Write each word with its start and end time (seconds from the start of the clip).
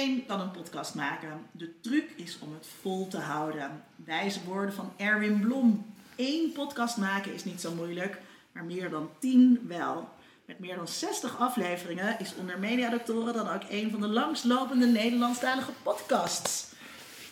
Iedereen 0.00 0.26
kan 0.26 0.40
een 0.40 0.50
podcast 0.50 0.94
maken. 0.94 1.46
De 1.52 1.80
truc 1.80 2.10
is 2.16 2.38
om 2.38 2.52
het 2.52 2.66
vol 2.80 3.08
te 3.08 3.18
houden. 3.18 3.84
Wijze 3.96 4.44
woorden 4.44 4.74
van 4.74 4.92
Erwin 4.96 5.40
Blom. 5.40 5.94
Eén 6.16 6.52
podcast 6.52 6.96
maken 6.96 7.34
is 7.34 7.44
niet 7.44 7.60
zo 7.60 7.74
moeilijk, 7.74 8.20
maar 8.52 8.64
meer 8.64 8.90
dan 8.90 9.10
tien 9.18 9.64
wel. 9.66 10.08
Met 10.44 10.58
meer 10.58 10.76
dan 10.76 10.88
60 10.88 11.38
afleveringen 11.38 12.18
is 12.18 12.34
Onder 12.34 12.58
Mediadoktoren 12.58 13.34
dan 13.34 13.48
ook 13.48 13.62
een 13.68 13.90
van 13.90 14.00
de 14.00 14.06
langstlopende 14.06 14.86
Nederlandstalige 14.86 15.72
podcasts. 15.82 16.72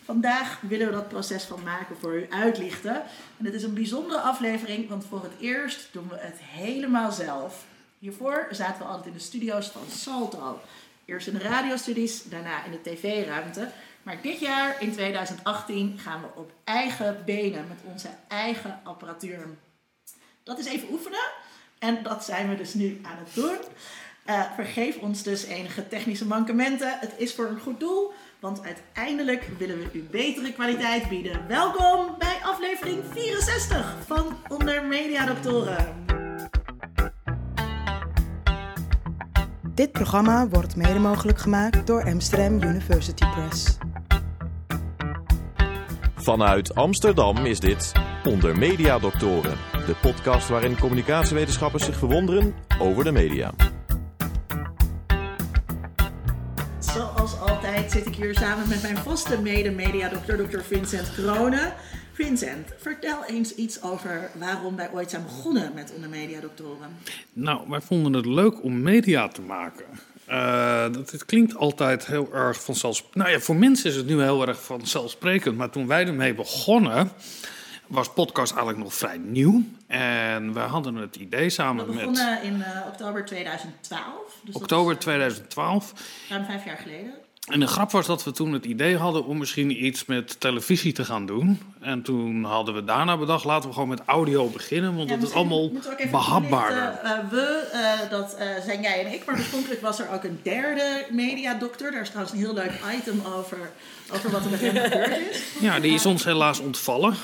Vandaag 0.05 0.61
willen 0.61 0.87
we 0.87 0.93
dat 0.93 1.09
proces 1.09 1.45
van 1.45 1.63
maken 1.63 1.97
voor 1.97 2.17
u 2.17 2.27
uitlichten. 2.31 3.03
En 3.37 3.45
het 3.45 3.55
is 3.55 3.63
een 3.63 3.75
bijzondere 3.75 4.21
aflevering, 4.21 4.89
want 4.89 5.05
voor 5.05 5.23
het 5.23 5.41
eerst 5.41 5.89
doen 5.93 6.09
we 6.09 6.17
het 6.19 6.39
helemaal 6.39 7.13
zelf. 7.13 7.67
Hiervoor 7.99 8.49
zaten 8.51 8.79
we 8.79 8.89
altijd 8.89 9.07
in 9.07 9.13
de 9.13 9.19
studio's 9.19 9.69
van 9.69 9.83
Salto. 9.91 10.61
Eerst 11.09 11.27
in 11.27 11.33
de 11.33 11.39
radiostudies, 11.39 12.23
daarna 12.25 12.65
in 12.65 12.71
de 12.71 12.81
tv-ruimte. 12.83 13.71
Maar 14.03 14.23
dit 14.23 14.41
jaar, 14.41 14.83
in 14.83 14.93
2018, 14.93 15.99
gaan 15.99 16.21
we 16.21 16.27
op 16.35 16.53
eigen 16.65 17.23
benen 17.25 17.69
met 17.69 17.79
onze 17.93 18.09
eigen 18.29 18.81
apparatuur. 18.85 19.47
Dat 20.43 20.59
is 20.59 20.67
even 20.67 20.89
oefenen. 20.91 21.31
En 21.79 22.03
dat 22.03 22.25
zijn 22.25 22.49
we 22.49 22.57
dus 22.57 22.75
nu 22.75 22.99
aan 23.03 23.19
het 23.19 23.35
doen. 23.35 23.57
Uh, 24.27 24.55
vergeef 24.55 24.97
ons 24.97 25.23
dus 25.23 25.45
enige 25.45 25.89
technische 25.89 26.27
mankementen. 26.27 26.99
Het 26.99 27.15
is 27.17 27.35
voor 27.35 27.47
een 27.47 27.61
goed 27.61 27.81
doel, 27.81 28.13
want 28.41 28.63
uiteindelijk 28.65 29.49
willen 29.59 29.79
we 29.79 29.89
u 29.93 30.03
betere 30.03 30.53
kwaliteit 30.53 31.09
bieden. 31.09 31.47
Welkom 31.47 32.15
bij 32.19 32.39
aflevering 32.43 33.05
64 33.13 33.97
van 34.07 34.37
Onder 34.49 34.85
Media 34.85 35.27
Doctoren. 35.27 36.08
Dit 39.79 39.93
programma 39.93 40.49
wordt 40.49 40.77
mede 40.77 40.99
mogelijk 40.99 41.39
gemaakt 41.39 41.87
door 41.87 42.05
Amsterdam 42.05 42.63
University 42.63 43.25
Press. 43.31 43.77
Vanuit 46.15 46.75
Amsterdam 46.75 47.47
is 47.47 47.61
dit 47.61 47.93
Onder 48.25 48.59
Media 48.59 48.99
Doctoren, 48.99 49.57
de 49.87 49.95
podcast 50.03 50.49
waarin 50.49 50.79
communicatiewetenschappers 50.79 51.85
zich 51.85 51.97
verwonderen 51.97 52.55
over 52.79 53.05
de 53.05 53.13
media. 53.13 53.53
Zoals 56.79 57.41
altijd 57.41 57.93
zit 57.93 58.07
ik 58.07 58.15
hier 58.15 58.35
samen 58.35 58.69
met 58.69 58.83
mijn 58.83 58.97
vaste 58.97 59.41
mede-mediadokter, 59.41 60.49
Dr. 60.49 60.61
Vincent 60.61 61.13
Kronen. 61.15 61.73
Vincent, 62.25 62.69
vertel 62.79 63.25
eens 63.25 63.55
iets 63.55 63.83
over 63.83 64.31
waarom 64.35 64.77
wij 64.77 64.91
ooit 64.93 65.11
zijn 65.11 65.23
begonnen 65.23 65.75
met 65.75 65.93
Onder 65.95 66.09
Media 66.09 66.41
Doctoren. 66.41 66.97
Nou, 67.33 67.61
wij 67.69 67.81
vonden 67.81 68.13
het 68.13 68.27
leuk 68.27 68.63
om 68.63 68.83
media 68.83 69.29
te 69.29 69.43
maken. 69.43 69.85
Uh, 70.29 70.93
dat, 70.93 71.11
het 71.11 71.25
klinkt 71.25 71.57
altijd 71.57 72.07
heel 72.07 72.35
erg 72.35 72.63
vanzelfsprekend. 72.63 73.23
Nou 73.23 73.31
ja, 73.37 73.41
voor 73.41 73.57
mensen 73.57 73.91
is 73.91 73.97
het 73.97 74.07
nu 74.07 74.23
heel 74.23 74.47
erg 74.47 74.63
vanzelfsprekend. 74.63 75.57
Maar 75.57 75.71
toen 75.71 75.87
wij 75.87 76.07
ermee 76.07 76.35
begonnen, 76.35 77.11
was 77.87 78.13
podcast 78.13 78.53
eigenlijk 78.53 78.83
nog 78.83 78.95
vrij 78.95 79.19
nieuw. 79.19 79.63
En 79.87 80.53
we 80.53 80.61
hadden 80.61 80.95
het 80.95 81.17
idee 81.17 81.51
samen 81.51 81.87
met... 81.87 81.95
We 81.95 82.01
begonnen 82.01 82.43
in 82.43 82.57
uh, 82.57 82.67
oktober 82.87 83.25
2012. 83.25 84.05
Dus 84.45 84.55
oktober 84.55 84.99
2012. 84.99 85.93
Ruim 86.29 86.45
vijf 86.45 86.65
jaar 86.65 86.79
geleden. 86.79 87.15
En 87.47 87.61
de 87.61 87.67
grap 87.67 87.91
was 87.91 88.07
dat 88.07 88.25
we 88.25 88.33
toen 88.33 88.53
het 88.53 88.65
idee 88.65 88.97
hadden 88.97 89.25
om 89.25 89.39
misschien 89.39 89.85
iets 89.85 90.05
met 90.05 90.41
televisie 90.41 90.93
te 90.93 91.05
gaan 91.05 91.27
doen. 91.27 91.61
En 91.81 92.03
toen 92.03 92.45
hadden 92.45 92.75
we 92.75 92.85
daarna 92.85 93.17
bedacht, 93.17 93.45
laten 93.45 93.69
we 93.69 93.75
gewoon 93.75 93.89
met 93.89 94.03
audio 94.05 94.49
beginnen, 94.49 94.97
want 94.97 95.09
ja, 95.09 95.17
dat 95.17 95.29
is 95.29 95.35
allemaal 95.35 95.71
behapbaarder. 96.11 97.01
Uh, 97.05 97.31
we, 97.31 97.71
uh, 97.75 98.11
dat 98.11 98.37
uh, 98.39 98.65
zijn 98.65 98.83
jij 98.83 99.05
en 99.05 99.13
ik, 99.13 99.25
maar 99.25 99.35
oorspronkelijk 99.35 99.81
was 99.81 100.01
er 100.01 100.11
ook 100.13 100.25
een 100.25 100.41
derde 100.43 101.07
mediadokter. 101.11 101.91
Daar 101.91 102.01
is 102.01 102.09
trouwens 102.09 102.35
een 102.35 102.45
heel 102.45 102.55
leuk 102.55 102.73
item 102.97 103.23
over, 103.37 103.71
over 104.13 104.31
wat 104.31 104.45
er 104.45 104.51
met 104.51 104.61
hem 104.61 104.77
gebeurd 104.83 105.31
is. 105.31 105.43
Ja, 105.61 105.81
die 105.81 105.93
is 105.93 106.07
ons 106.07 106.25
helaas 106.25 106.59
ontvallen. 106.59 107.15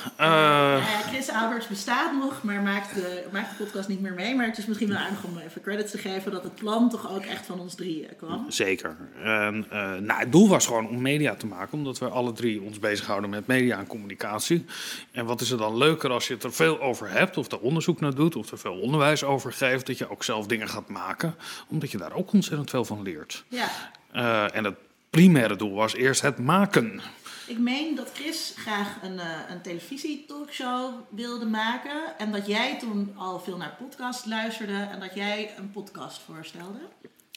Chris 1.09 1.31
Alberts 1.31 1.67
bestaat 1.67 2.13
nog, 2.13 2.43
maar 2.43 2.61
maakt 2.61 2.95
de, 2.95 3.25
maakt 3.33 3.59
de 3.59 3.65
podcast 3.65 3.89
niet 3.89 4.01
meer 4.01 4.15
mee. 4.15 4.35
Maar 4.35 4.47
het 4.47 4.59
is 4.59 4.67
misschien 4.67 4.89
wel 4.89 4.99
aardig 4.99 5.25
om 5.25 5.39
even 5.39 5.63
credits 5.63 5.91
te 5.91 5.99
geven 5.99 6.33
dat 6.33 6.43
het 6.43 6.55
plan 6.55 6.91
toch 6.91 7.15
ook 7.15 7.25
echt 7.25 7.47
van 7.47 7.61
ons 7.61 7.75
drie 7.75 8.09
kwam. 8.19 8.47
Zeker. 8.49 8.97
En, 9.23 9.67
nou, 10.01 10.14
het 10.19 10.33
doel 10.33 10.49
was 10.49 10.67
gewoon 10.67 10.89
om 10.89 11.03
media 11.03 11.35
te 11.35 11.47
maken, 11.47 11.79
omdat 11.79 11.99
we 11.99 12.09
alle 12.09 12.33
drie 12.33 12.63
ons 12.63 12.79
bezighouden 12.79 13.31
met 13.31 13.47
media 13.47 13.79
en 13.79 13.87
communicatie. 13.87 14.65
En 15.13 15.27
wat 15.27 15.41
is 15.41 15.51
er 15.51 15.59
dan 15.59 15.77
leuker 15.77 16.11
als 16.11 16.27
je 16.29 16.35
het 16.35 16.45
er 16.45 16.53
veel 16.53 16.81
over 16.81 17.11
hebt, 17.11 17.37
of 17.37 17.53
er 17.53 17.61
onderzoek 17.61 18.01
naar 18.01 18.15
doet, 18.15 18.37
of 18.37 18.51
er 18.51 18.59
veel 18.59 18.81
onderwijs 18.81 19.25
over 19.25 19.53
geeft, 19.53 19.87
dat 19.87 19.99
je 19.99 20.11
ook 20.11 20.25
zelf 20.25 20.47
dingen 20.47 20.69
gaat 20.69 20.89
maken, 20.89 21.35
omdat 21.69 21.91
je 21.91 21.99
daar 21.99 22.13
ook 22.13 22.33
ontzettend 22.33 22.71
veel 22.71 22.85
van 22.85 23.03
leert. 23.03 23.45
Ja. 23.49 23.69
Uh, 24.15 24.57
en 24.57 24.65
het 24.65 24.77
primaire 25.11 25.57
doel 25.57 25.75
was 25.75 25.95
eerst 25.95 26.23
het 26.23 26.39
maken. 26.39 27.01
Ik 27.47 27.59
meen 27.59 27.95
dat 27.95 28.11
Chris 28.15 28.55
graag 28.57 28.99
een, 29.03 29.15
uh, 29.15 29.39
een 29.49 29.63
televisietalkshow 29.63 30.95
wilde 31.11 31.47
maken. 31.47 32.19
En 32.19 32.33
dat 32.33 32.47
jij 32.47 32.79
toen 32.79 33.13
al 33.17 33.41
veel 33.41 33.57
naar 33.57 33.77
podcast 33.79 34.27
luisterde 34.27 34.89
en 34.93 35.01
dat 35.01 35.15
jij 35.15 35.55
een 35.59 35.71
podcast 35.71 36.19
voorstelde. 36.19 36.79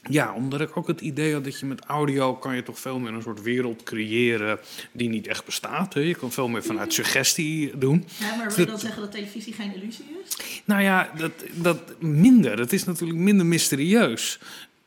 Ja, 0.09 0.34
omdat 0.34 0.62
ik 0.62 0.78
ook 0.78 0.88
het 0.88 1.02
idee 1.02 1.34
had 1.34 1.44
dat 1.44 1.59
je 1.59 1.66
met 1.66 1.85
audio 1.85 2.35
kan 2.35 2.56
je 2.56 2.63
toch 2.63 2.80
veel 2.80 3.00
meer 3.00 3.13
een 3.13 3.22
soort 3.22 3.41
wereld 3.41 3.84
creëren 3.84 4.59
die 4.91 5.09
niet 5.09 5.28
echt 5.28 5.46
bestaat. 5.46 5.94
Hè? 5.94 6.00
Je 6.00 6.16
kan 6.16 6.31
veel 6.31 6.47
meer 6.47 6.63
vanuit 6.63 6.94
suggestie 6.94 7.78
doen. 7.78 8.06
Ja, 8.19 8.36
maar 8.36 8.47
wil 8.47 8.59
je 8.59 8.66
dan 8.66 8.80
zeggen 8.80 9.02
dat 9.02 9.12
televisie 9.12 9.53
geen 9.53 9.75
illusie 9.75 10.06
is? 10.25 10.62
Nou 10.66 10.81
ja, 10.81 11.12
dat, 11.18 11.31
dat 11.53 12.02
minder. 12.02 12.59
Het 12.59 12.74
is 12.74 12.84
natuurlijk 12.84 13.19
minder 13.19 13.46
mysterieus. 13.46 14.40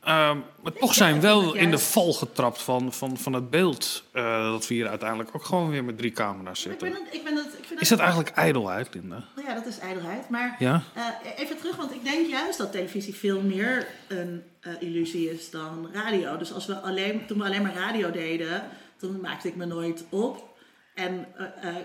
Uh, 0.04 0.36
maar 0.62 0.72
toch 0.72 0.94
zijn 0.94 1.14
we 1.14 1.20
wel 1.20 1.54
in 1.54 1.70
de 1.70 1.78
val 1.78 2.12
getrapt 2.12 2.62
van, 2.62 2.92
van, 2.92 3.18
van 3.18 3.32
het 3.32 3.50
beeld 3.50 4.04
uh, 4.12 4.50
dat 4.52 4.66
we 4.66 4.74
hier 4.74 4.88
uiteindelijk 4.88 5.30
ook 5.34 5.44
gewoon 5.44 5.70
weer 5.70 5.84
met 5.84 5.98
drie 5.98 6.10
camera's 6.10 6.60
zitten. 6.60 6.86
Ik 6.86 6.92
ben 6.92 7.04
het, 7.04 7.14
ik 7.14 7.24
ben 7.24 7.36
het, 7.36 7.58
ik 7.58 7.64
vind 7.64 7.80
is 7.80 7.88
dat 7.88 7.98
eigenlijk 7.98 8.30
ijdelheid, 8.30 8.94
Linda? 8.94 9.24
Nou 9.36 9.48
ja, 9.48 9.54
dat 9.54 9.66
is 9.66 9.78
ijdelheid. 9.78 10.28
Maar 10.28 10.56
ja? 10.58 10.82
uh, 10.96 11.04
even 11.36 11.56
terug, 11.56 11.76
want 11.76 11.92
ik 11.92 12.04
denk 12.04 12.30
juist 12.30 12.58
dat 12.58 12.72
televisie 12.72 13.14
veel 13.14 13.40
meer 13.40 13.86
een 14.08 14.42
uh, 14.62 14.72
illusie 14.80 15.30
is 15.30 15.50
dan 15.50 15.88
radio. 15.92 16.36
Dus 16.36 16.52
als 16.52 16.66
we 16.66 16.74
alleen, 16.74 17.26
toen 17.26 17.38
we 17.38 17.44
alleen 17.44 17.62
maar 17.62 17.74
radio 17.74 18.10
deden, 18.10 18.62
toen 18.96 19.20
maakte 19.20 19.48
ik 19.48 19.56
me 19.56 19.64
nooit 19.64 20.04
op. 20.08 20.48
En 20.94 21.26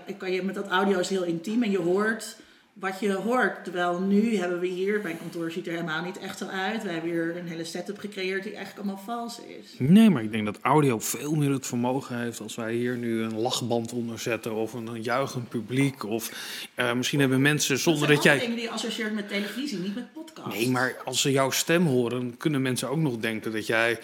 ik 0.06 0.18
kan 0.18 0.32
je 0.32 0.42
met 0.42 0.54
dat 0.54 0.68
audio 0.68 0.98
is 0.98 1.08
heel 1.08 1.24
intiem 1.24 1.62
en 1.62 1.70
je 1.70 1.78
hoort 1.78 2.36
wat 2.80 3.00
je 3.00 3.12
hoort. 3.12 3.64
Terwijl 3.64 4.00
nu 4.00 4.36
hebben 4.36 4.60
we 4.60 4.66
hier, 4.66 5.00
mijn 5.02 5.18
kantoor 5.18 5.50
ziet 5.50 5.66
er 5.66 5.72
helemaal 5.72 6.02
niet 6.02 6.18
echt 6.18 6.38
zo 6.38 6.46
uit. 6.46 6.82
We 6.82 6.90
hebben 6.90 7.10
hier 7.10 7.36
een 7.36 7.46
hele 7.46 7.64
setup 7.64 7.98
gecreëerd 7.98 8.42
die 8.42 8.54
eigenlijk 8.54 8.86
allemaal 8.86 9.04
vals 9.04 9.40
is. 9.40 9.74
Nee, 9.78 10.10
maar 10.10 10.22
ik 10.22 10.32
denk 10.32 10.44
dat 10.44 10.58
audio 10.60 10.98
veel 10.98 11.34
meer 11.34 11.50
het 11.50 11.66
vermogen 11.66 12.18
heeft 12.18 12.40
als 12.40 12.54
wij 12.54 12.74
hier 12.74 12.96
nu 12.96 13.22
een 13.22 13.40
lachband 13.40 13.92
onderzetten 13.92 14.54
of 14.54 14.72
een, 14.72 15.02
juichend 15.02 15.48
publiek. 15.48 16.04
Of 16.04 16.30
uh, 16.74 16.92
misschien 16.92 17.20
hebben 17.20 17.42
mensen 17.42 17.78
zonder 17.78 18.06
dat, 18.06 18.16
dat 18.16 18.24
jij. 18.24 18.38
dingen 18.38 18.56
die 18.56 18.64
je 18.64 18.70
associeert 18.70 19.14
met 19.14 19.28
televisie, 19.28 19.78
niet 19.78 19.94
met 19.94 20.12
podcast. 20.12 20.56
Nee, 20.56 20.70
maar 20.70 20.96
als 21.04 21.20
ze 21.20 21.30
jouw 21.30 21.50
stem 21.50 21.86
horen, 21.86 22.36
kunnen 22.36 22.62
mensen 22.62 22.88
ook 22.90 23.00
nog 23.00 23.16
denken 23.16 23.52
dat 23.52 23.66
jij 23.66 23.98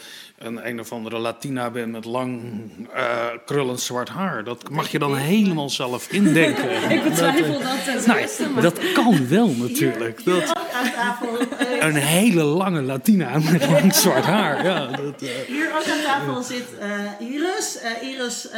een 0.44 0.66
een 0.68 0.80
of 0.80 0.92
andere 0.92 1.18
Latina 1.18 1.70
bent 1.70 1.92
met 1.92 2.04
lang 2.04 2.42
uh, 2.94 3.26
krullend 3.44 3.80
zwart 3.80 4.08
haar. 4.08 4.44
Dat 4.44 4.70
mag 4.70 4.88
je 4.88 4.98
dan 4.98 5.16
helemaal 5.16 5.70
zelf 5.70 6.12
indenken. 6.12 6.82
ik 6.96 7.02
betwijfel 7.02 7.52
dat, 7.52 7.62
dat 7.62 8.04
ten 8.04 8.16
eerste, 8.16 8.48
maar... 8.48 8.62
Dat 8.62 8.92
kan 8.92 9.28
wel 9.28 9.48
natuurlijk. 9.48 10.24
Dat, 10.24 10.56
aan 10.72 10.92
tafel. 10.92 11.40
een 11.80 11.94
hele 11.94 12.42
lange 12.42 12.82
Latina 12.82 13.38
met 13.38 13.70
lang 13.70 13.94
zwart 13.94 14.24
haar. 14.24 14.64
Ja, 14.64 14.86
dat, 14.86 15.22
uh... 15.22 15.30
Hier 15.46 15.70
ook 15.76 15.86
aan 15.86 16.02
tafel 16.02 16.42
zit 16.42 16.66
uh, 16.80 17.28
Iris. 17.30 17.78
Iris 18.02 18.48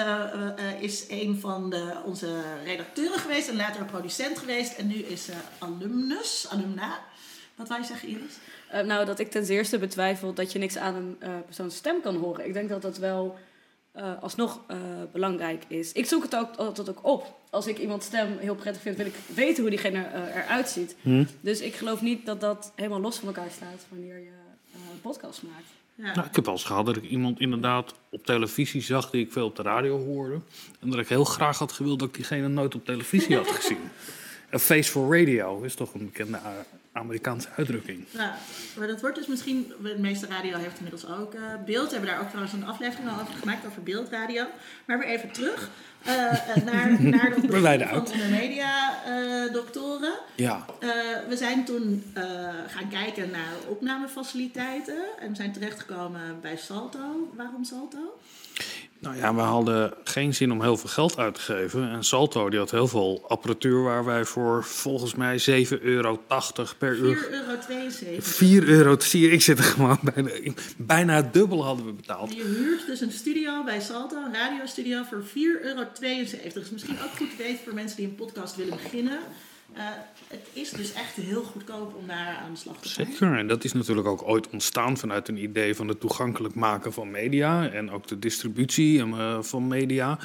is 0.81 1.05
een 1.09 1.39
van 1.41 1.71
de, 1.71 1.93
onze 2.05 2.29
redacteuren 2.65 3.19
geweest 3.19 3.49
en 3.49 3.57
later 3.57 3.85
producent 3.85 4.39
geweest. 4.39 4.73
En 4.73 4.87
nu 4.87 4.95
is 4.95 5.25
ze 5.25 5.33
alumnus, 5.59 6.47
alumna. 6.51 6.99
Wat 7.57 7.69
je 7.69 7.85
zeggen, 7.85 8.09
Iris? 8.09 8.33
Uh, 8.75 8.81
nou, 8.81 9.05
dat 9.05 9.19
ik 9.19 9.31
ten 9.31 9.47
eerste 9.47 9.79
betwijfel 9.79 10.33
dat 10.33 10.53
je 10.53 10.59
niks 10.59 10.77
aan 10.77 10.95
een 10.95 11.17
uh, 11.23 11.29
persoons 11.45 11.77
stem 11.77 12.01
kan 12.03 12.17
horen. 12.17 12.47
Ik 12.47 12.53
denk 12.53 12.69
dat 12.69 12.83
dat 12.83 12.99
wel 12.99 13.39
uh, 13.97 14.23
alsnog 14.23 14.61
belangrijk 15.13 15.65
is. 15.69 15.93
Ik 15.93 16.07
zoek 16.07 16.23
het 16.23 16.37
ook 16.37 16.57
altijd 16.57 16.89
ook 16.89 17.05
op. 17.07 17.35
Als 17.51 17.67
ik 17.67 17.79
iemands 17.79 18.07
stem 18.07 18.39
heel 18.39 18.55
prettig 18.55 18.83
vind, 18.83 18.97
wil 18.97 19.07
ik 19.07 19.15
weten 19.35 19.61
hoe 19.61 19.71
diegene 19.71 20.07
eruit 20.35 20.69
ziet. 20.69 20.97
Hmm. 21.03 21.27
Dus 21.41 21.61
ik 21.61 21.75
geloof 21.75 22.03
niet 22.03 22.27
dat 22.27 22.41
dat 22.41 22.73
helemaal 22.75 23.01
los 23.01 23.19
van 23.19 23.29
elkaar 23.29 23.51
staat 23.51 23.87
wanneer 23.89 24.19
je 24.19 24.33
een 24.73 25.01
podcast 25.01 25.43
maakt. 25.43 25.67
Ja. 25.95 26.15
Nou, 26.15 26.27
ik 26.27 26.37
heb 26.37 26.47
al 26.47 26.53
eens 26.53 26.65
gehad 26.65 26.87
dat 26.87 26.97
ik 26.97 27.03
iemand 27.03 27.41
inderdaad 27.41 27.95
op 28.11 28.27
televisie 28.27 28.83
zag 28.83 29.11
die 29.11 29.25
ik 29.25 29.33
veel 29.33 29.47
op 29.47 29.57
de 29.57 29.63
radio 29.63 30.05
hoorde. 30.05 30.41
En 30.81 30.91
dat 30.91 30.99
ik 30.99 31.09
heel 31.09 31.25
graag 31.25 31.59
had 31.59 31.73
gewild 31.73 31.99
dat 31.99 32.09
ik 32.09 32.15
diegene 32.15 32.49
nooit 32.49 32.75
op 32.75 32.85
televisie 32.85 33.37
had 33.37 33.51
gezien. 33.51 33.79
A 34.55 34.59
Face 34.59 34.91
for 34.91 35.19
Radio 35.19 35.63
is 35.63 35.75
toch 35.75 35.95
een 35.95 36.05
bekende 36.05 36.39
Amerikaanse 36.95 37.49
uitdrukking. 37.57 38.05
Ja, 38.11 38.39
maar 38.77 38.87
dat 38.87 39.01
wordt 39.01 39.17
dus 39.17 39.27
misschien, 39.27 39.73
de 39.83 39.99
meeste 39.99 40.27
radio 40.27 40.57
heeft 40.57 40.77
inmiddels 40.77 41.07
ook 41.07 41.35
eh, 41.35 41.41
beeld. 41.65 41.87
We 41.87 41.93
hebben 41.93 42.11
daar 42.11 42.21
ook 42.21 42.29
trouwens 42.29 42.53
een 42.53 42.67
aflevering 42.67 43.09
al 43.09 43.21
over 43.21 43.35
gemaakt, 43.35 43.67
over 43.67 43.83
beeldradio. 43.83 44.45
Maar 44.85 44.99
weer 44.99 45.09
even 45.09 45.33
terug 45.33 45.71
eh, 46.05 46.57
eh, 46.57 46.65
naar, 46.65 47.03
naar 47.15 47.31
dat 47.31 47.47
begin 47.47 47.89
van 47.89 48.19
de 48.19 48.29
media 48.31 49.05
eh, 49.05 49.53
doktoren. 49.53 50.15
Ja, 50.35 50.65
we 51.29 51.37
zijn 51.37 51.65
toen 51.65 52.05
gaan 52.67 52.89
kijken 52.89 53.31
naar 53.31 53.53
opnamefaciliteiten 53.69 55.05
en 55.19 55.29
we 55.29 55.37
zijn 55.37 55.53
terechtgekomen 55.53 56.41
bij 56.41 56.57
Salto. 56.57 57.33
Waarom 57.37 57.65
Salto? 57.65 58.19
Nou 59.05 59.17
ja, 59.17 59.35
we 59.35 59.41
hadden 59.41 59.95
geen 60.05 60.35
zin 60.35 60.53
om 60.53 60.63
heel 60.63 60.77
veel 60.77 60.89
geld 60.89 61.19
uit 61.19 61.35
te 61.35 61.41
geven. 61.41 61.91
En 61.91 62.05
Salto 62.05 62.51
die 62.51 62.59
had 62.59 62.71
heel 62.71 62.89
veel 62.89 63.25
apparatuur 63.29 63.83
waar 63.83 64.05
wij 64.05 64.25
voor 64.25 64.65
volgens 64.65 65.15
mij 65.15 65.67
7,80 65.67 65.83
euro 65.83 66.21
per 66.79 66.97
uur 66.97 67.17
4,72 67.17 68.09
euro. 68.09 68.21
4 68.21 68.69
euro 68.69 68.97
te 68.97 69.07
zien. 69.07 69.33
Ik 69.33 69.43
zit 69.43 69.59
er 69.59 69.65
gewoon 69.65 69.99
bijna, 70.15 70.31
bijna 70.77 71.15
het 71.15 71.33
dubbel 71.33 71.65
hadden 71.65 71.87
we 71.87 71.93
betaald. 71.93 72.35
Je 72.35 72.43
huurt 72.43 72.87
dus 72.87 73.01
een 73.01 73.13
studio 73.13 73.65
bij 73.65 73.81
Salto, 73.81 74.17
een 74.17 74.35
radiostudio, 74.35 75.03
voor 75.03 75.23
4,72 75.23 75.33
euro. 75.63 75.85
Dus 76.55 76.71
misschien 76.71 76.97
ook 77.05 77.17
goed 77.17 77.31
te 77.31 77.37
weten 77.43 77.65
voor 77.65 77.75
mensen 77.75 77.97
die 77.97 78.07
een 78.07 78.15
podcast 78.15 78.57
willen 78.57 78.77
beginnen. 78.83 79.19
Eh, 79.73 79.85
het 80.29 80.49
is 80.53 80.71
dus 80.71 80.93
echt 80.93 81.15
heel 81.15 81.43
goedkoop 81.43 81.95
om 81.95 82.07
daar 82.07 82.37
aan 82.45 82.53
de 82.53 82.59
slag 82.59 82.77
te 82.77 82.89
gaan. 82.89 83.07
Zeker, 83.07 83.39
en 83.39 83.49
dat 83.49 83.65
is 83.65 83.73
natuurlijk 83.73 84.07
ook 84.07 84.23
ooit 84.29 84.51
ontstaan 84.51 84.97
vanuit 84.97 85.29
een 85.29 85.43
idee 85.43 85.75
van 85.75 85.89
het 85.89 86.01
toegankelijk 86.01 86.55
maken 86.55 86.93
van 86.93 87.11
media 87.11 87.69
en 87.69 87.91
ook 87.91 88.07
de 88.07 88.19
distributie 88.19 89.03
eh, 89.03 89.43
van 89.43 89.69
media. 89.69 90.19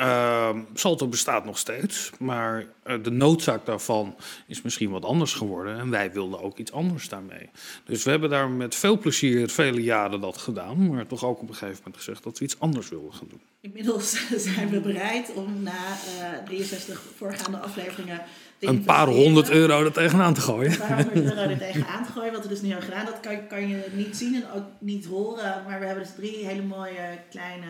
Ehm, 0.00 0.58
Salto 0.74 1.06
bestaat 1.06 1.44
nog 1.44 1.58
steeds, 1.58 2.10
maar 2.18 2.66
eh, 2.82 2.94
de 3.02 3.10
noodzaak 3.10 3.66
daarvan 3.66 4.16
is 4.46 4.62
misschien 4.62 4.90
wat 4.90 5.04
anders 5.04 5.32
geworden. 5.32 5.78
En 5.78 5.90
wij 5.90 6.12
wilden 6.12 6.40
ook 6.42 6.58
iets 6.58 6.72
anders 6.72 7.08
daarmee. 7.08 7.50
Dus 7.84 8.04
we 8.04 8.10
hebben 8.10 8.30
daar 8.30 8.50
met 8.50 8.74
veel 8.74 8.98
plezier 8.98 9.48
vele 9.48 9.82
jaren 9.82 10.20
dat 10.20 10.36
gedaan, 10.36 10.88
maar 10.88 11.06
toch 11.06 11.24
ook 11.24 11.40
op 11.40 11.48
een 11.48 11.54
gegeven 11.54 11.78
moment 11.78 11.96
gezegd 11.96 12.22
dat 12.22 12.38
we 12.38 12.44
iets 12.44 12.58
anders 12.58 12.88
wilden 12.88 13.12
gaan 13.12 13.26
doen. 13.28 13.40
Inmiddels 13.60 14.26
zijn 14.54 14.68
we 14.68 14.80
bereid 14.80 15.32
om 15.34 15.62
na 15.62 15.96
eh 16.20 16.44
63 16.44 17.02
voorgaande 17.16 17.58
afleveringen... 17.58 18.20
Een 18.58 18.84
paar 18.84 19.06
honderd 19.06 19.50
euro 19.50 19.84
er 19.84 19.92
tegenaan 19.92 20.34
te 20.34 20.40
gooien. 20.40 20.72
Een 20.72 20.78
paar 20.78 21.04
honderd 21.04 21.24
euro 21.36 21.50
er 21.50 21.58
tegenaan 21.58 22.04
te 22.04 22.12
gooien, 22.12 22.32
wat 22.32 22.42
we 22.42 22.48
dus 22.48 22.60
nu 22.60 22.68
hebben 22.68 22.88
gedaan. 22.88 23.04
Dat 23.04 23.20
kan, 23.20 23.46
kan 23.46 23.68
je 23.68 23.86
niet 23.92 24.16
zien 24.16 24.34
en 24.34 24.50
ook 24.54 24.64
niet 24.78 25.06
horen. 25.06 25.62
Maar 25.66 25.80
we 25.80 25.86
hebben 25.86 26.04
dus 26.04 26.14
drie 26.14 26.46
hele 26.46 26.62
mooie 26.62 27.18
kleine 27.30 27.66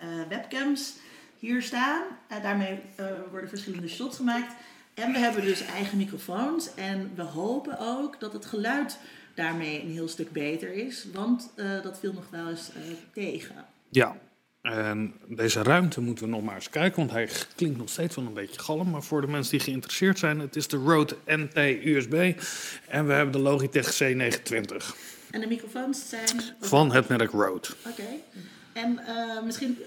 eh, 0.00 0.08
webcams 0.28 0.94
hier 1.38 1.62
staan. 1.62 2.02
En 2.28 2.42
daarmee 2.42 2.80
eh, 2.96 3.06
worden 3.30 3.48
verschillende 3.48 3.88
shots 3.88 4.16
gemaakt. 4.16 4.52
En 4.94 5.12
we 5.12 5.18
hebben 5.18 5.42
dus 5.42 5.60
eigen 5.60 5.98
microfoons. 5.98 6.74
En 6.74 7.10
we 7.14 7.22
hopen 7.22 7.78
ook 7.78 8.20
dat 8.20 8.32
het 8.32 8.46
geluid 8.46 8.98
daarmee 9.34 9.82
een 9.82 9.90
heel 9.90 10.08
stuk 10.08 10.32
beter 10.32 10.72
is. 10.72 11.06
Want 11.12 11.52
eh, 11.56 11.82
dat 11.82 11.98
viel 11.98 12.12
nog 12.12 12.30
wel 12.30 12.48
eens 12.48 12.68
eh, 12.68 12.82
tegen. 13.12 13.54
Ja, 13.88 14.16
en 14.62 15.14
deze 15.26 15.62
ruimte 15.62 16.00
moeten 16.00 16.24
we 16.24 16.30
nog 16.30 16.42
maar 16.42 16.54
eens 16.54 16.70
kijken, 16.70 16.98
want 16.98 17.10
hij 17.10 17.28
klinkt 17.56 17.78
nog 17.78 17.88
steeds 17.88 18.16
wel 18.16 18.26
een 18.26 18.34
beetje 18.34 18.60
galm. 18.60 18.90
Maar 18.90 19.02
voor 19.02 19.20
de 19.20 19.26
mensen 19.26 19.50
die 19.50 19.60
geïnteresseerd 19.60 20.18
zijn, 20.18 20.38
het 20.38 20.56
is 20.56 20.68
de 20.68 20.76
Rode 20.76 21.16
NT 21.26 21.56
USB 21.56 22.42
en 22.88 23.06
we 23.06 23.12
hebben 23.12 23.32
de 23.32 23.38
Logitech 23.38 24.02
C29 24.02 24.96
En 25.30 25.40
de 25.40 25.46
microfoons 25.48 26.08
zijn... 26.08 26.42
van 26.60 26.92
het 26.92 27.08
merk 27.08 27.30
Rode. 27.30 27.68
Oké. 27.90 28.02
En 28.72 29.00
misschien 29.44 29.78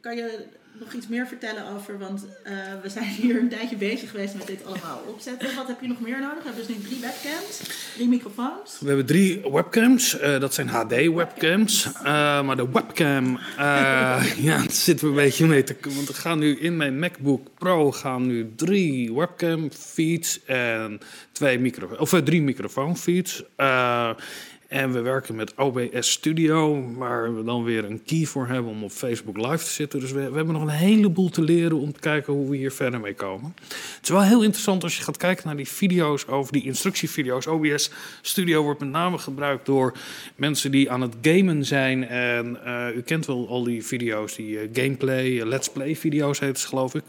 kan 0.00 0.16
je 0.16 0.46
nog 0.80 0.92
iets 0.92 1.08
meer 1.08 1.26
vertellen 1.26 1.68
over, 1.74 1.98
want 1.98 2.26
eh, 2.42 2.52
we 2.82 2.88
zijn 2.88 3.04
hier 3.04 3.38
een 3.38 3.48
tijdje 3.48 3.76
bezig 3.76 4.10
geweest 4.10 4.34
met 4.34 4.46
dit 4.46 4.64
allemaal 4.64 5.02
opzetten. 5.06 5.54
Wat 5.56 5.66
heb 5.66 5.80
je 5.80 5.88
nog 5.88 6.00
meer 6.00 6.20
nodig? 6.20 6.42
We 6.42 6.48
hebben 6.48 6.66
dus 6.66 6.76
nu 6.76 6.82
drie 6.82 7.00
webcams, 7.00 7.60
drie 7.94 8.08
microfoons. 8.08 8.80
We 8.80 8.86
hebben 8.86 9.06
drie 9.06 9.40
webcams, 9.50 10.18
eh, 10.18 10.40
dat 10.40 10.54
zijn 10.54 10.68
HD-webcams. 10.68 11.92
Eh, 11.92 12.02
maar 12.42 12.56
de 12.56 12.68
webcam, 12.72 13.38
ja, 13.56 14.56
daar 14.56 14.70
zitten 14.70 15.06
we 15.06 15.10
een 15.10 15.24
beetje 15.24 15.46
mee 15.46 15.64
te... 15.64 15.76
Want 15.80 16.08
er 16.08 16.14
gaan 16.14 16.38
nu 16.38 16.58
in 16.58 16.76
mijn 16.76 16.98
MacBook 16.98 17.48
Pro 17.58 17.92
gaan 17.92 18.26
nu 18.26 18.52
drie 18.56 19.14
webcam 19.14 19.70
feeds 19.72 20.44
en 20.44 21.00
twee 21.32 21.58
micro, 21.58 21.88
of, 21.96 22.20
drie 22.24 22.42
microfoon 22.42 22.96
feeds. 22.96 23.42
En 24.68 24.92
we 24.92 25.00
werken 25.00 25.34
met 25.34 25.54
OBS 25.56 26.10
Studio, 26.10 26.84
waar 26.96 27.36
we 27.36 27.44
dan 27.44 27.64
weer 27.64 27.84
een 27.84 28.02
key 28.04 28.24
voor 28.24 28.46
hebben 28.46 28.70
om 28.70 28.84
op 28.84 28.90
Facebook 28.90 29.36
Live 29.36 29.64
te 29.64 29.70
zitten. 29.70 30.00
Dus 30.00 30.12
we, 30.12 30.30
we 30.30 30.36
hebben 30.36 30.54
nog 30.54 30.62
een 30.62 30.68
heleboel 30.68 31.28
te 31.28 31.42
leren 31.42 31.78
om 31.78 31.92
te 31.92 32.00
kijken 32.00 32.32
hoe 32.32 32.50
we 32.50 32.56
hier 32.56 32.72
verder 32.72 33.00
mee 33.00 33.14
komen. 33.14 33.54
Het 33.68 33.98
is 34.02 34.08
wel 34.08 34.22
heel 34.22 34.42
interessant 34.42 34.82
als 34.82 34.96
je 34.96 35.02
gaat 35.02 35.16
kijken 35.16 35.46
naar 35.46 35.56
die 35.56 35.68
video's 35.68 36.26
over 36.26 36.52
die 36.52 36.64
instructievideo's. 36.64 37.46
OBS 37.46 37.90
Studio 38.22 38.62
wordt 38.62 38.80
met 38.80 38.88
name 38.88 39.18
gebruikt 39.18 39.66
door 39.66 39.96
mensen 40.36 40.70
die 40.70 40.90
aan 40.90 41.00
het 41.00 41.14
gamen 41.22 41.64
zijn. 41.64 42.08
En 42.08 42.64
eh, 42.64 42.96
u 42.96 43.02
kent 43.02 43.26
wel 43.26 43.48
al 43.48 43.64
die 43.64 43.84
video's, 43.84 44.34
die 44.34 44.58
eh, 44.58 44.68
gameplay, 44.72 45.40
eh, 45.40 45.46
let's 45.46 45.68
play 45.70 45.96
video's 45.96 46.40
heet 46.40 46.48
het 46.48 46.66
geloof 46.66 46.94
ik. 46.94 47.04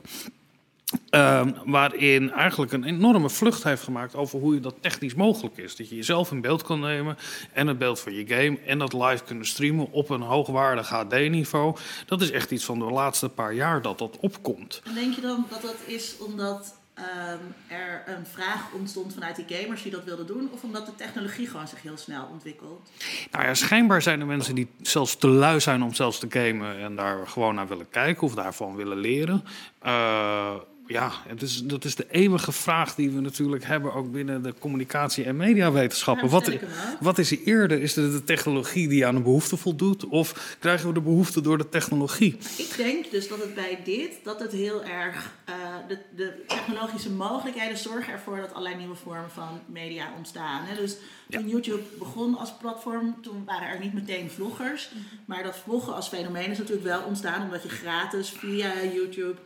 Ehm, 1.10 1.52
waarin 1.66 2.32
eigenlijk 2.32 2.72
een 2.72 2.84
enorme 2.84 3.30
vlucht 3.30 3.64
heeft 3.64 3.84
gemaakt 3.84 4.16
over 4.16 4.40
hoe 4.40 4.54
je 4.54 4.60
dat 4.60 4.76
technisch 4.82 5.14
mogelijk 5.14 5.58
is. 5.58 5.76
Dat 5.76 5.90
je 5.90 5.96
jezelf 5.96 6.32
in 6.32 6.42
beeld 6.42 6.64
kan 6.64 6.80
nemen 6.80 7.18
en 7.54 7.68
het 7.68 7.78
beeld 7.78 8.00
van 8.00 8.14
je 8.14 8.28
game 8.28 8.60
en 8.66 8.80
dat 8.80 8.94
live 8.94 9.24
kunnen 9.24 9.46
streamen 9.46 9.92
op 9.92 10.10
een 10.10 10.22
hoogwaardig 10.22 10.90
HD-niveau. 10.90 11.78
Dat 12.06 12.22
is 12.22 12.32
echt 12.32 12.52
iets 12.52 12.66
van 12.66 12.80
de 12.80 12.86
laatste 12.86 13.30
paar 13.30 13.54
jaar 13.54 13.82
dat 13.82 13.98
dat 13.98 14.18
opkomt. 14.20 14.82
En 14.84 14.94
denk 14.94 15.16
je 15.16 15.22
dan 15.22 15.46
dat 15.50 15.62
dat 15.62 15.78
is 15.86 16.16
omdat 16.20 16.78
ehm, 16.94 17.40
er 17.68 18.04
een 18.06 18.26
vraag 18.26 18.72
ontstond 18.74 19.14
vanuit 19.14 19.36
die 19.36 19.58
gamers 19.58 19.82
die 19.82 19.92
dat 19.92 20.04
wilden 20.04 20.28
doen, 20.28 20.50
of 20.54 20.64
omdat 20.64 20.86
de 20.86 20.96
technologie 20.96 21.48
gewoon 21.48 21.68
zich 21.68 21.82
heel 21.82 21.98
snel 21.98 22.28
ontwikkelt? 22.32 22.90
Nou 23.32 23.46
ja, 23.46 23.54
schijnbaar 23.54 24.02
zijn 24.02 24.20
er 24.20 24.26
mensen 24.26 24.56
die 24.56 24.68
zelfs 24.82 25.16
te 25.16 25.28
lui 25.28 25.60
zijn 25.60 25.84
om 25.84 25.94
zelfs 25.94 26.20
te 26.20 26.28
gamen 26.30 26.80
en 26.80 26.96
daar 26.96 27.28
gewoon 27.28 27.56
naar 27.56 27.68
willen 27.68 27.90
kijken 27.90 28.24
of 28.24 28.34
daarvan 28.34 28.76
willen 28.76 28.98
leren. 28.98 29.44
Eh, 29.80 30.56
ja, 30.90 31.12
het 31.28 31.42
is, 31.42 31.64
dat 31.64 31.86
is 31.86 31.96
de 31.96 32.06
eeuwige 32.12 32.52
vraag 32.52 32.96
die 32.96 33.10
we 33.10 33.20
natuurlijk 33.20 33.66
hebben 33.66 33.94
ook 33.94 34.12
binnen 34.12 34.44
de 34.44 34.54
communicatie- 34.60 35.24
en 35.24 35.38
mediawetenschappen. 35.38 36.26
Ja, 36.26 36.32
Wat, 36.32 36.52
wat 37.00 37.18
is 37.18 37.32
er 37.32 37.40
eerder? 37.46 37.82
Is 37.82 37.96
het 37.96 38.12
de 38.12 38.24
technologie 38.24 38.88
die 38.88 39.06
aan 39.06 39.16
de 39.16 39.22
behoefte 39.22 39.58
voldoet? 39.58 40.06
Of 40.06 40.56
krijgen 40.60 40.88
we 40.88 40.94
de 40.94 41.02
behoefte 41.02 41.42
door 41.42 41.58
de 41.58 41.70
technologie? 41.70 42.38
Ik 42.58 42.74
denk 42.78 43.12
dus 43.12 43.28
dat 43.28 43.40
het 43.40 43.56
bij 43.56 43.80
dit, 43.84 44.20
dat 44.24 44.40
het 44.40 44.52
heel 44.52 44.84
erg, 44.84 45.34
eh, 45.46 45.56
de, 45.88 45.98
de 46.16 46.44
technologische 46.48 47.12
mogelijkheden 47.12 47.78
zorgen 47.78 48.14
ervoor 48.14 48.38
dat 48.38 48.54
allerlei 48.54 48.76
nieuwe 48.76 48.96
vormen 48.96 49.32
van 49.32 49.60
media 49.66 50.14
ontstaan. 50.18 50.66
Hè? 50.66 50.76
Dus 50.76 50.96
toen 51.30 51.50
YouTube 51.50 51.84
begon 52.00 52.38
als 52.38 52.54
platform, 52.60 53.16
toen 53.22 53.44
waren 53.46 53.68
er 53.68 53.80
niet 53.80 53.94
meteen 53.94 54.30
vloggers. 54.30 54.92
Maar 55.26 55.44
dat 55.44 55.58
vloggen 55.58 55.96
als 55.96 56.08
fenomeen 56.08 56.52
is 56.52 56.58
natuurlijk 56.58 56.88
wel 56.88 57.04
ontstaan 57.04 57.44
omdat 57.44 57.64
je 57.64 57.70
gratis 57.70 58.30
via 58.30 58.72
YouTube 58.94 59.38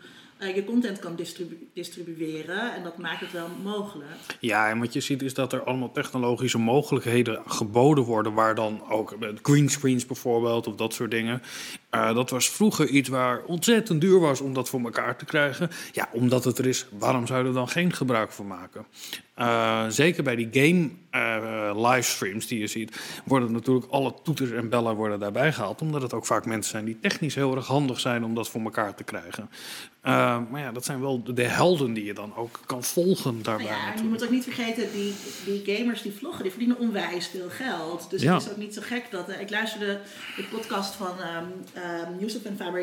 je 0.47 0.65
content 0.65 0.99
kan 0.99 1.15
distribu- 1.15 1.69
distribueren. 1.73 2.75
En 2.75 2.83
dat 2.83 2.97
maakt 2.97 3.19
het 3.19 3.31
wel 3.31 3.47
mogelijk. 3.63 4.09
Ja, 4.39 4.69
en 4.69 4.79
wat 4.79 4.93
je 4.93 4.99
ziet 4.99 5.21
is 5.21 5.33
dat 5.33 5.53
er 5.53 5.63
allemaal 5.63 5.91
technologische 5.91 6.57
mogelijkheden 6.57 7.41
geboden 7.45 8.03
worden, 8.03 8.33
waar 8.33 8.55
dan 8.55 8.89
ook 8.89 9.19
met 9.19 9.39
greenscreens 9.41 10.05
bijvoorbeeld 10.05 10.67
of 10.67 10.75
dat 10.75 10.93
soort 10.93 11.11
dingen. 11.11 11.41
Eh, 11.89 12.15
dat 12.15 12.29
was 12.29 12.49
vroeger 12.49 12.87
iets 12.87 13.09
waar 13.09 13.43
ontzettend 13.43 14.01
duur 14.01 14.19
was 14.19 14.41
om 14.41 14.53
dat 14.53 14.69
voor 14.69 14.81
elkaar 14.81 15.17
te 15.17 15.25
krijgen. 15.25 15.69
Ja, 15.91 16.09
omdat 16.11 16.43
het 16.43 16.57
er 16.57 16.65
is, 16.67 16.85
waarom 16.91 17.27
zou 17.27 17.41
je 17.41 17.47
er 17.47 17.53
dan 17.53 17.69
geen 17.69 17.93
gebruik 17.93 18.31
van 18.31 18.47
maken? 18.47 18.85
Eh, 19.33 19.85
zeker 19.89 20.23
bij 20.23 20.35
die 20.35 20.49
game 20.51 20.89
eh, 21.09 21.71
livestreams 21.75 22.47
die 22.47 22.59
je 22.59 22.67
ziet, 22.67 23.21
worden 23.25 23.51
natuurlijk 23.51 23.91
alle 23.91 24.13
toeters 24.23 24.51
en 24.51 24.69
bellen 24.69 24.95
worden 24.95 25.19
daarbij 25.19 25.53
gehaald. 25.53 25.81
Omdat 25.81 26.01
het 26.01 26.13
ook 26.13 26.25
vaak 26.25 26.45
mensen 26.45 26.71
zijn 26.71 26.85
die 26.85 26.99
technisch 26.99 27.35
heel 27.35 27.55
erg 27.55 27.67
handig 27.67 27.99
zijn 27.99 28.23
om 28.23 28.35
dat 28.35 28.49
voor 28.49 28.61
elkaar 28.61 28.95
te 28.95 29.03
krijgen. 29.03 29.49
Eh, 30.01 30.39
maar 30.49 30.61
ja, 30.61 30.71
dat 30.71 30.85
zijn 30.85 31.01
wel 31.01 31.23
de, 31.23 31.33
de 31.33 31.43
helden 31.47 31.93
die 31.93 32.05
je 32.05 32.13
dan 32.13 32.35
ook 32.35 32.59
kan 32.65 32.83
volgen 32.83 33.41
daarbij. 33.43 33.65
Nou 33.65 33.77
ja, 33.77 33.93
en 33.93 34.03
je 34.03 34.09
moet 34.09 34.23
ook 34.23 34.29
niet 34.29 34.43
vergeten, 34.43 34.91
die, 34.91 35.13
die 35.45 35.75
gamers 35.75 36.01
die 36.01 36.13
vloggen, 36.13 36.41
die 36.41 36.51
verdienen 36.51 36.79
onwijs 36.79 37.27
veel 37.27 37.49
geld. 37.49 38.09
Dus 38.09 38.21
Ja. 38.21 38.33
het 38.33 38.43
is 38.43 38.51
ook 38.51 38.57
niet 38.57 38.73
zo 38.73 38.81
gek 38.83 39.11
dat... 39.11 39.29
ik 39.29 39.49
luisterde 39.49 39.99
de 40.35 40.43
podcast 40.43 40.95
van 40.95 41.19
ehm 41.19 41.45
ehm 41.73 42.19
Yusuf 42.19 42.43
en 42.43 42.55
Faber 42.57 42.81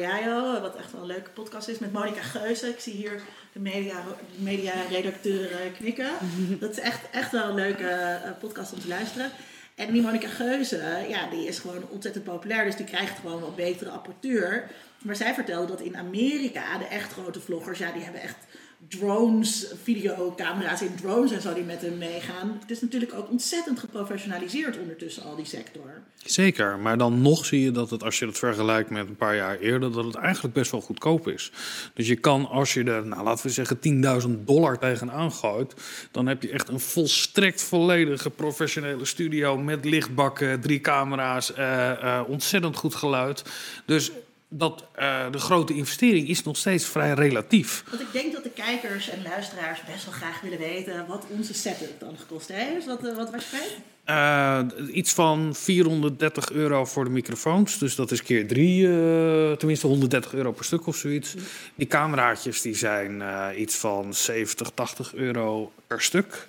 wat 0.61 0.77
echt 0.77 0.93
wel 0.93 1.01
een 1.01 1.07
leuke 1.07 1.31
podcast 1.31 1.69
is, 1.69 1.79
met 1.79 1.93
Monica 1.93 2.23
Geuze. 2.23 2.69
Ik 2.69 2.81
zie 2.81 2.93
hier 2.95 3.23
de 3.53 3.61
media, 3.61 4.05
de 4.05 4.43
media-redacteur 4.43 5.51
eh, 5.51 5.73
knikken. 5.79 6.11
Dat 6.61 6.71
is 6.71 6.79
echt, 6.79 7.11
echt 7.11 7.33
wel 7.33 7.49
een 7.49 7.55
leuke 7.55 7.89
eh, 7.89 8.31
podcast 8.39 8.73
om 8.73 8.81
te 8.81 8.89
luisteren. 8.89 9.31
En 9.75 9.93
die 9.93 10.03
Monica 10.03 10.29
Geuze, 10.29 11.05
ja, 11.09 11.31
die 11.31 11.47
is 11.47 11.59
gewoon 11.59 11.89
ontzettend 11.89 12.25
populair, 12.25 12.65
dus 12.65 12.77
die 12.77 12.87
krijgt 12.87 13.19
gewoon 13.19 13.41
wat 13.41 13.57
betere 13.57 13.91
apparatuur. 13.91 14.71
Maar 14.99 15.17
zij 15.17 15.35
vertelde 15.35 15.67
dat 15.67 15.81
in 15.81 15.97
Amerika 15.97 16.79
de 16.79 16.85
echt 16.85 17.13
grote 17.13 17.41
vloggers, 17.41 17.79
ja, 17.79 17.93
die 17.93 18.03
hebben 18.03 18.21
echt 18.23 18.37
drones, 18.89 19.67
videocamera's 19.83 20.83
in 20.83 20.95
drones 20.95 21.33
en 21.33 21.41
zo 21.41 21.55
die 21.55 21.65
met 21.65 21.81
hem 21.81 21.99
meegaan. 21.99 22.57
Het 22.61 22.71
is 22.71 22.81
natuurlijk 22.81 23.15
ook 23.15 23.31
ontzettend 23.31 23.79
geprofessionaliseerd 23.79 24.79
ondertussen, 24.79 25.23
al 25.23 25.37
die 25.37 25.45
sector. 25.45 26.03
Zeker, 26.25 26.79
maar 26.79 26.99
dan 26.99 27.23
nog 27.23 27.45
zie 27.45 27.61
je 27.61 27.71
dat 27.71 27.91
het, 27.91 28.03
als 28.03 28.19
je 28.19 28.27
het 28.27 28.39
vergelijkt 28.39 28.91
met 28.91 29.09
een 29.09 29.17
paar 29.17 29.37
jaar 29.37 29.59
eerder, 29.59 29.93
dat 29.93 30.05
het 30.05 30.15
eigenlijk 30.15 30.55
best 30.55 30.71
wel 30.71 30.81
goedkoop 30.81 31.29
is. 31.29 31.53
Dus 31.95 32.07
je 32.07 32.17
kan, 32.17 32.49
als 32.49 32.75
je 32.75 32.85
er, 32.85 33.07
nou, 33.07 33.23
laten 33.23 33.47
we 33.47 33.53
zeggen, 33.53 33.79
10.000 34.39 34.45
dollar 34.45 34.79
tegenaan 34.79 35.33
gooit, 35.33 35.75
dan 36.11 36.27
heb 36.27 36.43
je 36.43 36.51
echt 36.51 36.69
een 36.69 36.81
volstrekt 36.81 37.63
volledige 37.63 38.31
professionele 38.31 39.05
studio 39.05 39.59
met 39.59 39.85
lichtbakken, 39.85 40.61
drie 40.61 40.81
camera's, 40.81 41.53
eh, 41.53 41.91
eh, 41.91 42.29
ontzettend 42.29 42.77
goed 42.77 42.95
geluid. 42.95 43.43
Dus 43.85 44.13
dat 44.53 44.85
uh, 44.99 45.31
de 45.31 45.39
grote 45.39 45.75
investering 45.75 46.29
is 46.29 46.43
nog 46.43 46.57
steeds 46.57 46.85
vrij 46.85 47.13
relatief. 47.13 47.85
Want 47.91 48.03
ik 48.03 48.13
denk 48.13 48.33
dat 48.33 48.43
de 48.43 48.51
kijkers 48.51 49.09
en 49.09 49.23
luisteraars 49.23 49.81
best 49.85 50.05
wel 50.05 50.15
graag 50.15 50.41
willen 50.41 50.59
weten 50.59 51.07
wat 51.07 51.27
onze 51.29 51.55
setup 51.55 52.01
dan 52.01 52.17
gekost 52.19 52.49
heeft. 52.49 52.87
Wat, 52.87 53.05
uh, 53.05 53.17
wat 53.17 53.31
was 53.31 53.51
je 53.51 53.77
uh, 54.07 54.63
iets 54.93 55.13
van 55.13 55.55
430 55.55 56.51
euro 56.51 56.85
voor 56.85 57.05
de 57.05 57.11
microfoons. 57.11 57.79
Dus 57.79 57.95
dat 57.95 58.11
is 58.11 58.23
keer 58.23 58.47
drie, 58.47 58.83
tenminste 59.57 59.87
130 59.87 60.35
euro 60.35 60.53
per 60.53 60.65
stuk 60.65 60.87
of 60.87 60.97
zoiets. 60.97 61.35
Die 61.75 61.87
cameraatjes 61.87 62.61
die 62.61 62.75
zijn 62.75 63.23
iets 63.57 63.77
van 63.77 64.15
70, 64.15 64.71
80 64.75 65.15
euro 65.15 65.73
per 65.87 66.01
stuk. 66.01 66.49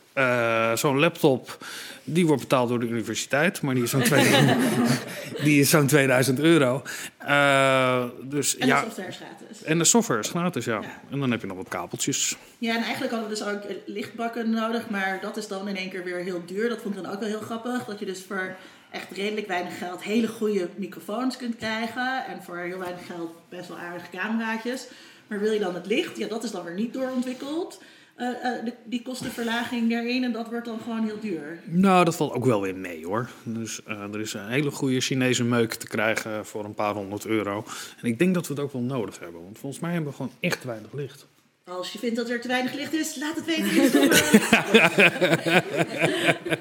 Zo'n 0.76 1.00
laptop 1.00 1.58
die 2.04 2.28
wordt 2.28 2.42
betaald 2.42 2.70
door 2.70 2.80
de 2.80 2.88
universiteit, 2.88 3.62
maar 3.62 3.74
die 3.74 3.84
is 3.84 3.90
zo'n 3.90 4.04
die 5.44 5.60
is 5.60 5.70
zo'n 5.70 5.88
2000 5.88 6.40
euro. 6.40 6.84
Uh, 7.22 8.04
dus, 8.22 8.58
en 8.58 8.68
ja, 8.68 8.80
de 8.80 8.86
software 8.86 9.08
is 9.08 9.16
gratis. 9.16 9.64
En 9.64 9.78
de 9.78 9.84
software 9.84 10.20
is 10.20 10.30
gratis, 10.30 10.66
ja. 10.66 10.82
ja. 10.82 11.02
En 11.10 11.20
dan 11.20 11.32
heb 11.32 11.42
je 11.42 11.48
nog 11.48 11.58
wat 11.58 11.68
kabeltjes. 11.68 12.38
Ja, 12.58 12.76
en 12.76 12.84
eigenlijk 12.84 13.14
hadden 13.14 13.30
we 13.30 13.36
dus 13.36 13.46
ook 13.48 13.62
lichtbakken 13.86 14.50
nodig, 14.50 14.90
maar 14.90 15.20
dat 15.22 15.38
is 15.38 15.48
dan 15.48 15.68
in 15.68 15.76
één 15.76 15.90
keer 15.90 16.04
weer 16.04 16.18
heel 16.18 16.42
duur. 16.46 16.70
Dat 16.70 16.82
vond 16.82 16.98
ik 16.98 17.04
dan 17.04 17.14
ook 17.14 17.20
wel 17.20 17.30
heel 17.30 17.40
grappig, 17.40 17.86
dat 17.86 18.00
je 18.00 18.06
dus 18.06 18.24
voor 18.28 18.56
echt 18.92 19.12
redelijk 19.12 19.48
weinig 19.48 19.78
geld 19.78 20.04
hele 20.04 20.28
goede 20.28 20.70
microfoons 20.76 21.38
kunt 21.38 21.56
krijgen. 21.56 22.26
En 22.26 22.44
voor 22.44 22.58
heel 22.58 22.80
weinig 22.80 23.06
geld 23.06 23.36
best 23.50 23.68
wel 23.68 23.78
aardige 23.78 24.10
cameraatjes. 24.12 24.88
Maar 25.28 25.40
wil 25.40 25.52
je 25.52 25.60
dan 25.60 25.76
het 25.76 25.86
licht? 25.86 26.18
Ja, 26.18 26.28
dat 26.28 26.44
is 26.44 26.52
dan 26.52 26.64
weer 26.64 26.74
niet 26.74 26.94
doorontwikkeld. 26.94 27.82
Uh, 28.22 28.28
uh, 28.28 28.72
die 28.84 29.02
kostenverlaging 29.02 29.90
daarin 29.90 30.24
en 30.24 30.32
dat 30.32 30.50
wordt 30.50 30.66
dan 30.66 30.80
gewoon 30.84 31.04
heel 31.04 31.20
duur. 31.20 31.60
Nou, 31.66 32.06
dat 32.06 32.16
valt 32.16 32.34
ook 32.34 32.46
wel 32.46 32.62
weer 32.62 32.76
mee 32.76 33.06
hoor. 33.06 33.30
Dus 33.44 33.82
uh, 33.88 34.02
er 34.14 34.20
is 34.20 34.34
een 34.34 34.48
hele 34.48 34.72
goede 34.72 35.00
Chinese 35.00 35.44
meuk 35.44 35.74
te 35.74 35.88
krijgen 35.88 36.46
voor 36.46 36.66
een 36.66 36.74
paar 36.74 36.94
honderd 36.94 37.26
euro. 37.26 37.66
En 38.02 38.08
ik 38.08 38.20
denk 38.20 38.34
dat 38.34 38.48
we 38.48 38.54
het 38.54 38.64
ook 38.64 38.74
wel 38.74 38.82
nodig 38.82 39.20
hebben, 39.20 39.44
want 39.44 39.58
volgens 39.58 39.82
mij 39.82 39.92
hebben 39.92 40.10
we 40.10 40.16
gewoon 40.16 40.32
echt 40.40 40.64
weinig 40.64 40.94
licht. 40.94 41.28
Als 41.66 41.92
je 41.92 42.00
vindt 42.00 42.16
dat 42.16 42.30
er 42.30 42.42
te 42.42 42.48
weinig 42.48 42.74
licht 42.74 42.94
is, 42.94 43.16
laat 43.16 43.36
het 43.36 43.46
weten. 43.46 43.66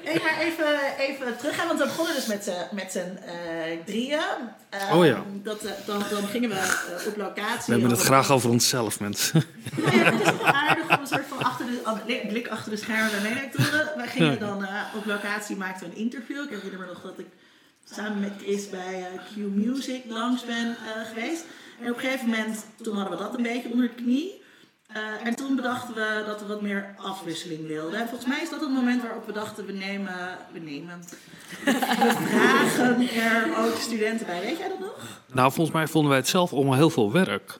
hey, 0.03 0.19
maar 0.23 0.39
even, 0.39 0.97
even 0.97 1.37
teruggaan, 1.37 1.67
want 1.67 1.79
we 1.79 1.85
begonnen 1.85 2.15
dus 2.15 2.25
met, 2.25 2.51
met 2.71 2.91
z'n 2.91 3.19
uh, 3.25 3.85
drieën. 3.85 4.19
Uh, 4.73 4.95
oh 4.95 5.05
ja. 5.05 5.23
Dat, 5.43 5.65
uh, 5.65 5.71
dan, 5.85 6.03
dan 6.09 6.27
gingen 6.27 6.49
we 6.49 6.55
uh, 6.55 7.07
op 7.07 7.17
locatie. 7.17 7.63
We 7.65 7.71
hebben 7.71 7.89
het 7.89 8.01
graag 8.01 8.31
over 8.31 8.49
onszelf, 8.49 8.99
mensen. 8.99 9.43
Nou 9.75 9.97
ja, 9.97 10.03
het 10.03 10.21
is 10.21 10.37
wel 10.37 10.45
aardig 10.45 10.83
om 10.83 10.99
een 11.01 11.07
soort 11.07 11.27
van 11.27 11.43
achter 11.43 11.65
de, 11.65 12.25
blik 12.27 12.47
achter 12.47 12.71
de 12.71 12.77
schermen 12.77 13.11
naar 13.11 13.33
mee 13.33 13.49
te 13.49 13.61
horen. 13.61 13.91
Wij 13.95 14.07
gingen 14.07 14.39
dan 14.39 14.67
op 14.95 15.05
locatie, 15.05 15.55
maakten 15.55 15.87
we 15.87 15.95
een 15.95 16.01
interview. 16.01 16.43
Ik 16.43 16.49
herinner 16.49 16.79
me 16.79 16.85
nog 16.85 17.01
dat 17.01 17.19
ik 17.19 17.27
samen 17.95 18.19
met 18.19 18.33
Chris 18.41 18.69
bij 18.69 19.07
Q 19.33 19.35
Music 19.35 20.03
langs 20.07 20.45
ben 20.45 20.77
geweest. 21.13 21.43
En 21.81 21.89
op 21.89 21.95
een 21.95 22.01
gegeven 22.01 22.29
moment, 22.29 22.65
toen 22.81 22.95
hadden 22.95 23.17
we 23.17 23.23
dat 23.23 23.35
een 23.35 23.43
beetje 23.43 23.69
onder 23.71 23.87
de 23.87 24.03
knie. 24.03 24.40
Uh, 24.95 25.27
en 25.27 25.35
toen 25.35 25.55
bedachten 25.55 25.93
we 25.93 26.23
dat 26.25 26.41
we 26.41 26.47
wat 26.47 26.61
meer 26.61 26.95
afwisseling 26.97 27.67
wilden. 27.67 27.99
En 27.99 28.07
volgens 28.07 28.29
mij 28.29 28.41
is 28.41 28.49
dat 28.49 28.59
het 28.61 28.69
moment 28.69 29.01
waarop 29.01 29.25
we 29.25 29.31
dachten, 29.31 29.65
we 29.65 29.71
nemen, 29.71 30.37
we 30.53 30.59
nemen, 30.59 31.03
we 31.63 31.71
vragen 32.29 33.09
er 33.09 33.57
ook 33.57 33.75
studenten 33.79 34.25
bij. 34.25 34.41
Weet 34.41 34.57
jij 34.57 34.67
dat 34.67 34.79
nog? 34.79 34.95
Nou, 35.33 35.51
volgens 35.51 35.75
mij 35.75 35.87
vonden 35.87 36.09
wij 36.09 36.19
het 36.19 36.27
zelf 36.27 36.53
allemaal 36.53 36.75
heel 36.75 36.89
veel 36.89 37.11
werk 37.11 37.59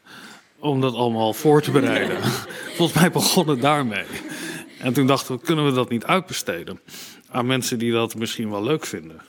om 0.59 0.81
dat 0.81 0.93
allemaal 0.93 1.33
voor 1.33 1.61
te 1.61 1.71
bereiden. 1.71 2.23
volgens 2.77 2.99
mij 2.99 3.11
begon 3.11 3.49
het 3.49 3.61
daarmee. 3.61 4.05
En 4.79 4.93
toen 4.93 5.07
dachten 5.07 5.35
we, 5.35 5.41
kunnen 5.41 5.65
we 5.65 5.71
dat 5.71 5.89
niet 5.89 6.05
uitbesteden 6.05 6.79
aan 7.29 7.45
mensen 7.45 7.79
die 7.79 7.91
dat 7.91 8.15
misschien 8.15 8.49
wel 8.49 8.63
leuk 8.63 8.85
vinden? 8.85 9.21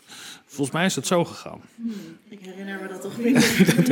Volgens 0.46 0.76
mij 0.76 0.84
is 0.84 0.94
het 0.94 1.06
zo 1.06 1.24
gegaan. 1.24 1.60
Hmm, 1.76 2.18
ik 2.28 2.38
herinner 2.42 2.78
me 2.82 2.88
dat 2.88 3.02
toch 3.02 3.18
niet. 3.18 3.44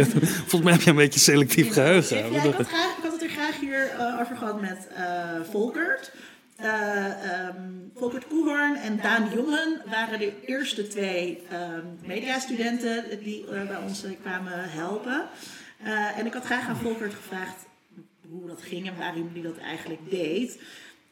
Volgens 0.48 0.62
mij 0.62 0.72
heb 0.72 0.82
je 0.82 0.90
een 0.90 0.96
beetje 0.96 1.20
selectief 1.20 1.72
geheugen. 1.72 2.16
Ja, 2.16 2.24
ik, 2.24 2.54
had 2.54 2.66
graag, 2.66 3.09
hier 3.70 3.94
uh, 3.94 4.20
over 4.20 4.36
gehad 4.36 4.60
met 4.60 4.88
uh, 4.92 5.40
Volkert. 5.50 6.12
Uh, 6.60 7.46
um, 7.46 7.92
Volkert 7.94 8.26
Koehoorn 8.26 8.76
en 8.76 8.96
Daan 8.96 9.30
Jongen 9.34 9.82
waren 9.86 10.18
de 10.18 10.32
eerste 10.44 10.88
twee 10.88 11.42
um, 11.52 11.98
mediastudenten 12.04 13.04
die 13.22 13.44
bij 13.44 13.76
ons 13.76 14.04
kwamen 14.22 14.70
helpen. 14.70 15.28
en 16.16 16.26
ik 16.26 16.32
had 16.32 16.44
graag 16.44 16.68
aan 16.68 16.76
Volkert 16.76 17.14
gevraagd 17.14 17.66
hoe 18.28 18.46
dat 18.46 18.62
ging 18.62 18.86
en 18.86 18.98
waarom 18.98 19.30
hij 19.32 19.42
dat 19.42 19.58
eigenlijk 19.58 20.10
deed. 20.10 20.60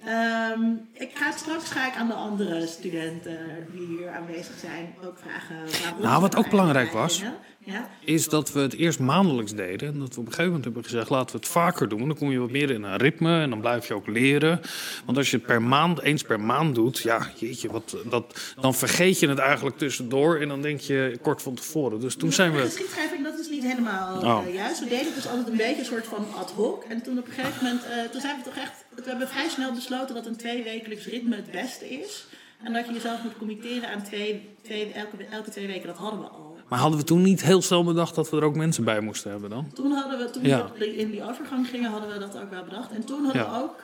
Um, 0.07 0.88
ik 0.93 1.11
ga 1.14 1.31
straks 1.31 1.71
ga 1.71 1.87
ik 1.87 1.95
aan 1.95 2.07
de 2.07 2.14
andere 2.14 2.67
studenten 2.67 3.38
die 3.73 3.87
hier 3.87 4.11
aanwezig 4.11 4.59
zijn 4.61 4.95
ook 5.05 5.19
vragen 5.19 5.57
waarom. 5.83 6.02
Nou, 6.02 6.21
wat 6.21 6.37
ook 6.37 6.50
belangrijk 6.50 6.93
was, 6.93 7.23
ja? 7.64 7.88
is 8.05 8.28
dat 8.28 8.52
we 8.52 8.61
het 8.61 8.75
eerst 8.75 8.99
maandelijks 8.99 9.55
deden. 9.55 9.88
En 9.88 9.99
dat 9.99 10.14
we 10.14 10.21
op 10.21 10.26
een 10.26 10.33
gegeven 10.33 10.47
moment 10.47 10.64
hebben 10.64 10.85
gezegd, 10.85 11.11
laten 11.11 11.31
we 11.31 11.37
het 11.37 11.49
vaker 11.49 11.88
doen. 11.88 11.99
Dan 11.99 12.17
kom 12.17 12.31
je 12.31 12.38
wat 12.38 12.50
meer 12.50 12.71
in 12.71 12.83
een 12.83 12.97
ritme 12.97 13.40
en 13.40 13.50
dan 13.50 13.61
blijf 13.61 13.88
je 13.88 13.95
ook 13.95 14.07
leren. 14.07 14.61
Want 15.05 15.19
als 15.19 15.31
je 15.31 15.37
het 15.37 15.47
per 15.47 15.62
maand, 15.62 16.00
eens 16.00 16.23
per 16.23 16.40
maand 16.40 16.75
doet, 16.75 16.99
ja, 16.99 17.31
jeetje, 17.37 17.71
wat, 17.71 17.97
dat, 18.11 18.55
dan 18.61 18.75
vergeet 18.75 19.19
je 19.19 19.28
het 19.28 19.38
eigenlijk 19.38 19.78
tussendoor. 19.78 20.40
En 20.40 20.49
dan 20.49 20.62
denk 20.62 20.81
je 20.81 21.19
kort 21.23 21.43
van 21.43 21.55
tevoren. 21.55 22.00
Dus 22.00 22.17
toen 22.17 22.33
zijn 22.33 22.52
we... 22.52 22.61
Geschiedschrijving, 22.61 23.25
dat 23.25 23.38
is 23.38 23.49
niet 23.49 23.62
helemaal 23.62 24.17
oh. 24.17 24.47
uh, 24.47 24.55
juist. 24.55 24.81
We 24.81 24.88
deden 24.88 25.07
het 25.07 25.14
dus 25.14 25.28
altijd 25.28 25.49
een 25.49 25.57
beetje 25.57 25.78
een 25.78 25.85
soort 25.85 26.07
van 26.07 26.26
ad 26.37 26.50
hoc. 26.50 26.85
En 26.88 27.02
toen 27.02 27.19
op 27.19 27.26
een 27.26 27.33
gegeven 27.33 27.64
moment, 27.64 27.83
uh, 27.85 28.11
toen 28.11 28.21
zijn 28.21 28.37
we 28.37 28.43
toch 28.43 28.57
echt... 28.57 28.87
We 29.05 29.11
hebben 29.11 29.28
vrij 29.28 29.49
snel 29.49 29.73
besloten 29.73 30.14
dat 30.14 30.26
een 30.26 30.37
tweewekelijks 30.37 31.07
ritme 31.07 31.37
het 31.37 31.50
beste 31.50 31.88
is. 31.88 32.26
En 32.62 32.73
dat 32.73 32.87
je 32.87 32.93
jezelf 32.93 33.23
moet 33.23 33.37
committeren 33.38 33.88
aan 33.90 34.02
twee, 34.02 34.49
twee, 34.62 34.93
elke, 34.93 35.25
elke 35.31 35.50
twee 35.50 35.67
weken. 35.67 35.87
Dat 35.87 35.97
hadden 35.97 36.21
we 36.21 36.26
al. 36.26 36.57
Maar 36.69 36.78
hadden 36.78 36.99
we 36.99 37.05
toen 37.05 37.23
niet 37.23 37.43
heel 37.43 37.62
snel 37.62 37.85
bedacht 37.85 38.14
dat 38.14 38.31
we 38.31 38.37
er 38.37 38.43
ook 38.43 38.57
mensen 38.57 38.85
bij 38.85 39.00
moesten 39.00 39.31
hebben 39.31 39.50
dan? 39.50 39.73
Toen 39.73 39.93
hadden 39.93 40.19
we, 40.19 40.31
toen 40.31 40.43
we 40.43 40.97
in 40.97 41.11
die 41.11 41.23
overgang 41.23 41.69
gingen, 41.69 41.90
hadden 41.90 42.12
we 42.12 42.19
dat 42.19 42.38
ook 42.38 42.50
wel 42.50 42.64
bedacht. 42.64 42.90
En 42.90 43.05
toen 43.05 43.25
hadden 43.25 43.50
we 43.50 43.57
ook, 43.57 43.75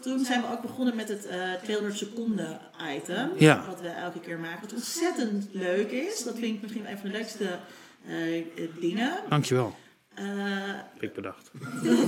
toen 0.00 0.24
zijn 0.24 0.40
we 0.40 0.46
ook 0.52 0.62
begonnen 0.62 0.96
met 0.96 1.08
het 1.08 1.26
uh, 1.26 1.52
eh, 1.52 1.60
200 1.62 1.98
seconden 1.98 2.60
item. 2.96 3.30
Ja. 3.38 3.64
Wat 3.66 3.80
we 3.80 3.88
elke 3.88 4.20
keer 4.20 4.38
maken. 4.38 4.60
Wat 4.60 4.72
ontzettend 4.72 5.48
leuk 5.52 5.90
is. 5.90 6.24
Dat 6.24 6.38
vind 6.38 6.54
ik 6.56 6.62
misschien 6.62 6.90
een 6.90 6.98
van 6.98 7.10
de 7.10 7.16
leukste 7.16 7.58
uh, 8.08 8.44
dingen. 8.80 9.12
Dankjewel. 9.28 9.74
Uh, 10.18 10.24
ik 10.98 11.14
bedacht. 11.14 11.50
Dat, 11.84 11.98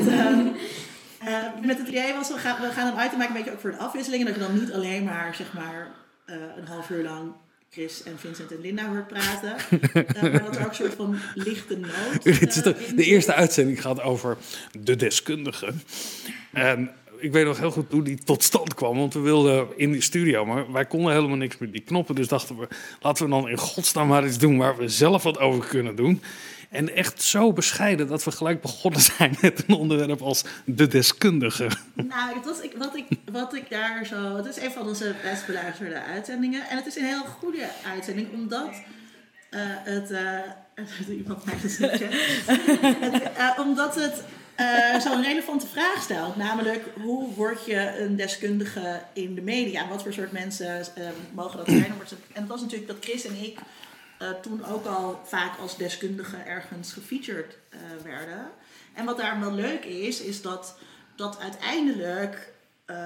met 1.62 1.78
het 1.78 1.88
idee 1.88 2.14
was, 2.14 2.28
we 2.28 2.38
gaan, 2.38 2.60
we 2.60 2.72
gaan 2.72 2.86
een 2.86 3.04
item 3.04 3.18
maken 3.18 3.36
een 3.36 3.42
beetje 3.42 3.52
ook 3.52 3.60
voor 3.60 3.70
de 3.70 3.76
afwisseling. 3.76 4.26
En 4.26 4.32
dat 4.32 4.40
je 4.40 4.48
dan 4.48 4.60
niet 4.60 4.72
alleen 4.72 5.04
maar, 5.04 5.34
zeg 5.34 5.52
maar, 5.52 5.90
een 6.56 6.66
half 6.66 6.90
uur 6.90 7.02
lang 7.02 7.32
Chris 7.72 8.02
en 8.02 8.18
Vincent 8.18 8.52
en 8.52 8.60
Linda 8.60 8.88
hoort 8.88 9.08
praten. 9.08 9.56
uh, 9.70 10.22
maar 10.22 10.42
dat 10.42 10.56
er 10.56 10.62
ook 10.62 10.68
een 10.68 10.74
soort 10.74 10.94
van 10.94 11.18
lichte 11.34 11.76
noot. 11.76 12.22
De, 12.64 12.92
de, 12.96 13.04
eerste 13.04 13.34
uitzending 13.34 13.80
gaat 13.82 14.02
over 14.02 14.36
de 14.80 14.96
deskundige. 14.96 15.72
En 16.50 16.90
ik 17.18 17.32
weet 17.32 17.44
nog 17.44 17.58
heel 17.58 17.70
goed 17.70 17.90
hoe 17.90 18.02
die 18.02 18.18
tot 18.24 18.42
stand 18.42 18.74
kwam. 18.74 18.96
Want 18.96 19.14
we 19.14 19.20
wilden 19.20 19.66
in 19.76 19.92
die 19.92 20.00
studio, 20.00 20.44
maar 20.44 20.72
wij 20.72 20.84
konden 20.84 21.12
helemaal 21.12 21.36
niks 21.36 21.58
met 21.58 21.72
die 21.72 21.80
knoppen. 21.80 22.14
Dus 22.14 22.28
dachten 22.28 22.58
we, 22.58 22.68
laten 23.00 23.24
we 23.24 23.30
dan 23.30 23.48
in 23.48 23.58
godsnaam 23.58 24.08
maar 24.08 24.26
iets 24.26 24.38
doen 24.38 24.58
waar 24.58 24.76
we 24.76 24.88
zelf 24.88 25.22
wat 25.22 25.38
over 25.38 25.68
kunnen 25.68 25.96
doen. 25.96 26.22
En 26.72 26.94
echt 26.94 27.22
zo 27.22 27.52
bescheiden 27.52 28.08
dat 28.08 28.24
we 28.24 28.30
gelijk 28.30 28.60
begonnen 28.60 29.00
zijn 29.00 29.36
met 29.40 29.64
een 29.66 29.74
onderwerp 29.74 30.22
als 30.22 30.44
de 30.64 30.86
deskundige. 30.86 31.68
Nou, 31.94 32.40
was 32.44 32.60
ik, 32.60 32.72
wat, 32.76 32.96
ik, 32.96 33.06
wat 33.32 33.54
ik 33.54 33.70
daar 33.70 34.06
zo. 34.06 34.36
Het 34.36 34.46
is 34.46 34.56
een 34.56 34.70
van 34.70 34.86
onze 34.86 35.14
best 35.22 35.46
beluisterde 35.46 36.02
uitzendingen. 36.02 36.68
En 36.68 36.76
het 36.76 36.86
is 36.86 36.96
een 36.96 37.04
heel 37.04 37.24
goede 37.24 37.68
uitzending, 37.86 38.32
omdat 38.32 38.70
uh, 39.50 39.60
het. 39.64 40.10
Uh, 41.08 41.16
iemand 41.16 41.44
mij 41.44 41.58
gezegd. 41.58 42.00
uh, 42.00 43.58
omdat 43.58 43.94
het 43.94 44.22
zo'n 45.02 45.22
relevante 45.22 45.66
vraag 45.66 46.02
stelt. 46.02 46.36
Namelijk, 46.36 46.84
hoe 47.02 47.34
word 47.34 47.64
je 47.66 48.00
een 48.00 48.16
deskundige 48.16 49.02
in 49.12 49.34
de 49.34 49.40
media? 49.40 49.88
Wat 49.88 50.02
voor 50.02 50.12
soort 50.12 50.32
mensen 50.32 50.84
mogen 51.34 51.56
dat 51.56 51.66
zijn? 51.66 51.84
En 52.32 52.40
het 52.40 52.48
was 52.48 52.60
natuurlijk 52.60 52.88
dat 52.88 53.04
Chris 53.04 53.26
en 53.26 53.42
ik 53.42 53.58
uh, 54.22 54.30
toen 54.30 54.64
ook 54.64 54.86
al 54.86 55.20
vaak 55.24 55.58
als 55.58 55.76
deskundige 55.76 56.36
ergens 56.36 56.92
gefeatured 56.92 57.56
uh, 57.70 57.78
werden. 58.04 58.50
En 58.94 59.04
wat 59.04 59.16
daar 59.16 59.40
wel 59.40 59.52
leuk 59.52 59.84
is, 59.84 60.20
is 60.20 60.42
dat 60.42 60.76
dat 61.16 61.38
uiteindelijk 61.40 62.52
uh, 62.86 62.96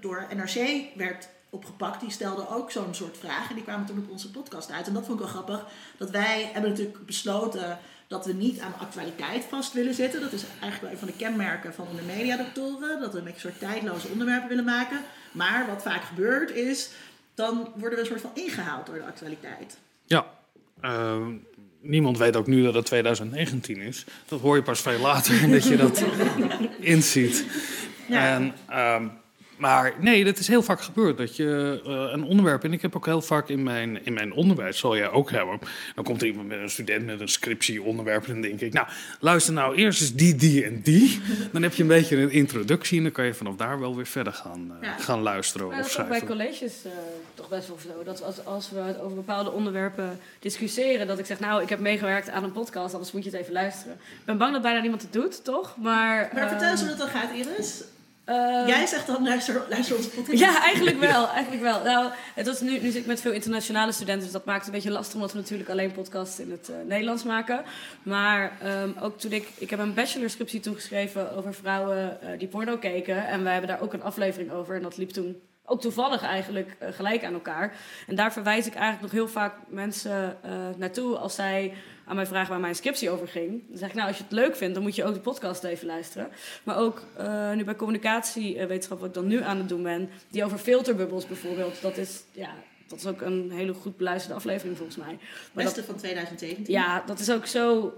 door 0.00 0.26
NRC 0.34 0.84
werd 0.94 1.28
opgepakt. 1.50 2.00
Die 2.00 2.10
stelden 2.10 2.48
ook 2.48 2.70
zo'n 2.70 2.94
soort 2.94 3.18
vragen. 3.18 3.48
En 3.48 3.54
die 3.54 3.64
kwamen 3.64 3.86
toen 3.86 3.98
op 3.98 4.10
onze 4.10 4.30
podcast 4.30 4.70
uit. 4.70 4.86
En 4.86 4.92
dat 4.92 5.06
vond 5.06 5.20
ik 5.20 5.24
wel 5.24 5.34
grappig. 5.34 5.66
Dat 5.96 6.10
wij 6.10 6.50
hebben 6.52 6.70
natuurlijk 6.70 7.06
besloten 7.06 7.78
dat 8.06 8.26
we 8.26 8.32
niet 8.32 8.60
aan 8.60 8.74
actualiteit 8.78 9.44
vast 9.44 9.72
willen 9.72 9.94
zitten. 9.94 10.20
Dat 10.20 10.32
is 10.32 10.44
eigenlijk 10.60 10.82
wel 10.82 10.90
een 10.90 10.98
van 10.98 11.08
de 11.08 11.16
kenmerken 11.16 11.74
van 11.74 11.86
de 11.96 12.02
mediadoktoren. 12.02 13.00
Dat 13.00 13.12
we 13.12 13.18
een 13.18 13.32
soort 13.36 13.58
tijdloze 13.58 14.08
onderwerpen 14.08 14.48
willen 14.48 14.64
maken. 14.64 15.00
Maar 15.32 15.66
wat 15.66 15.82
vaak 15.82 16.02
gebeurt 16.02 16.50
is, 16.50 16.90
dan 17.34 17.72
worden 17.74 17.98
we 17.98 18.00
een 18.00 18.06
soort 18.06 18.20
van 18.20 18.44
ingehaald 18.44 18.86
door 18.86 18.94
de 18.94 19.04
actualiteit. 19.04 19.78
Ja, 20.04 20.26
uh, 20.82 21.26
niemand 21.80 22.18
weet 22.18 22.36
ook 22.36 22.46
nu 22.46 22.62
dat 22.62 22.74
het 22.74 22.84
2019 22.84 23.76
is. 23.76 24.04
Dat 24.28 24.40
hoor 24.40 24.56
je 24.56 24.62
pas 24.62 24.80
veel 24.80 25.00
later 25.00 25.48
dat 25.50 25.64
je 25.64 25.76
dat 25.76 26.04
inziet. 26.80 27.44
Ja. 28.08 28.34
En, 28.34 28.54
um, 29.02 29.10
maar 29.56 29.94
nee, 30.00 30.24
dat 30.24 30.38
is 30.38 30.48
heel 30.48 30.62
vaak 30.62 30.80
gebeurd. 30.80 31.18
Dat 31.18 31.36
je 31.36 31.80
uh, 31.86 32.12
een 32.12 32.24
onderwerp, 32.24 32.64
en 32.64 32.72
ik 32.72 32.82
heb 32.82 32.96
ook 32.96 33.06
heel 33.06 33.22
vaak 33.22 33.48
in 33.48 33.62
mijn, 33.62 34.04
in 34.04 34.12
mijn 34.12 34.32
onderwijs, 34.32 34.78
zal 34.78 34.96
jij 34.96 35.10
ook 35.10 35.30
hebben. 35.30 35.58
Dan 35.94 36.04
komt 36.04 36.20
er 36.20 36.26
iemand 36.26 36.48
met 36.48 36.58
een 36.58 36.70
student 36.70 37.06
met 37.06 37.20
een 37.20 37.28
scriptieonderwerp. 37.28 38.26
En 38.26 38.32
dan 38.32 38.40
denk 38.40 38.60
ik, 38.60 38.72
nou, 38.72 38.86
luister 39.20 39.52
nou 39.52 39.74
eerst 39.74 40.00
eens 40.00 40.14
die, 40.14 40.34
die 40.34 40.64
en 40.64 40.80
die. 40.82 41.20
Dan 41.52 41.62
heb 41.62 41.74
je 41.74 41.82
een 41.82 41.88
beetje 41.88 42.16
een 42.16 42.30
introductie 42.30 42.96
en 42.96 43.02
dan 43.02 43.12
kan 43.12 43.24
je 43.24 43.34
vanaf 43.34 43.56
daar 43.56 43.80
wel 43.80 43.96
weer 43.96 44.06
verder 44.06 44.32
gaan, 44.32 44.72
uh, 44.72 44.88
ja. 44.88 44.96
gaan 44.96 45.20
luisteren. 45.20 45.66
Maar 45.66 45.76
dat 45.76 45.86
is 45.86 45.98
ook 45.98 46.08
bij 46.08 46.24
colleges 46.24 46.86
uh, 46.86 46.92
toch 47.34 47.48
best 47.48 47.68
wel 47.68 47.78
zo. 47.78 48.04
Dat 48.04 48.22
als, 48.22 48.44
als 48.44 48.70
we 48.70 49.02
over 49.02 49.16
bepaalde 49.16 49.52
onderwerpen 49.52 50.18
discussiëren, 50.38 51.06
dat 51.06 51.18
ik 51.18 51.26
zeg, 51.26 51.40
nou, 51.40 51.62
ik 51.62 51.68
heb 51.68 51.78
meegewerkt 51.78 52.28
aan 52.28 52.44
een 52.44 52.52
podcast, 52.52 52.92
anders 52.92 53.12
moet 53.12 53.24
je 53.24 53.30
het 53.30 53.40
even 53.40 53.52
luisteren. 53.52 53.92
Ik 53.94 54.24
ben 54.24 54.38
bang 54.38 54.52
dat 54.52 54.62
bijna 54.62 54.80
niemand 54.80 55.02
het 55.02 55.12
doet, 55.12 55.44
toch? 55.44 55.76
Maar, 55.76 56.30
maar 56.34 56.48
vertel 56.48 56.70
eens 56.70 56.80
hoe 56.80 56.88
dat 56.88 56.98
dan 56.98 57.08
gaat, 57.08 57.32
Iris. 57.34 57.82
Uh, 58.26 58.66
Jij 58.66 58.86
zegt 58.86 59.06
dan 59.06 59.22
luister, 59.24 59.62
luister 59.68 59.96
onze 59.96 60.10
podcast. 60.10 60.38
Ja, 60.38 60.62
eigenlijk 60.62 60.98
wel. 61.12 61.28
Eigenlijk 61.28 61.62
wel. 61.62 61.82
Nou, 61.82 62.10
het 62.34 62.46
was 62.46 62.60
nu, 62.60 62.70
nu 62.70 62.90
zit 62.90 62.94
ik 62.94 63.06
met 63.06 63.20
veel 63.20 63.32
internationale 63.32 63.92
studenten, 63.92 64.22
dus 64.22 64.32
dat 64.32 64.44
maakt 64.44 64.58
het 64.58 64.66
een 64.66 64.72
beetje 64.72 64.90
lastig 64.90 65.14
omdat 65.14 65.32
we 65.32 65.38
natuurlijk 65.38 65.70
alleen 65.70 65.92
podcasts 65.92 66.40
in 66.40 66.50
het 66.50 66.68
uh, 66.68 66.76
Nederlands 66.86 67.22
maken. 67.22 67.64
Maar 68.02 68.52
um, 68.82 68.96
ook 69.00 69.18
toen 69.18 69.32
ik, 69.32 69.48
ik 69.58 69.70
heb 69.70 69.78
een 69.78 69.94
bachelorscriptie 69.94 70.60
toen 70.60 70.74
geschreven 70.74 71.36
over 71.36 71.54
vrouwen 71.54 72.18
uh, 72.22 72.38
die 72.38 72.48
porno 72.48 72.76
keken. 72.76 73.26
En 73.26 73.42
wij 73.42 73.52
hebben 73.52 73.70
daar 73.70 73.80
ook 73.80 73.92
een 73.92 74.02
aflevering 74.02 74.50
over. 74.50 74.74
En 74.76 74.82
dat 74.82 74.96
liep 74.96 75.10
toen 75.10 75.40
ook 75.64 75.80
toevallig 75.80 76.22
eigenlijk 76.22 76.76
gelijk 76.80 77.24
aan 77.24 77.32
elkaar. 77.32 77.74
En 78.06 78.14
daar 78.14 78.32
verwijs 78.32 78.66
ik 78.66 78.74
eigenlijk 78.74 79.02
nog 79.02 79.12
heel 79.12 79.28
vaak 79.28 79.54
mensen 79.68 80.36
naartoe 80.76 81.16
als 81.16 81.34
zij 81.34 81.72
aan 82.06 82.16
mij 82.16 82.26
vragen 82.26 82.50
waar 82.50 82.60
mijn 82.60 82.74
scriptie 82.74 83.10
over 83.10 83.28
ging. 83.28 83.62
Dan 83.68 83.78
zeg 83.78 83.88
ik, 83.88 83.94
nou, 83.94 84.08
als 84.08 84.16
je 84.16 84.22
het 84.22 84.32
leuk 84.32 84.56
vindt, 84.56 84.74
dan 84.74 84.82
moet 84.82 84.94
je 84.94 85.04
ook 85.04 85.14
de 85.14 85.20
podcast 85.20 85.64
even 85.64 85.86
luisteren. 85.86 86.28
Maar 86.62 86.76
ook 86.76 87.02
uh, 87.20 87.52
nu 87.52 87.64
bij 87.64 87.76
communicatiewetenschap, 87.76 88.98
wat 88.98 89.08
ik 89.08 89.14
dan 89.14 89.26
nu 89.26 89.42
aan 89.42 89.56
het 89.56 89.68
doen 89.68 89.82
ben, 89.82 90.08
die 90.30 90.44
over 90.44 90.58
filterbubbels 90.58 91.26
bijvoorbeeld, 91.26 91.82
dat 91.82 91.96
is, 91.96 92.22
ja, 92.32 92.50
dat 92.86 92.98
is 92.98 93.06
ook 93.06 93.20
een 93.20 93.50
hele 93.50 93.74
goed 93.74 93.96
beluisterde 93.96 94.36
aflevering 94.36 94.76
volgens 94.76 94.96
mij. 94.96 95.18
Maar 95.52 95.64
Beste 95.64 95.84
van 95.84 95.96
2017. 95.96 96.74
Ja, 96.74 97.02
dat 97.06 97.18
is 97.18 97.30
ook 97.30 97.46
zo. 97.46 97.94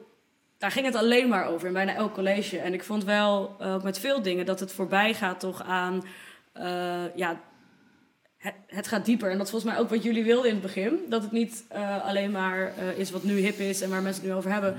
Daar 0.59 0.71
ging 0.71 0.87
het 0.87 0.95
alleen 0.95 1.29
maar 1.29 1.47
over 1.47 1.67
in 1.67 1.73
bijna 1.73 1.95
elk 1.95 2.15
college. 2.15 2.59
En 2.59 2.75
ik 2.75 2.85
vond 2.85 3.05
wel, 3.05 3.57
uh, 3.61 3.75
ook 3.75 3.83
met 3.83 3.99
veel 3.99 4.23
dingen, 4.23 4.47
dat 4.47 4.61
het 4.61 4.73
voorbij 4.73 5.15
gaat 5.15 5.41
toch 5.41 5.63
aan 5.63 6.03
uh, 6.57 7.15
ja, 7.15 7.41
het, 8.39 8.55
het, 8.67 8.89
gaat 8.89 9.05
dieper. 9.05 9.31
En 9.31 9.37
dat 9.37 9.47
is 9.47 9.51
volgens 9.53 9.73
mij 9.73 9.81
ook 9.81 9.91
wat 9.91 10.03
jullie 10.03 10.25
wilden 10.25 10.49
in 10.49 10.57
het 10.57 10.63
begin. 10.63 10.99
Dat 11.09 11.23
het 11.23 11.33
niet 11.33 11.65
uh, 11.73 12.05
alleen 12.05 12.31
maar 12.31 12.73
uh, 12.79 12.99
is 12.99 13.11
wat 13.11 13.23
nu 13.23 13.39
hip 13.39 13.59
is 13.59 13.81
en 13.81 13.91
waar 13.91 14.03
mensen 14.03 14.23
het 14.23 14.31
nu 14.31 14.37
over 14.37 14.53
hebben. 14.53 14.77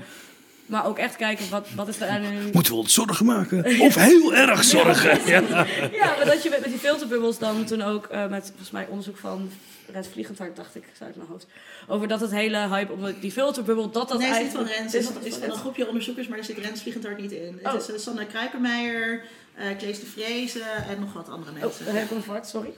Maar 0.66 0.86
ook 0.86 0.98
echt 0.98 1.16
kijken, 1.16 1.50
wat, 1.50 1.68
wat 1.74 1.88
is 1.88 2.00
er 2.00 2.20
nu... 2.20 2.50
Moeten 2.52 2.72
we 2.72 2.78
ons 2.78 2.94
zorgen 2.94 3.26
maken? 3.26 3.80
Of 3.80 3.94
heel 3.94 4.34
erg 4.34 4.64
zorgen? 4.64 5.30
ja, 5.30 5.40
ja. 5.48 5.66
ja 5.92 6.16
maar 6.16 6.24
dat 6.24 6.42
je 6.42 6.50
met, 6.50 6.60
met 6.60 6.70
die 6.70 6.78
filterbubbels 6.78 7.38
dan 7.38 7.64
toen 7.64 7.82
ook 7.82 8.08
uh, 8.12 8.28
met 8.28 8.46
volgens 8.46 8.70
mij 8.70 8.86
onderzoek 8.86 9.16
van 9.16 9.50
Rens 9.92 10.08
Vliegendhart, 10.08 10.56
dacht 10.56 10.74
ik, 10.74 10.84
uit 10.98 11.16
mijn 11.16 11.28
hoofd. 11.28 11.46
Over 11.86 12.08
dat 12.08 12.20
het 12.20 12.30
hele 12.30 12.68
hype 12.68 12.92
om 12.92 13.14
die 13.20 13.32
filterbubbel, 13.32 13.90
dat 13.90 14.08
dat 14.08 14.18
nee, 14.18 14.30
eigenlijk... 14.30 14.68
Nee, 14.68 14.78
het 14.78 14.94
is 14.94 15.00
niet 15.00 15.02
van 15.02 15.12
Rens. 15.12 15.24
Het 15.24 15.32
is, 15.32 15.34
van 15.34 15.50
een 15.50 15.56
groepje 15.56 15.86
onderzoekers, 15.88 16.28
maar 16.28 16.38
er 16.38 16.44
zit 16.44 16.58
Rens 16.58 16.80
Vliegendhart 16.80 17.18
niet 17.18 17.32
in. 17.32 17.58
Oh. 17.62 17.72
Het 17.72 17.82
is 17.82 17.90
uh, 17.90 17.98
Sanne 17.98 18.26
Kruikermeijer, 18.26 19.22
uh, 19.58 19.64
Klees 19.78 20.00
de 20.00 20.06
Vrezen 20.06 20.84
en 20.88 21.00
nog 21.00 21.12
wat 21.12 21.28
andere 21.28 21.52
mensen. 21.52 21.86
Oh, 21.86 22.26
ja. 22.26 22.42
sorry. 22.42 22.72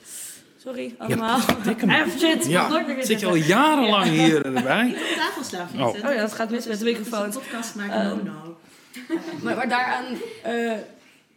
Sorry, 0.63 0.95
allemaal. 0.99 1.41
Ja, 1.87 2.09
shit. 2.19 2.47
Ja, 2.47 2.85
zit 3.01 3.21
je 3.21 3.27
al 3.27 3.35
jarenlang 3.35 4.05
ja. 4.05 4.13
hier 4.13 4.45
erbij? 4.45 4.85
Niet 4.85 4.97
op 4.97 5.17
tafel 5.17 5.45
slaan, 5.45 5.69
oh. 5.79 5.89
oh 5.89 5.95
ja, 5.95 6.21
dat 6.21 6.33
gaat 6.33 6.51
mis 6.51 6.67
met 6.67 6.79
de 6.79 6.85
microfoon. 6.85 7.25
Een 7.25 7.31
podcast 7.31 7.75
maken, 7.75 8.07
um, 8.07 8.25
no, 8.25 8.33
no. 8.33 8.59
maar, 9.43 9.57
maar 9.57 9.69
daaraan... 9.69 10.05
Uh, 10.47 10.73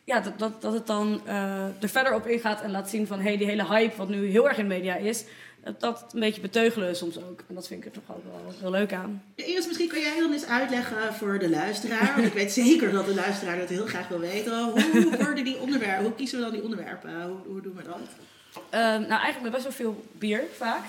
ja, 0.03 0.19
dat, 0.19 0.39
dat, 0.39 0.61
dat 0.61 0.73
het 0.73 0.87
dan 0.87 1.21
uh, 1.27 1.63
er 1.63 1.89
verder 1.89 2.13
op 2.13 2.27
ingaat 2.27 2.61
en 2.61 2.71
laat 2.71 2.89
zien 2.89 3.07
van... 3.07 3.17
hé, 3.17 3.27
hey, 3.27 3.37
die 3.37 3.47
hele 3.47 3.65
hype 3.65 3.97
wat 3.97 4.09
nu 4.09 4.29
heel 4.29 4.47
erg 4.49 4.57
in 4.57 4.67
media 4.67 4.95
is... 4.95 5.23
Dat, 5.63 5.79
dat 5.79 6.05
een 6.13 6.19
beetje 6.19 6.41
beteugelen 6.41 6.95
soms 6.95 7.17
ook. 7.17 7.43
En 7.49 7.55
dat 7.55 7.67
vind 7.67 7.79
ik 7.79 7.85
er 7.85 8.01
toch 8.01 8.15
ook 8.15 8.23
wel 8.23 8.53
heel 8.59 8.71
leuk 8.71 8.93
aan. 8.93 9.23
Ja, 9.35 9.45
Iris, 9.45 9.67
misschien 9.67 9.87
kan 9.87 9.99
jij 9.99 10.19
dan 10.19 10.31
eens 10.31 10.45
uitleggen 10.45 11.13
voor 11.13 11.39
de 11.39 11.49
luisteraar... 11.49 12.13
want 12.15 12.27
ik 12.27 12.33
weet 12.33 12.51
zeker 12.51 12.91
dat 12.91 13.05
de 13.05 13.15
luisteraar 13.15 13.57
dat 13.57 13.69
heel 13.69 13.85
graag 13.85 14.07
wil 14.07 14.19
weten. 14.19 14.63
Hoe 14.63 15.17
worden 15.17 15.43
die 15.43 15.59
onderwerpen... 15.59 16.03
Hoe 16.03 16.15
kiezen 16.15 16.37
we 16.37 16.43
dan 16.43 16.53
die 16.53 16.63
onderwerpen? 16.63 17.23
Hoe, 17.23 17.37
hoe 17.45 17.61
doen 17.61 17.75
we 17.75 17.83
dat? 17.83 18.09
Uh, 18.57 18.81
nou, 18.81 19.07
eigenlijk 19.07 19.41
met 19.41 19.51
best 19.51 19.63
wel 19.63 19.71
veel 19.71 20.05
bier, 20.11 20.43
vaak. 20.57 20.83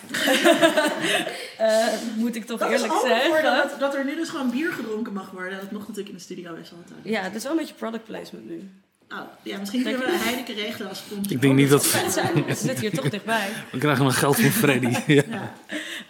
uh, 1.61 1.87
moet 2.23 2.37
ik 2.37 2.44
toch 2.44 2.58
dat 2.58 2.70
eerlijk 2.70 2.92
is 2.92 3.00
zeggen. 3.00 3.42
Dat, 3.42 3.80
dat 3.80 3.94
er 3.94 4.04
nu 4.04 4.14
dus 4.14 4.28
gewoon 4.28 4.50
bier 4.50 4.73
gedronken 4.73 5.12
mag 5.12 5.30
worden. 5.30 5.61
Dat 5.61 5.70
mocht 5.70 5.88
natuurlijk 5.88 6.08
in 6.08 6.16
de 6.16 6.23
studio 6.23 6.54
best 6.54 6.70
wel 6.70 6.78
altijd. 6.78 6.99
Ja, 7.02 7.20
het 7.20 7.35
is 7.35 7.42
wel 7.42 7.52
een 7.52 7.58
beetje 7.58 7.75
product 7.75 8.04
placement 8.04 8.49
nu. 8.49 8.70
Oh, 9.12 9.18
ja, 9.42 9.58
misschien 9.58 9.82
kunnen 9.82 10.00
we 10.00 10.18
Heineken 10.18 10.54
regelen 10.54 10.88
als 10.88 10.98
sponsor. 10.98 11.33
Ik 11.33 11.40
denk 11.40 11.55
niet 11.55 11.70
dat... 11.70 11.85
Ze 11.85 12.55
zitten 12.55 12.81
hier 12.81 12.94
toch 12.94 13.09
dichtbij. 13.09 13.48
We 13.72 13.79
krijgen 13.79 14.05
nog 14.05 14.18
geld 14.18 14.40
van 14.40 14.50
Freddy. 14.50 14.96
ja. 15.12 15.22
ja. 15.29 15.52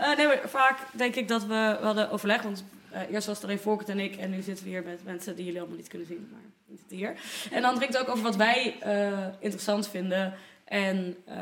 Uh, 0.00 0.16
nee, 0.16 0.26
maar 0.26 0.40
vaak 0.46 0.78
denk 0.92 1.14
ik 1.14 1.28
dat 1.28 1.42
we, 1.42 1.76
we 1.80 1.86
hadden 1.86 2.10
overleg. 2.10 2.42
Want 2.42 2.64
uh, 2.92 3.00
eerst 3.10 3.26
was 3.26 3.42
er 3.42 3.50
een 3.50 3.58
Volkert 3.58 3.88
en 3.88 3.98
ik. 3.98 4.16
En 4.16 4.30
nu 4.30 4.42
zitten 4.42 4.64
we 4.64 4.70
hier 4.70 4.82
met 4.82 5.04
mensen 5.04 5.36
die 5.36 5.44
jullie 5.44 5.60
allemaal 5.60 5.78
niet 5.78 5.88
kunnen 5.88 6.06
zien. 6.06 6.28
Maar 6.30 6.40
we 6.66 6.76
zitten 6.76 6.96
hier. 6.96 7.14
En 7.50 7.62
dan 7.62 7.74
drinkt 7.74 7.94
het 7.94 8.02
ook 8.02 8.12
over 8.12 8.22
wat 8.22 8.36
wij 8.36 8.76
uh, 8.86 9.26
interessant 9.38 9.88
vinden. 9.88 10.34
En, 10.66 11.16
uh, 11.28 11.34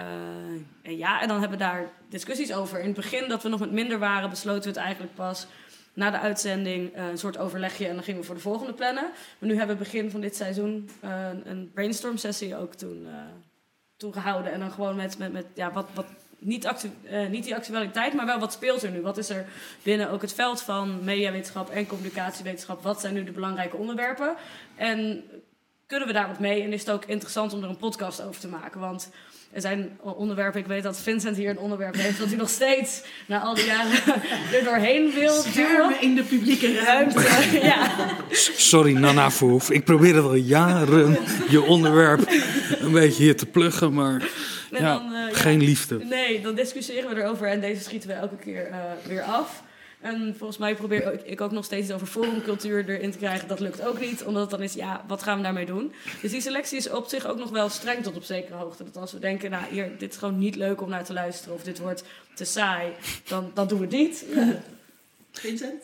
en, 0.83 0.97
ja, 0.97 1.21
en 1.21 1.29
dan 1.29 1.41
hebben 1.41 1.59
we 1.59 1.65
daar 1.65 1.91
discussies 2.09 2.53
over. 2.53 2.79
In 2.79 2.87
het 2.87 2.95
begin, 2.95 3.29
dat 3.29 3.43
we 3.43 3.49
nog 3.49 3.61
met 3.61 3.73
minder 3.73 3.99
waren, 3.99 4.31
besloten 4.31 4.63
we 4.63 4.69
het 4.69 4.77
eigenlijk 4.77 5.15
pas 5.15 5.47
na 5.95 6.11
de 6.11 6.19
uitzending 6.19 6.97
uh, 6.97 7.09
een 7.09 7.19
soort 7.19 7.39
overlegje. 7.39 7.87
En 7.87 7.95
dan 7.95 8.05
gingen 8.05 8.21
we 8.21 8.27
voor 8.27 8.35
de 8.35 8.41
volgende 8.41 8.73
plannen. 8.73 9.11
Maar 9.39 9.49
nu 9.49 9.57
hebben 9.57 9.77
we 9.77 9.83
begin 9.83 10.11
van 10.11 10.21
dit 10.21 10.37
seizoen 10.37 10.91
uh, 11.05 11.29
een 11.45 11.71
brainstorm 11.75 12.17
sessie 12.17 12.57
ook 12.57 12.75
toen, 12.75 13.07
toen 13.97 14.13
gehouden. 14.13 14.53
En 14.53 14.61
dan 14.61 14.71
gewoon 14.71 14.97
met, 14.97 15.19
met, 15.19 15.33
met 15.33 15.47
ja, 15.55 15.73
wat, 15.73 15.89
wat 15.95 16.07
niet, 16.39 16.67
actu 16.67 16.91
niet 17.31 17.45
die 17.45 17.55
actualiteit, 17.55 18.15
maar 18.15 18.27
wel 18.27 18.39
wat 18.39 18.53
speelt 18.53 18.83
er 18.83 18.91
nu? 18.91 19.01
Wat 19.01 19.19
is 19.19 19.29
er 19.29 19.47
binnen 19.83 20.11
ook 20.11 20.23
het 20.23 20.35
veld 20.35 20.63
van 20.63 21.05
mediawetenschap 21.05 21.71
en 21.71 21.87
communicatiewetenschap? 21.87 22.83
Wat 22.83 23.01
zijn 23.01 23.15
nu 23.15 23.25
de 23.25 23.33
belangrijke 23.33 23.77
onderwerpen? 23.77 24.35
En 24.77 25.25
kunnen 25.95 26.15
we 26.15 26.21
daar 26.21 26.29
wat 26.29 26.41
mee? 26.41 26.63
En 26.63 26.73
is 26.73 26.81
het 26.81 26.91
ook 26.91 27.05
interessant 27.05 27.53
om 27.53 27.63
er 27.63 27.69
een 27.69 27.77
podcast 27.77 28.23
over 28.23 28.41
te 28.41 28.49
maken? 28.49 28.81
Want 28.81 29.11
er 29.53 29.61
zijn 29.61 29.99
onderwerpen, 30.01 30.61
ik 30.61 30.67
weet 30.67 30.83
dat 30.83 31.01
Vincent 31.01 31.37
hier 31.37 31.51
een 31.51 31.59
onderwerp 31.59 31.95
heeft... 31.95 32.19
dat 32.19 32.29
hij 32.29 32.37
nog 32.37 32.49
steeds 32.49 33.03
na 33.27 33.41
al 33.41 33.55
die 33.55 33.65
jaren 33.65 33.91
er 34.59 34.65
doorheen 34.65 35.13
wil 35.13 35.43
duwen. 35.55 36.01
in 36.01 36.15
de 36.15 36.23
publieke 36.23 36.79
ruimte. 36.79 37.21
ja. 37.63 37.91
Sorry, 38.57 38.93
Nana 38.93 39.31
Verhoef. 39.31 39.71
Ik 39.71 39.85
probeer 39.85 40.21
al 40.21 40.35
jaren 40.35 41.19
je 41.49 41.63
onderwerp 41.63 42.31
een 42.79 42.93
beetje 42.93 43.23
hier 43.23 43.37
te 43.37 43.47
pluggen, 43.47 43.93
maar... 43.93 44.29
Ja, 44.71 44.81
dan, 44.81 45.13
uh, 45.13 45.19
geen 45.33 45.61
ja, 45.61 45.67
liefde. 45.67 46.05
Nee, 46.05 46.41
dan 46.41 46.55
discussiëren 46.55 47.15
we 47.15 47.23
erover 47.23 47.49
en 47.49 47.61
deze 47.61 47.83
schieten 47.83 48.09
we 48.09 48.15
elke 48.15 48.37
keer 48.37 48.69
uh, 48.71 48.77
weer 49.07 49.23
af. 49.23 49.63
En 50.05 50.35
volgens 50.39 50.59
mij 50.59 50.75
probeer 50.75 51.21
ik 51.25 51.41
ook 51.41 51.51
nog 51.51 51.65
steeds 51.65 51.91
over 51.91 52.07
forumcultuur 52.07 52.89
erin 52.89 53.11
te 53.11 53.19
krijgen. 53.19 53.49
Dat 53.49 53.61
lukt 53.61 53.87
ook 53.87 54.01
niet, 54.01 54.25
omdat 54.25 54.43
het 54.43 54.51
dan 54.51 54.63
is, 54.63 54.75
ja, 54.75 55.05
wat 55.07 55.23
gaan 55.23 55.37
we 55.37 55.43
daarmee 55.43 55.67
doen? 55.67 55.93
Dus 56.21 56.31
die 56.31 56.41
selectie 56.41 56.79
is 56.79 56.91
op 56.91 57.09
zich 57.09 57.27
ook 57.27 57.39
nog 57.39 57.51
wel 57.51 57.69
streng 57.69 58.03
tot 58.03 58.17
op 58.17 58.23
zekere 58.23 58.55
hoogte. 58.57 58.85
Dat 58.85 58.97
als 58.97 59.13
we 59.13 59.19
denken, 59.19 59.51
nou, 59.51 59.65
hier, 59.71 59.91
dit 59.99 60.13
is 60.13 60.19
gewoon 60.19 60.39
niet 60.39 60.57
leuk 60.57 60.83
om 60.83 60.89
naar 60.89 61.05
te 61.05 61.13
luisteren... 61.13 61.55
of 61.55 61.63
dit 61.63 61.79
wordt 61.79 62.05
te 62.35 62.45
saai, 62.45 62.93
dan, 63.29 63.51
dan 63.55 63.67
doen 63.67 63.79
we 63.79 63.85
het 63.85 63.95
niet. 63.95 64.25
Ja. 64.35 64.61
Vincent? 65.33 65.83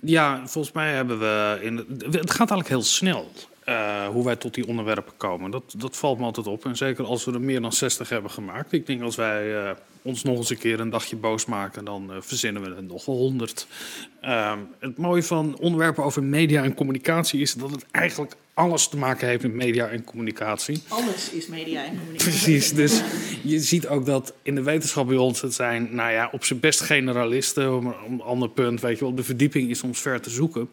Ja, 0.00 0.46
volgens 0.46 0.74
mij 0.74 0.92
hebben 0.92 1.18
we... 1.18 1.58
In, 1.60 1.76
het 2.10 2.30
gaat 2.30 2.50
eigenlijk 2.50 2.68
heel 2.68 2.82
snel. 2.82 3.30
Uh, 3.68 4.06
hoe 4.06 4.24
wij 4.24 4.36
tot 4.36 4.54
die 4.54 4.66
onderwerpen 4.66 5.12
komen. 5.16 5.50
Dat, 5.50 5.74
dat 5.76 5.96
valt 5.96 6.18
me 6.18 6.24
altijd 6.24 6.46
op. 6.46 6.64
En 6.64 6.76
zeker 6.76 7.04
als 7.04 7.24
we 7.24 7.32
er 7.32 7.40
meer 7.40 7.60
dan 7.60 7.72
60 7.72 8.08
hebben 8.08 8.30
gemaakt. 8.30 8.72
Ik 8.72 8.86
denk 8.86 9.02
als 9.02 9.16
wij 9.16 9.46
uh, 9.46 9.70
ons 10.04 10.22
nog 10.22 10.36
eens 10.36 10.50
een 10.50 10.58
keer 10.58 10.80
een 10.80 10.90
dagje 10.90 11.16
boos 11.16 11.44
maken, 11.44 11.84
dan 11.84 12.10
uh, 12.10 12.16
verzinnen 12.20 12.62
we 12.62 12.74
er 12.74 12.82
nog 12.82 13.04
wel 13.04 13.16
100. 13.16 13.66
het 14.78 14.96
mooie 14.96 15.22
van 15.22 15.58
onderwerpen 15.58 16.04
over 16.04 16.22
media 16.22 16.62
en 16.62 16.74
communicatie 16.74 17.40
is 17.40 17.54
dat 17.54 17.70
het 17.70 17.86
eigenlijk 17.90 18.34
alles 18.54 18.88
te 18.88 18.96
maken 18.96 19.28
heeft 19.28 19.42
met 19.42 19.52
media 19.52 19.88
en 19.88 20.04
communicatie. 20.04 20.82
Alles 20.88 21.30
is 21.30 21.46
media 21.46 21.84
en 21.84 21.98
communicatie. 21.98 22.30
Precies, 22.30 22.72
dus 22.72 23.02
je 23.42 23.60
ziet 23.60 23.88
ook 23.88 24.06
dat 24.06 24.34
in 24.42 24.54
de 24.54 24.62
wetenschap 24.62 25.06
bij 25.06 25.16
ons 25.16 25.40
het 25.40 25.54
zijn, 25.54 25.88
nou 25.94 26.12
ja, 26.12 26.28
op 26.32 26.44
zijn 26.44 26.60
best 26.60 26.80
generalisten. 26.80 27.76
Om 27.76 27.94
een 28.08 28.20
ander 28.20 28.48
punt, 28.48 28.80
weet 28.80 28.98
je 28.98 29.04
wel, 29.04 29.14
de 29.14 29.24
verdieping 29.24 29.70
is 29.70 29.78
soms 29.78 30.00
ver 30.00 30.20
te 30.20 30.30
zoeken. 30.30 30.68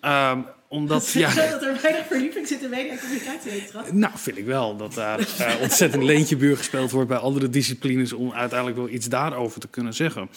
Ehm, 0.00 0.38
omdat, 0.68 1.10
ja, 1.12 1.34
dat 1.34 1.62
er 1.62 1.78
weinig 1.82 2.06
verdieping 2.06 2.46
zit 2.46 2.62
in 2.62 2.70
media 2.70 2.92
en 2.92 2.98
communicatiewetenschap. 2.98 3.92
nou, 3.92 4.12
vind 4.16 4.36
ik 4.38 4.44
wel 4.44 4.76
dat 4.76 4.94
daar 4.94 5.18
eh, 5.18 5.60
ontzettend 5.60 6.02
leentjebuur 6.02 6.56
gespeeld 6.56 6.90
wordt 6.90 7.08
bij 7.08 7.18
andere 7.18 7.48
disciplines 7.50 8.12
om 8.12 8.32
uiteindelijk 8.32 8.78
wel 8.78 8.88
iets 8.88 9.06
daarover 9.06 9.60
te 9.60 9.68
kunnen 9.68 9.94
zeggen. 9.94 10.30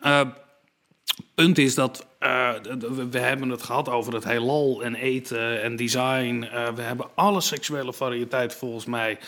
Eh, 0.00 0.20
punt 1.34 1.58
is 1.58 1.74
dat 1.74 2.06
eh, 2.18 2.50
we- 2.78 3.08
we 3.10 3.18
hebben 3.18 3.48
het 3.48 3.62
gehad 3.62 3.88
over 3.88 4.14
het 4.14 4.24
heelal 4.24 4.82
en 4.82 4.94
eten 4.94 5.62
en 5.62 5.76
design. 5.76 6.42
Eh, 6.52 6.68
we 6.74 6.82
hebben 6.82 7.06
alle 7.14 7.40
seksuele 7.40 7.92
variëteit 7.92 8.54
volgens 8.54 8.84
mij. 8.84 9.18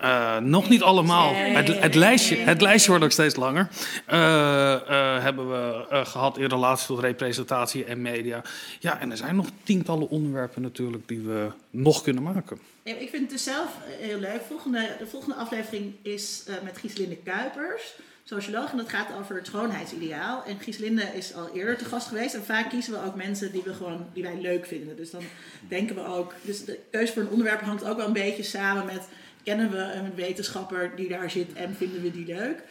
Eh, 0.00 0.38
nog 0.38 0.68
niet 0.68 0.82
allemaal. 0.82 1.32
Nee. 1.32 1.54
Het, 1.56 1.80
het, 1.80 1.94
lijstje, 1.94 2.36
het 2.36 2.60
lijstje 2.60 2.90
wordt 2.90 3.04
ook 3.04 3.10
steeds 3.10 3.36
langer. 3.36 3.68
Eh, 4.06 4.72
eh, 4.74 5.22
hebben 5.22 5.50
we 5.50 5.86
eh, 5.90 6.06
gehad 6.06 6.38
in 6.38 6.46
relatie 6.46 6.86
tot 6.86 6.98
representatie 7.00 7.84
en 7.84 8.02
media. 8.02 8.42
Ja, 8.80 9.00
en 9.00 9.10
er 9.10 9.16
zijn 9.16 9.36
nog 9.36 9.46
tientallen 9.62 10.08
onderwerpen 10.08 10.62
natuurlijk 10.62 11.08
die 11.08 11.20
we 11.20 11.50
nog 11.70 12.02
kunnen 12.02 12.22
maken. 12.22 12.58
Ja, 12.86 12.94
ik 12.94 13.10
vind 13.10 13.22
het 13.22 13.30
dus 13.30 13.42
zelf 13.42 13.68
heel 13.86 14.18
leuk. 14.18 14.40
Volgende, 14.48 14.96
de 14.98 15.06
volgende 15.06 15.34
aflevering 15.34 15.94
is 16.02 16.44
eh, 16.46 16.54
met 16.64 16.78
Gieselinde 16.78 17.16
Kuipers, 17.16 17.94
socioloog. 18.24 18.70
En 18.70 18.76
dat 18.76 18.88
gaat 18.88 19.08
over 19.18 19.36
het 19.36 19.46
schoonheidsideaal. 19.46 20.44
En 20.44 20.60
Gieselinde 20.60 21.02
is 21.02 21.34
al 21.34 21.48
eerder 21.54 21.76
te 21.76 21.84
gast 21.84 22.08
geweest. 22.08 22.34
En 22.34 22.44
vaak 22.44 22.70
kiezen 22.70 22.92
we 22.92 23.06
ook 23.06 23.14
mensen 23.14 23.52
die, 23.52 23.62
we 23.64 23.74
gewoon, 23.74 24.06
die 24.12 24.22
wij 24.22 24.40
leuk 24.40 24.66
vinden. 24.66 24.96
Dus 24.96 25.10
dan 25.10 25.22
denken 25.68 25.94
we 25.94 26.04
ook... 26.04 26.34
Dus 26.42 26.64
de 26.64 26.78
keuze 26.90 27.12
voor 27.12 27.22
een 27.22 27.28
onderwerp 27.28 27.60
hangt 27.60 27.84
ook 27.84 27.96
wel 27.96 28.06
een 28.06 28.12
beetje 28.12 28.42
samen 28.42 28.84
met... 28.84 29.08
Kennen 29.46 29.70
we 29.70 29.78
een 29.78 30.14
wetenschapper 30.14 30.96
die 30.96 31.08
daar 31.08 31.30
zit 31.30 31.52
en 31.52 31.76
vinden 31.76 32.02
we 32.02 32.10
die 32.10 32.26
leuk? 32.26 32.62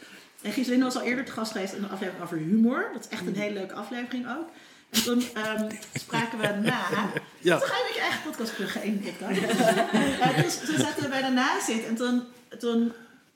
En 0.42 0.52
Gieselinde 0.52 0.84
was 0.84 0.96
al 0.96 1.02
eerder 1.02 1.24
te 1.24 1.32
gast 1.32 1.52
geweest 1.52 1.72
in 1.72 1.82
een 1.82 1.90
aflevering 1.90 2.24
over 2.24 2.36
humor. 2.36 2.90
Dat 2.92 3.04
is 3.04 3.08
echt 3.08 3.26
een 3.26 3.36
hele 3.36 3.54
leuke 3.54 3.74
aflevering 3.74 4.28
ook. 4.28 4.48
En 4.90 5.02
toen 5.02 5.24
ehm, 5.34 5.70
spraken 5.94 6.38
we 6.38 6.46
na. 6.46 6.80
Ja. 7.38 7.58
Toen 7.58 7.68
ga 7.68 7.76
je 7.76 7.84
met 7.86 7.94
je 7.94 8.00
eigen 8.00 8.22
podcast 8.22 8.54
pluggen 8.54 8.82
in 8.82 9.00
de 9.00 9.12
podcast. 9.12 10.66
Toen 10.66 10.78
zaten 10.78 11.02
we 11.02 11.08
bij 11.08 11.22
de 11.22 11.30
nazit 11.30 11.84
en 11.86 11.96
toen, 11.96 12.22
toen 12.58 12.92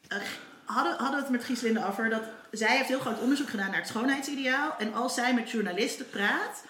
eh, 0.09 0.18
hadden, 0.64 0.92
hadden 0.92 1.16
we 1.16 1.22
het 1.22 1.31
met 1.31 1.44
Gieselinde 1.44 1.87
over 1.87 2.11
dat 2.11 2.22
zij 2.50 2.76
heeft 2.76 2.88
heel 2.88 3.00
groot 3.00 3.20
onderzoek 3.20 3.48
gedaan 3.48 3.70
naar 3.70 3.81
het 3.81 3.88
schoonheidsideaal. 3.88 4.74
En 4.79 4.94
als 4.94 5.14
zij 5.14 5.35
met 5.35 5.50
journalisten 5.50 6.11
praat, 6.11 6.64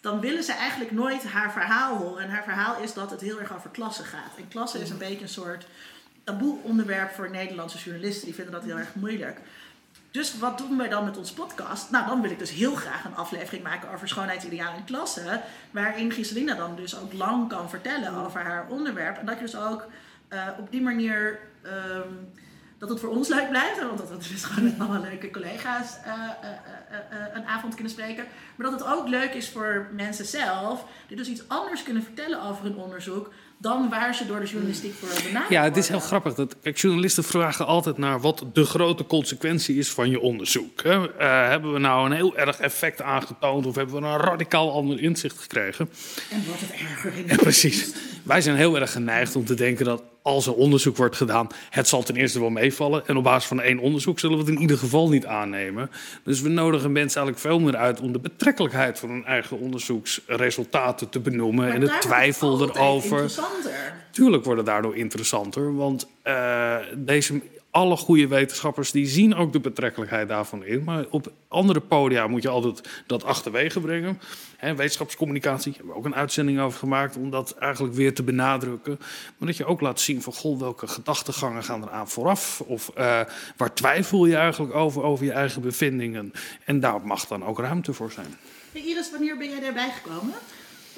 dan 0.00 0.20
willen 0.20 0.44
ze 0.44 0.52
eigenlijk 0.52 0.90
nooit 0.90 1.24
haar 1.24 1.52
verhaal 1.52 1.96
horen. 1.96 2.22
En 2.22 2.30
haar 2.30 2.44
verhaal 2.44 2.82
is 2.82 2.94
dat 2.94 3.10
het 3.10 3.20
heel 3.20 3.40
erg 3.40 3.54
over 3.54 3.70
klassen 3.70 4.04
gaat. 4.04 4.36
En 4.36 4.48
klassen 4.48 4.80
is 4.80 4.90
een 4.90 4.98
beetje 4.98 5.22
een 5.22 5.28
soort 5.28 5.66
taboe 6.26 6.58
onderwerp 6.62 7.10
voor 7.10 7.30
Nederlandse 7.30 7.78
journalisten. 7.78 8.24
Die 8.24 8.34
vinden 8.34 8.52
dat 8.52 8.64
heel 8.64 8.78
erg 8.78 8.94
moeilijk. 8.94 9.38
Dus 10.10 10.38
wat 10.38 10.58
doen 10.58 10.76
wij 10.76 10.88
dan 10.88 11.04
met 11.04 11.16
ons 11.16 11.32
podcast? 11.32 11.90
Nou, 11.90 12.06
dan 12.06 12.20
wil 12.20 12.30
ik 12.30 12.38
dus 12.38 12.50
heel 12.50 12.74
graag 12.74 13.04
een 13.04 13.16
aflevering 13.16 13.62
maken 13.62 13.90
over 13.92 14.08
schoonheidsideaal 14.08 14.76
in 14.76 14.84
klassen. 14.84 15.40
Waarin 15.70 16.12
Giselina 16.12 16.54
dan 16.54 16.76
dus 16.76 16.98
ook 16.98 17.12
lang 17.12 17.48
kan 17.48 17.70
vertellen 17.70 18.14
over 18.14 18.40
haar 18.40 18.66
onderwerp. 18.68 19.16
En 19.18 19.26
dat 19.26 19.38
je 19.38 19.44
dus 19.44 19.56
ook 19.56 19.86
eh, 20.28 20.48
op 20.58 20.70
die 20.70 20.82
manier... 20.82 21.38
ehm, 21.62 22.12
dat 22.78 22.88
het 22.88 23.00
voor 23.00 23.10
ons 23.10 23.28
leuk 23.28 23.48
blijft. 23.48 23.82
Want 23.82 23.98
dat 23.98 24.08
we 24.08 24.16
dus 24.16 24.44
gewoon 24.44 24.64
met 24.64 24.78
allemaal 24.80 25.02
leuke 25.02 25.30
collega's 25.30 25.96
eh, 26.04 26.30
een 27.34 27.46
avond 27.46 27.74
kunnen 27.74 27.92
spreken. 27.92 28.24
Maar 28.56 28.70
dat 28.70 28.80
het 28.80 28.88
ook 28.88 29.08
leuk 29.08 29.32
is 29.32 29.48
voor 29.48 29.88
mensen 29.92 30.26
zelf. 30.26 30.86
Die 31.08 31.16
dus 31.16 31.28
iets 31.28 31.48
anders 31.48 31.82
kunnen 31.82 32.02
vertellen 32.02 32.42
over 32.42 32.64
hun 32.64 32.76
onderzoek. 32.76 33.30
Dan 33.58 33.88
waar 33.88 34.14
ze 34.14 34.26
door 34.26 34.40
de 34.40 34.46
journalistiek 34.46 34.94
voor 34.94 35.22
benaderd 35.22 35.50
Ja, 35.50 35.62
het 35.62 35.76
is 35.76 35.88
heel 35.88 36.00
grappig. 36.00 36.34
Dat, 36.34 36.56
kijk, 36.62 36.78
journalisten 36.78 37.24
vragen 37.24 37.66
altijd 37.66 37.98
naar 37.98 38.20
wat 38.20 38.44
de 38.52 38.64
grote 38.64 39.06
consequentie 39.06 39.76
is 39.76 39.88
van 39.88 40.10
je 40.10 40.20
onderzoek. 40.20 40.82
Hè? 40.82 41.16
Eh, 41.18 41.48
hebben 41.48 41.72
we 41.72 41.78
nou 41.78 42.06
een 42.06 42.16
heel 42.16 42.36
erg 42.36 42.58
effect 42.58 43.02
aangetoond 43.02 43.66
of 43.66 43.74
hebben 43.74 44.00
we 44.00 44.06
een 44.06 44.16
radicaal 44.16 44.72
ander 44.72 45.00
inzicht 45.00 45.38
gekregen? 45.38 45.90
En 46.30 46.44
wordt 46.46 46.60
het 46.60 46.70
erger 46.70 47.12
in 47.16 47.26
Ja, 47.26 47.36
precies. 47.36 47.92
Wij 48.26 48.40
zijn 48.40 48.56
heel 48.56 48.80
erg 48.80 48.92
geneigd 48.92 49.36
om 49.36 49.44
te 49.44 49.54
denken 49.54 49.84
dat 49.84 50.02
als 50.22 50.46
er 50.46 50.54
onderzoek 50.54 50.96
wordt 50.96 51.16
gedaan, 51.16 51.46
het 51.70 51.88
zal 51.88 52.02
ten 52.02 52.16
eerste 52.16 52.40
wel 52.40 52.50
meevallen. 52.50 53.06
En 53.06 53.16
op 53.16 53.24
basis 53.24 53.48
van 53.48 53.60
één 53.60 53.78
onderzoek 53.78 54.18
zullen 54.18 54.38
we 54.38 54.44
het 54.44 54.54
in 54.54 54.60
ieder 54.60 54.78
geval 54.78 55.08
niet 55.08 55.26
aannemen. 55.26 55.90
Dus 56.24 56.40
we 56.40 56.48
nodigen 56.48 56.92
mensen 56.92 57.20
eigenlijk 57.20 57.46
veel 57.46 57.64
meer 57.64 57.76
uit 57.76 58.00
om 58.00 58.12
de 58.12 58.18
betrekkelijkheid 58.18 58.98
van 58.98 59.10
hun 59.10 59.24
eigen 59.24 59.58
onderzoeksresultaten 59.58 61.08
te 61.08 61.20
benoemen 61.20 61.64
Maar 61.64 61.74
en 61.74 61.80
de 61.80 61.96
twijfel 62.00 62.62
erover. 62.62 63.04
interessanter. 63.04 63.94
Tuurlijk 64.10 64.44
wordt 64.44 64.58
het 64.58 64.68
daardoor 64.68 64.96
interessanter, 64.96 65.74
want 65.74 66.08
eh, 66.22 66.76
deze, 66.94 67.40
alle 67.76 67.96
goede 67.96 68.28
wetenschappers 68.28 68.90
die 68.90 69.06
zien 69.06 69.34
ook 69.34 69.52
de 69.52 69.60
betrekkelijkheid 69.60 70.28
daarvan 70.28 70.64
in. 70.64 70.84
Maar 70.84 71.04
op 71.10 71.32
andere 71.48 71.80
podia 71.80 72.26
moet 72.26 72.42
je 72.42 72.48
altijd 72.48 72.88
dat 73.06 73.24
achterwege 73.24 73.80
brengen. 73.80 74.20
Hè, 74.56 74.74
wetenschapscommunicatie, 74.74 75.72
hebben 75.72 75.92
we 75.92 75.98
ook 75.98 76.04
een 76.04 76.14
uitzending 76.14 76.60
over 76.60 76.78
gemaakt 76.78 77.16
om 77.16 77.30
dat 77.30 77.54
eigenlijk 77.58 77.94
weer 77.94 78.14
te 78.14 78.22
benadrukken. 78.22 78.98
Maar 79.36 79.48
dat 79.48 79.56
je 79.56 79.64
ook 79.64 79.80
laat 79.80 80.00
zien 80.00 80.22
van, 80.22 80.32
goh, 80.32 80.60
welke 80.60 80.86
gedachtegangen 80.86 81.64
gaan 81.64 81.82
er 81.82 81.90
aan 81.90 82.08
vooraf? 82.08 82.60
Of 82.60 82.88
eh, 82.88 83.20
waar 83.56 83.74
twijfel 83.74 84.26
je 84.26 84.36
eigenlijk 84.36 84.74
over, 84.74 85.02
over 85.02 85.24
je 85.24 85.32
eigen 85.32 85.62
bevindingen? 85.62 86.32
En 86.64 86.80
daar 86.80 87.00
mag 87.00 87.26
dan 87.26 87.44
ook 87.44 87.58
ruimte 87.58 87.92
voor 87.92 88.12
zijn. 88.12 88.36
Hey 88.72 88.82
Iris, 88.82 89.10
wanneer 89.10 89.36
ben 89.36 89.48
jij 89.48 89.60
daarbij 89.60 89.90
gekomen? 89.90 90.34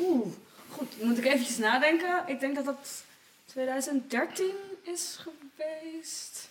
Oeh, 0.00 0.26
goed. 0.70 1.02
Moet 1.02 1.18
ik 1.18 1.24
eventjes 1.24 1.58
nadenken. 1.58 2.22
Ik 2.26 2.40
denk 2.40 2.54
dat 2.54 2.64
dat 2.64 3.04
2013 3.44 4.46
is 4.82 5.20
geweest. 5.22 6.48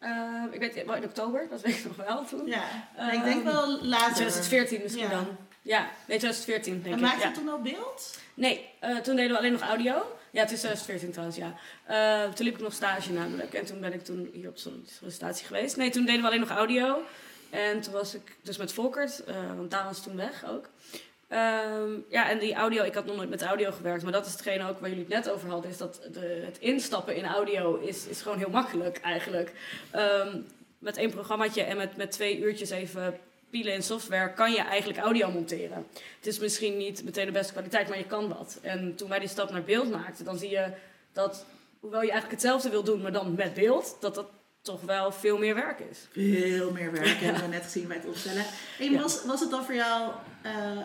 Eh, 0.00 0.42
ik 0.50 0.60
weet 0.60 0.84
wel 0.86 0.94
in 0.94 1.04
oktober, 1.04 1.46
dat 1.50 1.60
weet 1.60 1.78
ik 1.78 1.84
nog 1.84 2.06
wel 2.06 2.24
toen. 2.24 2.46
Ja, 2.46 2.62
ik 3.12 3.24
denk 3.24 3.44
wel 3.44 3.82
later. 3.84 4.14
2014 4.14 4.80
misschien 4.82 5.04
Ja. 5.04 5.10
dan. 5.10 5.36
Ja, 5.62 5.80
nee, 5.80 6.18
2014 6.18 6.72
denk 6.82 6.84
En 6.86 6.92
ik. 6.92 7.00
maakte 7.00 7.20
ja. 7.20 7.28
je 7.28 7.34
toen 7.34 7.48
al 7.48 7.60
beeld? 7.60 8.18
Nee, 8.34 8.68
eh, 8.78 8.96
toen 8.96 9.16
deden 9.16 9.30
we 9.32 9.38
alleen 9.38 9.52
nog 9.52 9.60
audio. 9.62 10.16
Ja, 10.30 10.40
het 10.40 10.50
is 10.50 10.58
2014 10.60 11.10
trouwens, 11.10 11.36
ja. 11.38 11.54
Eh, 11.84 12.32
toen 12.32 12.44
liep 12.46 12.54
ik 12.54 12.60
nog 12.62 12.72
stage 12.72 13.12
namelijk. 13.12 13.54
En 13.54 13.64
toen 13.64 13.80
ben 13.80 13.92
ik 13.92 14.04
toen 14.04 14.30
hier 14.32 14.48
op 14.48 14.58
zo'n 14.58 14.86
sollicitatie 14.98 15.46
geweest. 15.46 15.76
Nee, 15.76 15.90
toen 15.90 16.04
deden 16.04 16.20
we 16.20 16.26
alleen 16.26 16.40
nog 16.40 16.50
audio. 16.50 17.02
En 17.50 17.80
toen 17.80 17.92
was 17.92 18.14
ik 18.14 18.36
dus 18.42 18.56
met 18.56 18.72
Volkert, 18.72 19.22
want 19.56 19.70
Daan 19.70 19.84
was 19.86 20.02
toen 20.02 20.16
weg 20.16 20.44
ook. 20.48 20.68
Ehm, 21.30 21.90
ja, 22.08 22.30
en 22.30 22.38
die 22.38 22.54
audio, 22.54 22.82
ik 22.82 22.94
had 22.94 23.06
nog 23.06 23.16
nooit 23.16 23.28
met 23.30 23.42
audio 23.42 23.70
gewerkt, 23.70 24.02
maar 24.02 24.12
dat 24.12 24.26
is 24.26 24.32
hetgene 24.32 24.68
ook 24.68 24.80
waar 24.80 24.88
jullie 24.88 25.04
het 25.04 25.12
net 25.14 25.30
over 25.30 25.48
hadden, 25.48 25.70
is 25.70 25.76
dat 25.76 26.00
de, 26.12 26.42
het 26.44 26.58
instappen 26.58 27.16
in 27.16 27.24
audio 27.26 27.76
is, 27.76 28.06
is 28.06 28.22
gewoon 28.22 28.38
heel 28.38 28.50
makkelijk 28.50 28.98
eigenlijk. 29.00 29.52
Ehm, 29.90 30.36
met 30.78 30.96
één 30.96 31.10
programmaatje 31.10 31.62
en 31.62 31.76
met, 31.76 31.96
met 31.96 32.10
twee 32.12 32.38
uurtjes 32.38 32.70
even 32.70 33.18
pielen 33.50 33.74
in 33.74 33.82
software 33.82 34.32
kan 34.32 34.52
je 34.52 34.60
eigenlijk 34.62 34.98
audio 35.00 35.30
monteren. 35.30 35.86
Het 36.16 36.26
is 36.26 36.38
misschien 36.38 36.76
niet 36.76 37.04
meteen 37.04 37.26
de 37.26 37.32
beste 37.32 37.52
kwaliteit, 37.52 37.88
maar 37.88 37.98
je 37.98 38.04
kan 38.06 38.28
wat. 38.28 38.58
En 38.62 38.94
toen 38.96 39.08
wij 39.08 39.18
die 39.18 39.28
stap 39.28 39.50
naar 39.50 39.62
beeld 39.64 39.90
maakten, 39.90 40.24
dan 40.24 40.38
zie 40.38 40.50
je 40.50 40.66
dat, 41.12 41.44
hoewel 41.80 42.02
je 42.02 42.10
eigenlijk 42.10 42.42
hetzelfde 42.42 42.70
wil 42.70 42.82
doen, 42.84 43.00
maar 43.02 43.12
dan 43.12 43.34
met 43.34 43.54
beeld, 43.54 43.96
dat 44.00 44.14
dat 44.14 44.28
toch 44.62 44.80
wel 44.80 45.12
veel 45.12 45.38
meer 45.38 45.54
werk 45.54 45.80
is. 45.90 45.98
Veel 46.12 46.70
meer 46.70 46.92
werk 46.92 47.06
hebben 47.24 47.42
we 47.42 47.48
net 47.48 47.62
gezien 47.62 47.86
bij 47.88 47.96
het 47.96 48.06
opstellen. 48.06 48.44
En 48.78 48.92
Ja. 48.92 49.00
was, 49.00 49.24
was 49.24 49.40
het 49.40 49.50
dan 49.50 49.64
voor 49.64 49.74
jou 49.74 50.10
eh, 50.42 50.78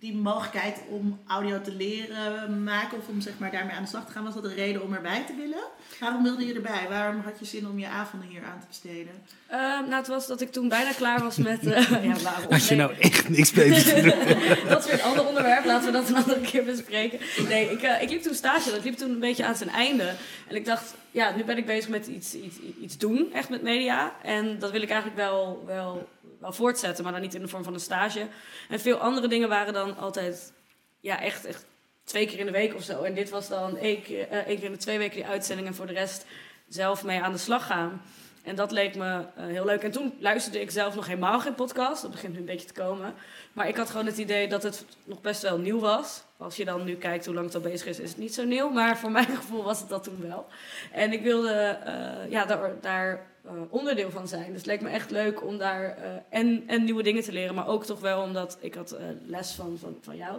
die 0.00 0.14
mogelijkheid 0.14 0.80
om 0.88 1.20
audio 1.26 1.60
te 1.60 1.72
leren 1.72 2.62
maken 2.64 2.98
of 2.98 3.08
om 3.08 3.20
zeg 3.20 3.32
maar, 3.38 3.50
daarmee 3.50 3.74
aan 3.76 3.82
de 3.82 3.88
slag 3.88 4.06
te 4.06 4.12
gaan, 4.12 4.24
was 4.24 4.34
dat 4.34 4.44
een 4.44 4.54
reden 4.54 4.82
om 4.82 4.92
erbij 4.94 5.24
te 5.26 5.34
willen? 5.36 5.62
Waarom 6.00 6.22
wilde 6.22 6.46
je 6.46 6.54
erbij? 6.54 6.86
Waarom 6.88 7.20
had 7.24 7.38
je 7.38 7.44
zin 7.44 7.66
om 7.66 7.78
je 7.78 7.88
avonden 7.88 8.28
hier 8.28 8.44
aan 8.44 8.60
te 8.60 8.66
besteden? 8.68 9.12
Ehm, 9.46 9.60
nou, 9.60 9.94
het 9.94 10.06
was 10.06 10.26
dat 10.26 10.40
ik 10.40 10.52
toen 10.52 10.68
bijna 10.68 10.92
klaar 10.92 11.20
was 11.22 11.36
met... 11.36 11.66
eh, 11.66 12.04
ja, 12.04 12.16
waarom? 12.22 12.50
Had 12.50 12.66
je 12.66 12.74
Nee. 12.74 12.86
nou 12.86 12.98
echt 12.98 13.28
niks 13.28 13.50
te 13.50 13.64
doen? 13.64 14.68
dat 14.70 14.78
is 14.84 14.90
weer 14.90 14.94
een 14.94 15.02
ander 15.06 15.26
onderwerp. 15.26 15.64
Laten 15.64 15.86
we 15.86 15.92
dat 15.92 16.08
een 16.08 16.16
andere 16.16 16.40
keer 16.40 16.64
bespreken. 16.64 17.18
Nee, 17.48 17.70
ik, 17.70 17.82
eh, 17.82 18.02
ik 18.02 18.10
liep 18.10 18.22
toen 18.22 18.34
stage. 18.34 18.70
Dat 18.70 18.84
liep 18.84 18.96
toen 18.96 19.10
een 19.10 19.18
beetje 19.20 19.44
aan 19.44 19.56
zijn 19.56 19.70
einde. 19.70 20.12
En 20.48 20.56
ik 20.56 20.64
dacht, 20.64 20.94
ja, 21.10 21.36
nu 21.36 21.44
ben 21.44 21.56
ik 21.58 21.66
bezig 21.66 21.90
met 21.90 22.06
iets, 22.06 22.34
iets, 22.34 22.56
iets 22.80 22.98
doen, 22.98 23.32
echt 23.32 23.48
met 23.48 23.62
media. 23.62 24.12
En 24.22 24.58
dat 24.58 24.70
wil 24.70 24.82
ik 24.82 24.90
eigenlijk 24.90 25.20
wel, 25.20 25.62
wel, 25.66 26.08
wel 26.40 26.52
voortzetten, 26.52 27.04
maar 27.04 27.12
dan 27.12 27.22
niet 27.22 27.34
in 27.34 27.42
de 27.42 27.48
vorm 27.48 27.64
van 27.64 27.74
een 27.74 27.80
stage. 27.80 28.26
En 28.68 28.80
veel 28.80 28.96
andere 28.96 29.28
dingen 29.28 29.48
waren 29.48 29.72
dan 29.72 29.96
altijd, 29.96 30.52
ja, 31.00 31.20
echt, 31.20 31.44
echt 31.44 31.64
twee 32.04 32.26
keer 32.26 32.38
in 32.38 32.46
de 32.46 32.52
week 32.52 32.74
of 32.74 32.82
zo. 32.82 33.02
En 33.02 33.14
dit 33.14 33.30
was 33.30 33.48
dan 33.48 33.76
één 33.76 34.02
keer, 34.02 34.28
eh, 34.28 34.38
één 34.38 34.62
in 34.62 34.72
de 34.72 34.78
twee 34.78 34.98
weken 34.98 35.16
die 35.16 35.26
uitzending. 35.26 35.68
En 35.68 35.74
voor 35.74 35.86
de 35.86 35.92
rest 35.92 36.26
zelf 36.68 37.04
mee 37.04 37.20
aan 37.20 37.32
de 37.32 37.38
slag 37.38 37.66
gaan. 37.66 38.02
En 38.42 38.54
dat 38.54 38.70
leek 38.70 38.94
me 38.94 39.24
eh, 39.36 39.44
heel 39.44 39.64
leuk. 39.64 39.82
En 39.82 39.90
toen 39.90 40.14
luisterde 40.18 40.60
ik 40.60 40.70
zelf 40.70 40.94
nog 40.94 41.06
helemaal 41.06 41.40
geen 41.40 41.54
podcast. 41.54 42.02
Dat 42.02 42.10
begint 42.10 42.32
nu 42.32 42.38
een 42.38 42.44
beetje 42.44 42.66
te 42.66 42.72
komen. 42.72 43.14
Maar 43.52 43.68
ik 43.68 43.76
had 43.76 43.90
gewoon 43.90 44.06
het 44.06 44.18
idee 44.18 44.48
dat 44.48 44.62
het 44.62 44.84
nog 45.04 45.20
best 45.20 45.42
wel 45.42 45.58
nieuw 45.58 45.78
was. 45.78 46.22
Als 46.36 46.56
je 46.56 46.64
dan 46.64 46.84
nu 46.84 46.96
kijkt 46.96 47.24
hoe 47.24 47.34
lang 47.34 47.46
het 47.46 47.54
al 47.54 47.60
bezig 47.60 47.86
is, 47.86 47.98
is 47.98 48.08
het 48.08 48.18
niet 48.18 48.34
zo 48.34 48.44
nieuw. 48.44 48.70
Maar 48.70 48.98
voor 48.98 49.10
mijn 49.20 49.36
gevoel 49.36 49.62
was 49.62 49.80
het 49.80 49.88
dat 49.88 50.04
toen 50.04 50.28
wel. 50.28 50.46
En 50.92 51.12
ik 51.12 51.22
wilde 51.22 51.52
eh, 51.52 52.30
ja, 52.30 52.44
daar, 52.44 52.72
daar 52.80 53.29
eh, 53.44 53.52
onderdeel 53.68 54.10
van 54.10 54.28
zijn. 54.28 54.46
Dus 54.46 54.56
het 54.56 54.66
leek 54.66 54.80
me 54.80 54.88
echt 54.88 55.10
leuk 55.10 55.44
om 55.46 55.58
daar 55.58 55.96
eh, 55.96 56.10
en, 56.28 56.64
en 56.66 56.84
nieuwe 56.84 57.02
dingen 57.02 57.22
te 57.22 57.32
leren. 57.32 57.54
Maar 57.54 57.68
ook 57.68 57.84
toch 57.84 58.00
wel 58.00 58.22
omdat 58.22 58.58
ik 58.60 58.74
had 58.74 58.92
eh, 58.92 59.04
les 59.26 59.52
van, 59.52 59.76
van, 59.80 59.96
van 60.00 60.16
jou. 60.16 60.38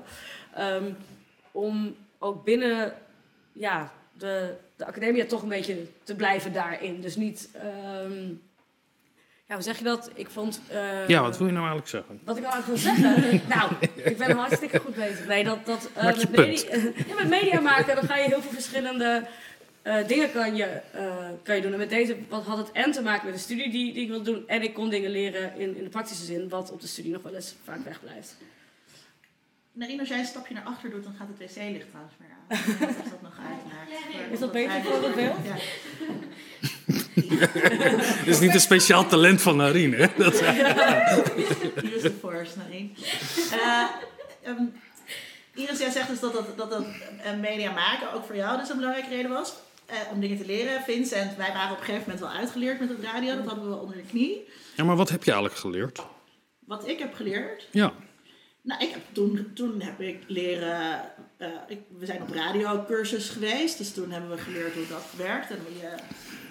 Ehm, 0.56 0.92
om 1.52 1.96
ook 2.20 2.44
binnen 2.44 2.94
ja, 3.54 3.92
de, 4.14 4.54
de 4.76 4.86
academia 4.86 5.26
toch 5.26 5.42
een 5.42 5.50
beetje 5.50 5.86
te 6.04 6.16
blijven 6.16 6.54
daarin. 6.54 7.02
Dus 7.02 7.16
niet... 7.16 7.50
ehm, 7.54 8.28
Ja, 9.48 9.58
hoe 9.58 9.66
zeg 9.66 9.78
je 9.78 9.84
dat? 9.84 10.12
Ik 10.14 10.30
vond... 10.30 10.62
Ja, 11.08 11.22
wat 11.22 11.38
wil 11.38 11.48
je 11.48 11.54
nou 11.54 11.68
eigenlijk 11.68 11.88
zeggen? 11.88 12.20
Wat 12.24 12.38
ik 12.38 12.44
nou 12.44 12.54
eigenlijk 12.54 12.84
wil 12.84 12.94
zeggen? 12.94 13.42
nou, 13.56 13.72
ik 13.96 14.18
ben 14.18 14.38
hartstikke 14.38 14.80
goed 14.80 14.96
bezig. 14.96 15.28
Nee, 15.28 15.44
dat, 15.44 15.66
dat, 15.66 15.90
met, 15.96 16.32
media, 16.32 16.76
ja, 17.08 17.16
met 17.16 17.30
media 17.30 17.60
maken, 17.60 17.96
dan 17.96 18.04
ga 18.04 18.18
je 18.18 18.28
heel 18.28 18.42
veel 18.42 18.52
verschillende 18.52 19.28
eh, 19.82 20.08
dingen 20.08 20.32
kan 20.32 20.56
je, 20.56 20.66
eh, 20.92 21.30
kan 21.44 21.56
je 21.56 21.62
doen. 21.62 21.72
En 21.72 21.78
met 21.78 21.90
deze 21.90 22.18
wat 22.30 22.44
had 22.44 22.58
het 22.58 22.72
en 22.72 22.92
te 22.92 23.02
maken 23.02 23.26
met 23.26 23.36
de 23.36 23.42
studie 23.42 23.70
die, 23.70 23.94
die 23.94 24.04
ik 24.04 24.10
wilde 24.10 24.32
doen. 24.32 24.48
En 24.48 24.62
ik 24.62 24.74
kon 24.74 24.90
dingen 24.90 25.12
leren 25.12 25.58
in, 25.58 25.78
in 25.78 25.84
de 25.84 25.90
praktische 25.90 26.26
zin, 26.26 26.50
wat 26.50 26.72
op 26.72 26.82
de 26.82 26.88
studie 26.88 27.12
nog 27.12 27.22
wel 27.22 27.36
eens 27.36 27.56
vaak 27.64 27.84
wegblijft. 27.84 28.38
Narine, 29.74 30.00
als 30.00 30.10
jij 30.10 30.20
een 30.20 30.26
stapje 30.26 30.54
naar 30.54 30.64
achter 30.64 30.90
doet, 30.90 31.04
dan 31.04 31.14
gaat 31.18 31.28
het 31.28 31.38
wc-licht 31.38 31.88
trouwens 31.90 32.16
weer 32.18 32.30
aan. 32.30 32.48
Of 32.90 33.10
dat 33.10 33.22
nog 33.22 33.38
uitmaakt. 33.50 34.32
Is 34.32 34.40
dat 34.40 34.52
beter 34.52 34.82
voor 34.82 35.04
het 35.04 35.16
beeld? 35.16 35.36
Ja. 35.46 35.56
Het 38.20 38.28
is 38.28 38.40
niet 38.40 38.54
een 38.54 38.60
speciaal 38.60 39.08
talent 39.08 39.42
van 39.42 39.56
Narine. 39.56 39.96
hè? 39.96 40.08
Dat, 40.18 40.42
Use 41.84 42.02
the 42.02 42.14
force, 42.20 42.58
Narine. 42.58 42.90
Eh, 43.52 43.86
ehm, 44.44 44.64
Iris, 45.54 45.80
jij 45.80 45.90
zegt 45.90 46.08
dus 46.08 46.20
dat 46.20 46.34
dat, 46.34 46.58
dat, 46.58 46.70
dat 46.70 46.86
media 47.40 47.72
maken 47.72 48.14
ook 48.14 48.26
voor 48.26 48.36
jou 48.36 48.60
dus 48.60 48.70
een 48.70 48.76
belangrijke 48.76 49.10
reden 49.10 49.32
was. 49.32 49.54
Eh, 49.92 50.12
om 50.12 50.20
dingen 50.20 50.38
te 50.38 50.46
leren. 50.46 50.82
Vincent, 50.82 51.36
wij 51.36 51.52
waren 51.54 51.72
op 51.72 51.78
een 51.80 51.84
gegeven 51.86 52.04
moment 52.10 52.20
wel 52.20 52.40
uitgeleerd 52.40 52.80
met 52.80 52.90
het 52.90 53.00
radio. 53.02 53.36
Dat 53.36 53.46
hadden 53.46 53.64
we 53.64 53.70
wel 53.70 53.80
onder 53.80 53.96
de 53.96 54.04
knie. 54.04 54.48
ja, 54.76 54.84
maar 54.84 54.96
wat 54.96 55.10
heb 55.10 55.24
je 55.24 55.32
eigenlijk 55.32 55.60
geleerd? 55.62 56.02
Wat 56.60 56.88
ik 56.88 57.00
heb 57.00 57.14
geleerd, 57.14 57.68
Ja. 57.72 57.94
Nou, 58.64 58.84
ik 58.84 58.90
heb 58.90 59.02
toen, 59.12 59.52
toen 59.54 59.82
heb 59.82 60.02
ik 60.02 60.24
leren. 60.28 61.02
eh, 61.38 61.48
ik, 61.68 61.80
we 61.98 62.06
zijn 62.06 62.22
op 62.22 62.30
radiocursus 62.34 63.30
geweest, 63.30 63.78
dus 63.78 63.94
toen 63.94 64.12
hebben 64.12 64.30
we 64.30 64.38
geleerd 64.38 64.74
hoe 64.74 64.88
dat 64.88 65.06
werkt. 65.18 65.50
En 65.52 65.58
hoe 65.68 65.78
je 65.82 65.96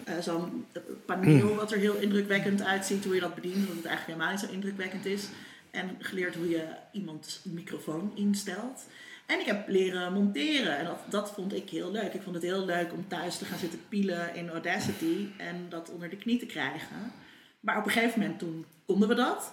eh, 0.04 0.18
zo'n 0.22 0.66
paneel, 1.06 1.54
wat 1.54 1.72
er 1.72 1.78
heel 1.78 1.94
indrukwekkend 1.96 2.62
uitziet, 2.62 3.04
hoe 3.04 3.14
je 3.14 3.20
dat 3.20 3.34
bedient, 3.34 3.66
dat 3.66 3.76
het 3.76 3.84
eigenlijk 3.84 4.06
helemaal 4.06 4.30
niet 4.30 4.40
zo 4.50 4.54
indrukwekkend 4.54 5.06
is. 5.06 5.24
En 5.70 5.96
geleerd 5.98 6.34
hoe 6.34 6.48
je 6.48 6.64
iemands 6.92 7.40
microfoon 7.44 8.12
instelt. 8.14 8.82
En 9.30 9.40
ik 9.40 9.46
heb 9.46 9.68
leren 9.68 10.12
monteren 10.12 10.78
en 10.78 10.84
dat, 10.84 10.98
dat 11.08 11.32
vond 11.32 11.54
ik 11.54 11.70
heel 11.70 11.90
leuk. 11.90 12.14
Ik 12.14 12.22
vond 12.22 12.34
het 12.34 12.44
heel 12.44 12.64
leuk 12.64 12.92
om 12.92 13.08
thuis 13.08 13.38
te 13.38 13.44
gaan 13.44 13.58
zitten 13.58 13.78
pielen 13.88 14.34
in 14.34 14.50
Audacity 14.50 15.26
en 15.36 15.66
dat 15.68 15.90
onder 15.90 16.10
de 16.10 16.16
knie 16.16 16.38
te 16.38 16.46
krijgen. 16.46 17.12
Maar 17.60 17.78
op 17.78 17.84
een 17.84 17.90
gegeven 17.90 18.20
moment 18.20 18.38
toen 18.38 18.66
konden 18.86 19.08
we 19.08 19.14
dat. 19.14 19.52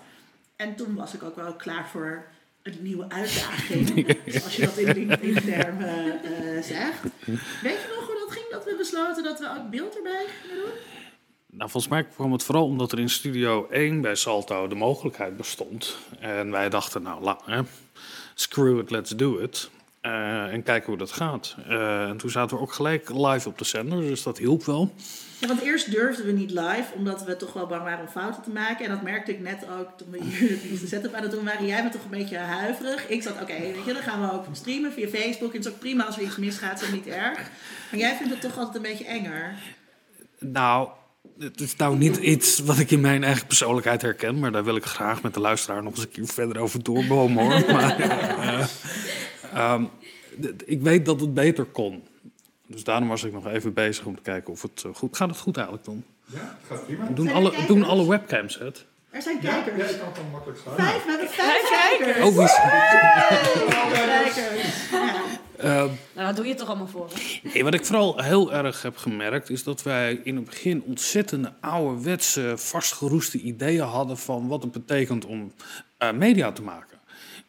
En 0.56 0.76
toen 0.76 0.96
was 0.96 1.14
ik 1.14 1.24
ook 1.24 1.36
wel 1.36 1.54
klaar 1.54 1.88
voor 1.88 2.26
een 2.64 2.78
nieuwe 2.82 3.10
uitdaging. 3.10 3.88
zoals 4.26 4.56
je 4.56 4.66
dat 4.66 4.78
in 4.78 5.18
die 5.22 5.42
termen 5.42 6.24
eh 6.24 6.64
zegt. 6.64 7.04
Weet 7.62 7.82
je 7.82 7.96
nog 7.96 8.08
hoe 8.08 8.26
dat 8.26 8.32
ging? 8.32 8.50
Dat 8.50 8.64
we 8.66 8.76
besloten 8.78 9.24
dat 9.24 9.40
we 9.40 9.50
ook 9.58 9.70
beeld 9.70 9.96
erbij 9.96 10.26
gingen 10.42 10.56
doen? 10.56 10.74
Nou, 11.46 11.70
volgens 11.70 11.94
mij 11.94 12.04
kwam 12.04 12.32
het 12.32 12.44
vooral 12.44 12.66
omdat 12.66 12.92
er 12.92 13.00
in 13.00 13.10
Studio 13.10 13.68
1 13.70 14.02
bij 14.02 14.16
Salto 14.16 14.68
de 14.68 14.76
mogelijkheid 14.76 15.38
bestond. 15.38 15.98
En 16.20 16.52
wij 16.52 16.70
dachten, 16.70 17.02
nou, 17.02 17.24
la, 17.24 17.40
hè, 17.46 17.62
screw 18.40 18.80
it, 18.80 18.92
let's 18.92 19.12
do 19.12 19.38
it. 19.38 19.70
Eh, 20.02 20.54
en 20.54 20.64
kijken 20.64 20.88
hoe 20.88 20.98
dat 20.98 21.12
gaat. 21.12 21.56
Eh, 21.68 22.10
en 22.10 22.18
toen 22.18 22.30
zaten 22.30 22.58
we 22.58 22.64
ook 22.64 22.74
gelijk 22.74 23.10
live 23.10 23.50
op 23.50 23.58
de 23.58 23.66
zender, 23.66 24.02
dus 24.02 24.24
dat 24.24 24.38
hielp 24.38 24.66
wel. 24.66 24.94
Ja, 25.40 25.48
want 25.48 25.62
eerst 25.62 25.92
durfden 25.92 26.26
we 26.26 26.32
niet 26.32 26.52
live, 26.52 26.94
omdat 26.96 27.24
we 27.24 27.36
toch 27.36 27.54
wel 27.54 27.68
bang 27.68 27.84
waren 27.84 28.06
om 28.06 28.12
fouten 28.12 28.44
te 28.44 28.50
maken. 28.50 28.86
En 28.86 28.92
dat 28.92 29.02
merkte 29.02 29.32
ik 29.32 29.40
net 29.40 29.66
ook 29.80 29.98
toen 29.98 30.12
we 30.12 30.24
hier 30.24 30.80
de 30.80 30.88
setup 30.88 31.14
aan 31.14 31.22
het 31.22 31.32
doen 31.32 31.44
waren. 31.44 31.66
Jij 31.66 31.82
bent 31.82 31.94
toch 31.94 32.04
een 32.04 32.10
beetje 32.10 32.38
huiverig. 32.38 33.08
Ik 33.08 33.22
zat, 33.22 33.42
oké, 33.42 33.60
weet 33.60 33.86
je, 33.86 33.94
dan 33.94 34.02
gaan 34.02 34.22
we 34.22 34.34
ook 34.34 34.46
streamen 34.52 34.92
via 34.92 35.08
Facebook. 35.08 35.52
En 35.52 35.58
het 35.58 35.66
is 35.66 35.72
ook 35.72 35.80
prima 35.80 36.06
als 36.06 36.18
er 36.18 36.24
iets 36.24 36.38
misgaat, 36.38 36.82
is 36.82 36.92
niet 36.92 37.08
erg. 37.08 37.38
Maar 37.92 38.00
jij 38.00 38.16
vindt 38.16 38.34
het 38.34 38.42
toch 38.42 38.58
altijd 38.58 38.76
een 38.76 38.92
beetje 38.92 39.06
enger. 39.06 39.54
Nou, 40.40 40.90
het 41.40 41.62
is 41.62 41.76
nou 41.76 41.98
niet 41.98 42.18
iets 42.18 42.60
wat 42.60 42.78
ik 42.80 42.92
in 42.92 43.02
mijn 43.02 43.24
eigen 43.24 43.48
persoonlijkheid 43.48 44.02
herken, 44.02 44.40
maar 44.40 44.52
daar 44.52 44.64
wil 44.64 44.76
ik 44.76 44.86
graag 44.86 45.22
met 45.22 45.34
de 45.34 45.40
luisteraar 45.40 45.84
nog 45.84 45.94
eens 45.94 46.02
een 46.04 46.10
keer 46.10 46.26
verder 46.28 46.58
over 46.62 46.84
doorbomen 46.84 47.44
hoor. 47.44 47.66
Maar, 47.74 48.00
eh, 48.00 48.66
ehm, 49.54 49.84
ik 50.66 50.82
weet 50.82 51.06
dat 51.06 51.20
het 51.20 51.34
beter 51.34 51.64
kon. 51.66 52.04
Dus 52.68 52.84
daarom 52.84 53.08
was 53.08 53.24
ik 53.24 53.34
nog 53.34 53.48
even 53.48 53.74
bezig 53.74 54.06
om 54.06 54.16
te 54.16 54.22
kijken 54.22 54.54
of 54.54 54.62
het 54.62 54.84
eh, 54.86 54.94
goed 54.94 55.18
gaat. 55.18 55.30
Het 55.30 55.38
goed 55.40 55.56
eigenlijk 55.58 55.86
dan? 55.86 56.04
Ja, 56.26 56.38
het 56.40 56.68
gaat 56.78 56.86
prima. 56.86 57.06
Doen 57.10 57.32
alle, 57.32 57.50
kijkers? 57.50 57.68
doen 57.68 57.84
alle 57.84 58.08
webcams 58.08 58.60
het? 58.60 58.86
Er 59.10 59.22
zijn 59.22 59.38
Ja, 59.42 59.56
ja, 59.56 59.62
kijkers. 59.64 59.92
ik 59.92 59.98
kan 59.98 60.08
het 60.08 60.16
dan 60.16 60.26
makkelijk 60.32 60.60
staan. 60.60 60.76
Vijf, 60.76 61.04
we 61.06 61.10
hebben 61.10 61.30
vijf 61.30 61.70
kijkers. 61.70 62.26
Oh, 62.28 62.36
wie 62.36 62.44
is- 62.44 62.52
Vijf 62.52 64.34
kijkers. 64.34 65.40
Ehm, 65.58 65.88
Nou, 66.14 66.28
dat 66.28 66.36
doe 66.36 66.46
je 66.46 66.56
toch 66.56 66.68
allemaal 66.68 66.88
voor. 66.88 67.10
hè? 67.14 67.50
Nee, 67.54 67.64
wat 67.64 67.74
ik 67.74 67.86
vooral 67.86 68.22
heel 68.24 68.54
erg 68.54 68.82
heb 68.82 68.98
gemerkt, 68.98 69.50
is 69.50 69.64
dat 69.64 69.84
wij 69.84 70.20
in 70.24 70.36
het 70.36 70.46
begin 70.46 70.84
ontzettende 70.86 71.54
ouderwetse, 71.62 72.54
vastgeroeste 72.56 73.40
ideeën 73.40 73.84
hadden 73.84 74.18
van 74.18 74.48
wat 74.48 74.64
het 74.64 74.72
betekent 74.72 75.26
om 75.26 75.54
eh, 75.98 76.12
media 76.12 76.52
te 76.52 76.62
maken. 76.62 76.96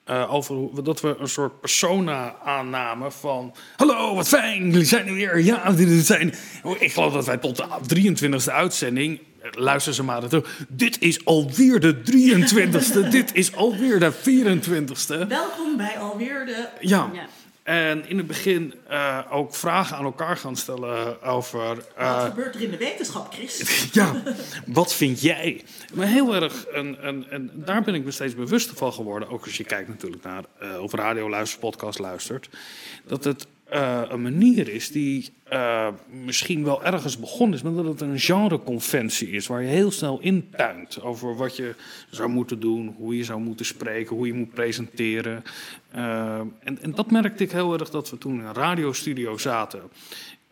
Eh, 0.05 0.35
over 0.35 0.85
dat 0.85 1.01
we 1.01 1.17
een 1.19 1.29
soort 1.29 1.61
persona 1.61 2.35
aannamen 2.45 3.13
van... 3.13 3.55
Hallo, 3.77 4.15
wat 4.15 4.29
fijn, 4.29 4.71
jullie 4.71 4.85
zijn 4.85 5.07
er 5.07 5.15
weer. 5.15 5.39
Ja, 5.41 5.71
dit 5.73 6.07
zijn... 6.07 6.35
Ik 6.79 6.93
geloof 6.93 7.13
dat 7.13 7.27
wij 7.27 7.37
tot 7.37 7.57
de 7.89 8.15
23e 8.51 8.53
uitzending... 8.53 9.21
eh, 9.43 9.51
Luister 9.53 9.95
ze 9.95 10.03
maar 10.03 10.21
naartoe. 10.21 10.45
Dit 10.69 11.01
is 11.01 11.25
alweer 11.25 11.81
de 11.81 11.97
23e. 11.97 13.09
dit 13.11 13.35
is 13.35 13.55
alweer 13.55 14.01
de 14.01 14.13
24e. 14.13 15.27
Welkom 15.29 15.77
bij 15.77 15.99
alweer 15.99 16.47
de... 16.47 16.69
Ja. 16.81 17.11
Ja. 17.13 17.27
En 17.69 18.09
in 18.09 18.17
het 18.17 18.27
begin 18.27 18.75
eh, 18.87 19.19
ook 19.31 19.55
vragen 19.55 19.97
aan 19.97 20.05
elkaar 20.05 20.37
gaan 20.37 20.57
stellen 20.57 21.23
over... 21.23 21.67
Wat 21.67 21.87
eh, 21.97 22.25
gebeurt 22.25 22.55
er 22.55 22.61
in 22.61 22.71
de 22.71 22.77
wetenschap, 22.77 23.33
Chris? 23.33 23.63
ja, 23.93 24.23
wat 24.67 24.95
vind 24.95 25.21
jij? 25.21 25.65
Maar 25.95 26.07
heel 26.07 26.35
erg, 26.35 26.65
en, 26.65 27.03
en, 27.03 27.27
en 27.31 27.51
daar 27.55 27.83
ben 27.83 27.95
ik 27.95 28.05
me 28.05 28.11
steeds 28.11 28.35
bewuster 28.35 28.77
van 28.77 28.93
geworden... 28.93 29.29
ook 29.29 29.45
als 29.45 29.57
je 29.57 29.65
kijkt 29.65 29.89
natuurlijk 29.89 30.23
naar, 30.23 30.45
eh, 30.59 30.83
of 30.83 30.93
radio 30.93 31.29
luistert, 31.31 31.61
podcast 31.61 31.99
luistert... 31.99 32.49
dat 33.07 33.25
het 33.25 33.47
eh, 33.69 34.03
een 34.09 34.23
manier 34.23 34.69
is 34.69 34.91
die 34.91 35.33
eh, 35.45 35.89
misschien 36.11 36.65
wel 36.65 36.85
ergens 36.85 37.19
begonnen 37.19 37.57
is... 37.57 37.63
maar 37.63 37.73
dat 37.73 37.85
het 37.85 38.01
een 38.01 38.19
genreconventie 38.19 39.31
is 39.31 39.47
waar 39.47 39.63
je 39.63 39.69
heel 39.69 39.91
snel 39.91 40.21
intuint... 40.21 41.03
over 41.03 41.37
wat 41.37 41.57
je 41.57 41.75
zou 42.11 42.29
moeten 42.29 42.61
doen, 42.61 42.95
hoe 42.97 43.17
je 43.17 43.25
zou 43.25 43.41
moeten 43.41 43.67
spreken, 43.67 44.17
hoe 44.17 44.27
je 44.27 44.33
moet 44.33 44.55
presenteren... 44.55 45.43
Eh, 45.91 46.39
en, 46.39 46.79
en 46.83 46.93
dat 46.95 47.11
merkte 47.11 47.45
ik 47.45 47.53
heel 47.53 47.79
erg 47.79 47.91
dat 47.91 48.11
we 48.11 48.19
toen 48.19 48.41
in 48.41 48.47
een 48.47 48.55
radiostudio 48.55 49.39
zaten. 49.39 49.83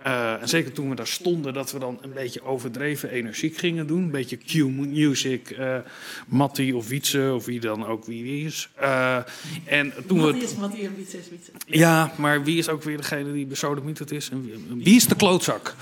Eh, 0.07 0.41
en 0.41 0.49
zeker 0.49 0.73
toen 0.73 0.89
we 0.89 0.95
daar 0.95 1.07
stonden, 1.07 1.55
dat 1.55 1.73
we 1.73 1.79
dan 1.79 1.99
een 2.01 2.13
beetje 2.13 2.43
overdreven 2.43 3.11
energiek 3.11 3.57
gingen 3.57 3.87
doen. 3.87 4.03
Een 4.03 4.11
beetje 4.11 4.37
Q-music, 4.37 5.51
eh 5.51 5.79
Matti 6.27 6.73
of 6.73 6.89
Wietse, 6.89 7.33
of 7.35 7.45
wie 7.45 7.61
dan 7.61 7.87
ook 7.87 8.05
wie 8.05 8.45
is. 8.45 8.69
Eh, 8.75 9.17
en 9.65 9.93
toen 10.07 10.21
Wat 10.21 10.35
we... 10.35 10.43
is 10.43 10.55
wat 10.55 10.75
hier 10.75 10.91
iets 10.99 11.15
is, 11.15 11.31
iets 11.31 11.49
Ja, 11.67 12.13
maar 12.17 12.45
wie 12.45 12.59
is 12.59 12.69
ook 12.69 12.83
weer 12.83 12.97
degene 12.97 13.33
die 13.33 13.47
besodemiet 13.47 13.99
het 13.99 14.11
is? 14.11 14.31
En 14.31 14.43
wie, 14.45 14.85
wie 14.85 14.97
is 14.97 15.07
de 15.07 15.17
klootzak? 15.17 15.75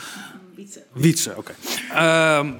iets. 0.56 0.78
Wietse, 0.92 1.34
oké. 1.36 1.54
Ehm, 1.92 2.52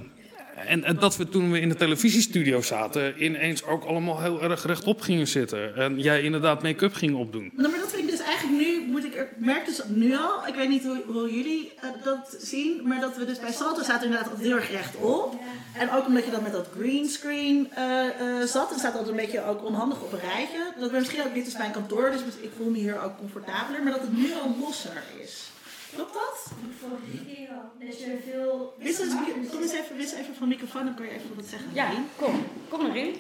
en, 0.67 0.85
en 0.85 0.97
dat 0.99 1.17
we 1.17 1.29
toen 1.29 1.51
we 1.51 1.61
in 1.61 1.69
de 1.69 1.75
televisiestudio 1.75 2.61
zaten, 2.61 3.25
ineens 3.25 3.65
ook 3.65 3.85
allemaal 3.85 4.21
heel 4.21 4.43
erg 4.43 4.67
rechtop 4.67 5.01
gingen 5.01 5.29
zitten. 5.29 5.77
En 5.77 5.99
jij 5.99 6.23
inderdaad 6.23 6.63
make-up 6.63 6.95
ging 6.95 7.17
opdoen. 7.17 7.51
Nou, 7.57 7.71
maar 7.71 7.81
dat 7.81 7.91
vind 7.91 8.03
ik 8.03 8.04
eigenlijk 8.45 8.69
nu, 8.87 8.91
moet 8.93 9.05
ik, 9.05 9.15
er- 9.15 9.23
ik 9.23 9.31
merk 9.37 9.67
dus 9.67 9.81
nu 9.87 10.17
al, 10.17 10.47
ik 10.47 10.55
weet 10.55 10.69
niet 10.69 10.83
hoe, 10.85 11.03
hoe 11.07 11.35
jullie 11.35 11.73
eh, 11.81 11.89
dat 12.05 12.37
zien, 12.41 12.81
maar 12.89 13.01
dat 13.01 13.17
we 13.17 13.25
dus 13.25 13.41
bij 13.41 13.53
Salto 13.53 13.83
zaten 13.83 14.05
inderdaad 14.05 14.29
altijd 14.31 14.47
heel 14.47 14.57
erg 14.57 14.71
rechtop. 14.71 15.35
En 15.79 15.91
ook 15.91 16.07
omdat 16.07 16.25
je 16.25 16.31
dan 16.31 16.43
met 16.43 16.53
dat 16.53 16.67
greenscreen 16.79 17.73
eh 17.73 18.07
eh 18.41 18.47
zat, 18.49 18.73
en 18.73 18.79
staat 18.79 18.93
altijd 18.93 19.11
een 19.11 19.17
beetje 19.17 19.45
ook 19.45 19.65
onhandig 19.65 20.01
op 20.03 20.13
een 20.13 20.21
rijtje. 20.21 20.73
Dat 20.79 20.91
we 20.91 20.99
misschien 20.99 21.23
ook, 21.23 21.35
dit 21.35 21.47
is 21.47 21.57
mijn 21.57 21.73
kantoor, 21.73 22.11
dus 22.11 22.21
ik 22.41 22.51
voel 22.57 22.71
me 22.71 22.79
hier 22.79 23.03
ook 23.03 23.19
comfortabeler, 23.19 23.83
maar 23.83 23.93
dat 23.93 24.01
het 24.01 24.17
nu 24.17 24.33
al 24.33 24.57
losser 24.61 25.03
is. 25.23 25.53
Klopt 25.95 26.13
dat? 26.13 26.53
vorige 26.81 27.25
keer 27.35 27.49
al. 27.49 27.87
Dat 27.87 27.99
je 28.01 28.19
veel. 28.31 28.75
Wist 28.79 29.01
eens, 29.01 29.15
kom 29.51 29.63
eens 29.63 29.73
even, 29.73 29.97
wist 29.97 30.13
even 30.13 30.35
van 30.39 30.49
microfoon, 30.49 30.85
dan 30.85 30.95
kan 30.95 31.05
je 31.07 31.11
even 31.13 31.31
wat 31.37 31.45
zeggen. 31.47 31.69
Ja, 31.73 31.91
kom. 32.17 32.47
Kom 32.69 32.87
erin. 32.87 33.15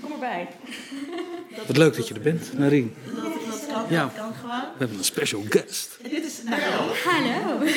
Kom 0.00 0.12
erbij. 0.12 0.48
Wat 1.66 1.76
leuk 1.76 1.96
dat 1.96 2.08
je 2.08 2.14
er 2.14 2.20
bent, 2.20 2.58
Narien. 2.58 2.94
Dat, 3.04 3.24
dat, 3.24 3.66
kan, 3.72 3.84
Ja. 3.88 4.02
dat 4.04 4.14
kan 4.14 4.34
gewoon. 4.34 4.60
We 4.60 4.78
hebben 4.78 4.98
een 4.98 5.04
special 5.04 5.42
guest. 5.48 5.98
En 6.02 6.10
dit 6.10 6.24
is, 6.24 6.40
Hallo. 7.04 7.64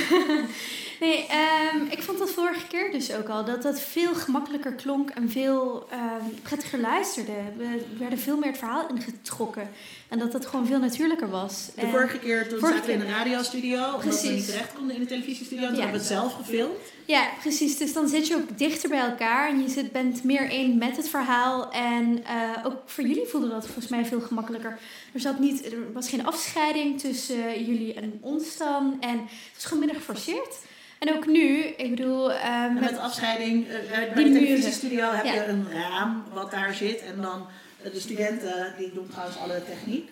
Nee, 0.99 1.25
ehm, 1.27 1.85
ik 1.89 2.01
vond 2.03 2.19
dat 2.19 2.29
vorige 2.29 2.67
keer 2.67 2.91
dus 2.91 3.13
ook 3.13 3.29
al. 3.29 3.45
Dat 3.45 3.61
dat 3.61 3.81
veel 3.81 4.15
gemakkelijker 4.15 4.73
klonk 4.73 5.09
en 5.09 5.29
veel 5.29 5.87
ehm, 5.89 6.23
prettiger 6.41 6.79
luisterde. 6.79 7.31
We 7.57 7.85
werden 7.97 8.19
veel 8.19 8.37
meer 8.37 8.49
het 8.49 8.57
verhaal 8.57 8.89
ingetrokken. 8.89 9.69
En 10.15 10.21
dat 10.21 10.33
het 10.33 10.45
gewoon 10.45 10.67
veel 10.67 10.79
natuurlijker 10.79 11.29
was. 11.29 11.69
De 11.75 11.87
vorige 11.87 12.19
keer 12.19 12.49
toen 12.49 12.59
zaten 12.59 12.85
we 12.85 12.91
in 12.91 13.01
een 13.01 13.07
radiostudio, 13.09 13.93
omdat 13.93 14.21
we 14.21 14.29
niet 14.29 14.45
terecht 14.45 14.73
konden 14.73 14.95
in 14.95 15.01
de 15.01 15.07
televisiestudio. 15.07 15.65
Toen 15.67 15.75
Ja. 15.75 15.81
hebben 15.81 15.99
we 16.01 16.05
het 16.07 16.15
zelf 16.15 16.33
gefilmd. 16.33 16.77
Ja, 17.05 17.27
precies. 17.41 17.77
Dus 17.77 17.93
dan 17.93 18.07
zit 18.07 18.27
je 18.27 18.35
ook 18.35 18.57
dichter 18.57 18.89
bij 18.89 18.99
elkaar 18.99 19.49
en 19.49 19.61
je 19.61 19.69
zit, 19.69 19.91
bent 19.91 20.23
meer 20.23 20.49
één 20.49 20.77
met 20.77 20.97
het 20.97 21.09
verhaal. 21.09 21.71
En 21.71 22.23
eh, 22.25 22.65
ook 22.65 22.81
voor 22.85 23.03
jullie 23.03 23.25
voelde 23.27 23.49
dat 23.49 23.63
volgens 23.65 23.87
mij 23.87 24.05
veel 24.05 24.21
gemakkelijker. 24.21 24.77
Er, 25.13 25.19
zat 25.19 25.39
niet, 25.39 25.65
er 25.65 25.91
was 25.93 26.09
geen 26.09 26.25
afscheiding 26.25 26.99
tussen 26.99 27.65
jullie 27.65 27.93
en 27.93 28.17
ons 28.21 28.57
dan. 28.57 28.97
En 28.99 29.17
het 29.19 29.53
was 29.53 29.63
gewoon 29.63 29.79
minder 29.79 29.97
geforceerd. 29.97 30.55
En 30.99 31.15
ook 31.15 31.27
nu, 31.27 31.57
ik 31.57 31.89
bedoel, 31.89 32.31
En 32.33 32.73
met, 32.73 32.83
met 32.83 32.97
afscheiding, 32.99 33.67
eh, 33.67 33.73
bij 33.89 34.23
Die 34.23 34.33
de 34.33 34.39
televisiestudio 34.39 35.11
heb 35.11 35.25
Ja. 35.25 35.33
je 35.33 35.45
een 35.45 35.67
raam 35.71 36.23
wat 36.33 36.51
daar 36.51 36.73
zit. 36.73 36.99
En 37.01 37.21
dan 37.21 37.39
eh, 37.39 37.45
de 37.93 37.99
studenten, 37.99 38.73
die 38.77 38.91
doen 38.93 39.07
trouwens 39.09 39.37
alle 39.37 39.61
techniek. 39.69 40.09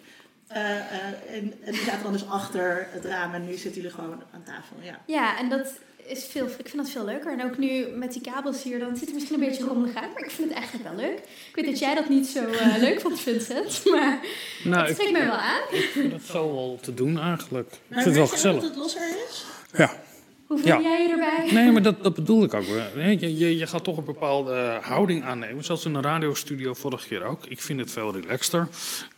Eh, 0.47 0.77
eh, 0.77 0.81
en, 1.29 1.53
en 1.63 1.71
die 1.71 1.81
zaten 1.83 2.03
dan 2.03 2.11
dus 2.11 2.27
achter 2.29 2.87
het 2.91 3.05
raam 3.05 3.33
en 3.33 3.45
nu 3.45 3.53
zitten 3.53 3.81
jullie 3.81 3.95
gewoon 3.95 4.23
aan 4.33 4.43
tafel. 4.43 4.75
Ja. 4.81 4.99
ja, 5.05 5.37
en 5.39 5.49
dat 5.49 5.67
is 6.05 6.25
veel, 6.25 6.45
ik 6.45 6.53
vind 6.69 6.75
dat 6.75 6.89
veel 6.89 7.05
leuker. 7.05 7.31
En 7.31 7.43
ook 7.43 7.57
nu 7.57 7.85
met 7.87 8.13
die 8.13 8.21
kabels 8.21 8.63
hier, 8.63 8.79
dan 8.79 8.95
ziet 8.95 9.05
het 9.05 9.13
misschien 9.13 9.41
een 9.41 9.47
beetje 9.49 9.63
rommelig 9.63 9.95
uit, 9.95 10.13
maar 10.13 10.23
ik 10.23 10.31
vind 10.31 10.49
het 10.49 10.57
eigenlijk 10.57 10.89
wel 10.89 10.97
leuk. 11.05 11.17
Ik 11.19 11.51
weet 11.55 11.65
dat 11.65 11.79
jij 11.79 11.95
dat 11.95 12.09
niet 12.09 12.27
zo 12.27 12.45
eh, 12.51 12.75
leuk 12.77 13.01
vond, 13.01 13.19
Vincent, 13.19 13.81
maar 13.91 14.19
Nou, 14.63 14.81
het 14.81 14.89
ik 14.89 14.95
spreekt 14.95 15.11
mij 15.11 15.25
wel 15.25 15.35
aan. 15.35 15.61
vind 15.71 16.11
het 16.11 16.23
zo 16.25 16.53
wel 16.53 16.79
te 16.81 16.93
doen 16.93 17.19
eigenlijk. 17.19 17.71
Ik 17.71 17.79
Maar 17.87 18.01
vind 18.03 18.05
het 18.05 18.13
wel 18.15 18.23
ook 18.23 18.31
gezellig. 18.31 18.61
dat 18.61 18.69
het 18.69 18.79
losser 18.79 19.07
is? 19.27 19.45
Ja. 19.77 20.02
Hoe 20.47 20.57
voel 20.57 20.67
Ja. 20.67 20.79
jij 20.81 21.01
je 21.03 21.09
erbij? 21.09 21.51
Nee, 21.61 21.71
maar 21.71 21.81
dat, 21.81 22.03
dat 22.03 22.13
bedoel 22.13 22.43
ik 22.43 22.53
ook. 22.53 22.63
Je, 22.95 23.37
je, 23.37 23.57
je 23.57 23.67
gaat 23.67 23.83
toch 23.83 23.97
een 23.97 24.03
bepaalde 24.05 24.79
houding 24.81 25.23
aannemen. 25.23 25.63
Zoals 25.63 25.85
in 25.85 25.93
de 25.93 26.01
radiostudio 26.01 26.73
vorige 26.73 27.07
keer 27.07 27.23
ook. 27.23 27.45
Ik 27.45 27.61
vind 27.61 27.79
het 27.79 27.91
veel 27.91 28.13
relaxter. 28.13 28.67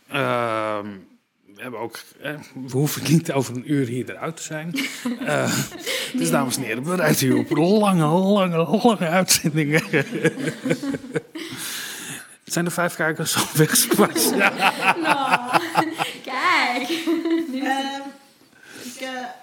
Ehm, 0.08 0.86
we 1.54 1.62
hebben 1.62 1.80
ook, 1.80 1.98
eh, 2.20 2.34
we 2.54 2.70
hoeven 2.72 3.02
niet 3.12 3.32
over 3.32 3.54
een 3.56 3.72
uur 3.72 3.86
hier 3.86 4.10
eruit 4.10 4.36
te 4.36 4.42
zijn. 4.42 4.74
Eh, 5.26 5.52
dus 6.18 6.30
dames 6.30 6.56
en 6.56 6.62
heren, 6.62 6.82
bereid 6.82 7.20
u 7.20 7.32
op 7.32 7.50
lange, 7.50 8.04
lange, 8.06 8.56
lange 8.82 9.06
uitzendingen. 9.08 9.82
Zijn 12.44 12.64
er 12.64 12.72
vijf 12.72 12.94
kijkers 12.94 13.36
al 13.36 13.42
weggespast? 13.54 14.34
Ja. 14.36 14.52
Nou, 15.02 15.60
kijk. 16.24 16.88
Ehm, 17.62 18.00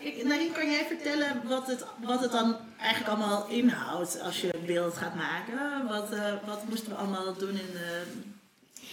ik, 0.03 0.23
Narien, 0.23 0.51
kan 0.51 0.71
jij 0.71 0.85
vertellen 0.85 1.41
wat 1.47 1.67
het, 1.67 1.85
wat 2.01 2.21
het 2.21 2.31
dan 2.31 2.55
eigenlijk 2.79 3.11
allemaal 3.11 3.47
inhoudt 3.47 4.21
als 4.21 4.41
je 4.41 4.53
beeld 4.65 4.97
gaat 4.97 5.15
maken? 5.15 5.87
Wat, 5.87 6.11
eh, 6.11 6.33
wat 6.45 6.67
moesten 6.69 6.89
we 6.89 6.95
allemaal 6.95 7.33
doen 7.33 7.49
in 7.49 7.71
de... 7.71 8.03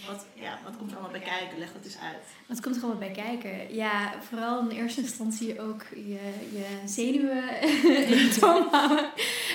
Wat, 0.07 0.25
ja, 0.33 0.59
wat 0.63 0.77
komt 0.77 0.91
er 0.91 0.97
allemaal 0.97 1.19
bij 1.19 1.29
kijken? 1.29 1.59
Leg 1.59 1.73
dat 1.73 1.85
eens 1.85 1.97
uit. 1.97 2.23
Wat 2.47 2.61
komt 2.61 2.75
er 2.75 2.81
allemaal 2.81 2.99
bij 2.99 3.11
kijken? 3.11 3.75
Ja, 3.75 4.13
vooral 4.29 4.59
in 4.59 4.77
eerste 4.77 5.01
instantie 5.01 5.61
ook 5.61 5.85
je, 5.95 6.19
je 6.53 6.65
zenuwen 6.85 7.61
in 8.19 8.31
toom 8.39 8.67
houden. 8.71 9.09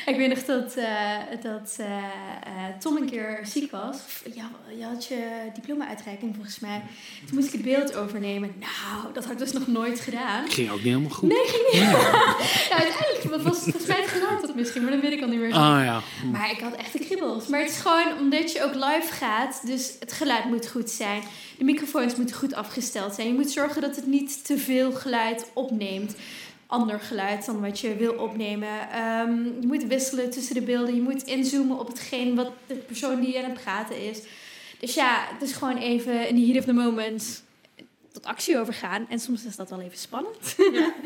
Ik 0.06 0.16
weet 0.16 0.28
nog 0.28 0.44
dat, 0.44 0.76
eh, 0.76 1.18
dat 1.42 1.76
eh, 1.78 1.86
eh, 1.96 2.78
Tom 2.78 2.96
een 2.96 3.10
keer 3.10 3.40
ziek 3.42 3.70
was. 3.70 3.96
Ja, 4.34 4.50
je 4.76 4.84
had 4.84 5.06
je 5.06 5.50
diploma-uitreiking 5.54 6.34
volgens 6.34 6.58
mij. 6.58 6.82
Toen 7.26 7.34
moest 7.34 7.46
ik 7.46 7.52
het 7.52 7.62
beeld 7.62 7.94
overnemen. 7.94 8.54
Nou, 8.58 9.12
dat 9.12 9.24
had 9.24 9.32
ik 9.32 9.38
dus 9.38 9.52
nog 9.52 9.66
nooit 9.66 10.00
gedaan. 10.00 10.50
Ging 10.50 10.70
ook 10.70 10.76
niet 10.76 10.84
helemaal 10.84 11.10
goed. 11.10 11.28
Nee, 11.28 11.44
ging 11.46 11.64
niet. 11.72 11.82
Ja, 12.68 12.78
uiteindelijk 12.78 13.42
was 13.42 13.56
het 13.56 13.62
volgens 13.62 13.86
mij 13.86 14.00
het 14.00 14.10
geluid 14.10 14.40
dat 14.40 14.54
misschien, 14.54 14.82
maar 14.82 14.92
dat 14.92 15.00
weet 15.00 15.12
ik 15.12 15.22
al 15.22 15.28
niet 15.28 15.40
meer. 15.40 15.52
Ah 15.52 15.84
ja. 15.84 16.02
Maar 16.32 16.50
ik 16.50 16.60
had 16.60 16.74
echt 16.74 16.92
de 16.92 16.98
kriebels. 16.98 17.46
Maar 17.46 17.60
het 17.60 17.70
is 17.70 17.78
gewoon 17.78 18.18
omdat 18.18 18.52
je 18.52 18.64
ook 18.64 18.74
live 18.74 19.12
gaat. 19.12 19.66
Dus 19.66 19.96
het 20.00 20.12
geluid 20.12 20.35
moet 20.44 20.68
goed 20.68 20.90
zijn. 20.90 21.22
De 21.58 21.64
microfoons 21.64 22.16
moeten 22.16 22.36
goed 22.36 22.54
afgesteld 22.54 23.14
zijn. 23.14 23.26
Je 23.26 23.34
moet 23.34 23.50
zorgen 23.50 23.82
dat 23.82 23.96
het 23.96 24.06
niet 24.06 24.44
te 24.44 24.58
veel 24.58 24.92
geluid 24.92 25.50
opneemt. 25.54 26.16
Ander 26.66 27.00
geluid 27.00 27.46
dan 27.46 27.60
wat 27.60 27.80
je 27.80 27.96
wil 27.96 28.12
opnemen. 28.12 28.90
Ehm, 28.90 29.44
je 29.60 29.66
moet 29.66 29.86
wisselen 29.86 30.30
tussen 30.30 30.54
de 30.54 30.62
beelden. 30.62 30.94
Je 30.94 31.00
moet 31.00 31.22
inzoomen 31.22 31.78
op 31.78 31.88
hetgeen 31.88 32.34
wat 32.34 32.50
de 32.66 32.74
persoon 32.74 33.20
die 33.20 33.38
aan 33.38 33.50
het 33.50 33.62
praten 33.62 34.02
is. 34.02 34.22
Dus 34.78 34.94
ja, 34.94 35.26
het 35.32 35.42
is 35.42 35.52
gewoon 35.52 35.76
even 35.76 36.28
in 36.28 36.34
the 36.34 36.46
heat 36.46 36.58
of 36.58 36.64
the 36.64 36.72
moment 36.72 37.44
tot 38.12 38.26
actie 38.26 38.58
overgaan. 38.58 39.06
En 39.08 39.20
soms 39.20 39.44
is 39.44 39.56
dat 39.56 39.70
wel 39.70 39.80
even 39.80 39.98
spannend. 39.98 40.56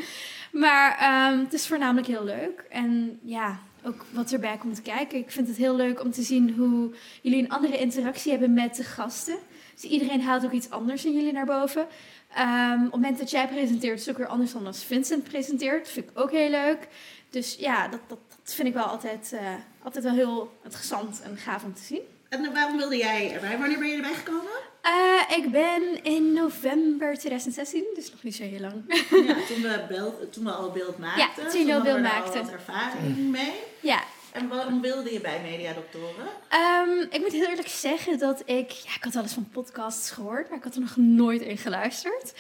maar 0.65 0.99
ehm, 0.99 1.39
het 1.39 1.53
is 1.53 1.67
voornamelijk 1.67 2.07
heel 2.07 2.25
leuk. 2.25 2.65
En 2.69 3.19
ja, 3.23 3.61
ook 3.85 4.05
wat 4.11 4.33
erbij 4.33 4.57
komt 4.57 4.83
kijken. 4.83 5.19
Ik 5.19 5.31
vind 5.31 5.49
het 5.49 5.57
heel 5.57 5.77
leuk 5.77 6.01
om 6.01 6.11
te 6.11 6.23
zien 6.23 6.55
hoe 6.57 6.95
jullie 7.23 7.43
een 7.43 7.51
andere 7.51 7.79
interactie 7.79 8.31
hebben 8.31 8.53
met 8.53 8.77
de 8.77 8.85
gasten. 8.85 9.37
Dus 9.75 9.91
iedereen 9.91 10.23
haalt 10.23 10.45
ook 10.45 10.53
iets 10.53 10.71
anders 10.71 11.05
in 11.05 11.13
jullie 11.13 11.33
naar 11.33 11.47
boven. 11.47 11.87
Ehm, 12.35 12.77
op 12.77 12.83
het 12.83 12.91
moment 12.93 13.19
dat 13.19 13.31
jij 13.31 13.49
presenteert, 13.49 13.99
is 13.99 14.07
het 14.07 14.11
ook 14.11 14.21
weer 14.21 14.31
anders 14.31 14.53
dan 14.53 14.67
als 14.67 14.85
Vincent 14.85 15.25
presenteert. 15.25 15.85
Dat 15.85 15.93
vind 15.93 16.11
ik 16.11 16.19
ook 16.19 16.31
heel 16.31 16.51
leuk. 16.51 16.89
Dus 17.31 17.57
ja, 17.59 17.89
dat, 17.89 18.01
dat, 18.07 18.19
dat 18.45 18.55
vind 18.55 18.69
ik 18.69 18.75
wel 18.75 18.85
altijd, 18.85 19.33
eh, 19.33 19.55
altijd 19.83 20.05
wel 20.05 20.15
heel 20.15 20.53
interessant 20.65 21.21
en 21.23 21.37
gaaf 21.37 21.65
om 21.65 21.75
te 21.75 21.83
zien. 21.83 22.03
En 22.29 22.53
waarom 22.53 22.77
wilde 22.77 22.97
jij 22.97 23.33
erbij? 23.33 23.59
Wanneer 23.59 23.79
ben 23.79 23.89
je 23.89 23.97
erbij 23.97 24.15
gekomen? 24.15 24.70
Eh, 24.83 25.37
ik 25.37 25.51
ben 25.51 26.05
in 26.05 26.33
november 26.33 27.15
2016, 27.19 27.85
dus 27.95 28.11
nog 28.11 28.23
niet 28.23 28.37
zo 28.37 28.43
heel 28.43 28.61
lang. 28.61 28.83
Ja, 29.27 29.35
toen 29.47 29.63
we, 29.63 29.85
beeld, 29.89 30.33
toen 30.33 30.45
we 30.45 30.51
al 30.51 30.71
beeld 30.71 30.99
maakten. 30.99 31.49
toen 31.51 31.67
je 31.67 31.75
al 31.75 31.83
beeld 31.83 32.01
we 32.01 32.39
wat 32.39 32.51
ervaring 32.51 33.17
mee. 33.17 33.53
ja, 33.81 34.03
En 34.33 34.49
waarom 34.49 34.81
wilde 34.81 35.13
je 35.13 35.21
bij 35.21 35.41
Mediadoktoren? 35.43 36.27
Ehm, 36.49 37.01
ik 37.11 37.21
moet 37.21 37.33
heel 37.33 37.49
eerlijk 37.49 37.69
zeggen 37.69 38.19
dat 38.19 38.43
ik... 38.45 38.71
Ja, 38.71 38.95
ik 38.95 39.05
had 39.05 39.15
wel 39.15 39.23
eens 39.23 39.33
van 39.33 39.49
podcasts 39.53 40.11
gehoord, 40.11 40.49
maar 40.49 40.59
ik 40.59 40.65
had 40.65 40.75
er 40.75 40.81
nog 40.81 40.97
nooit 40.97 41.41
in 41.41 41.59
geluisterd. 41.59 42.33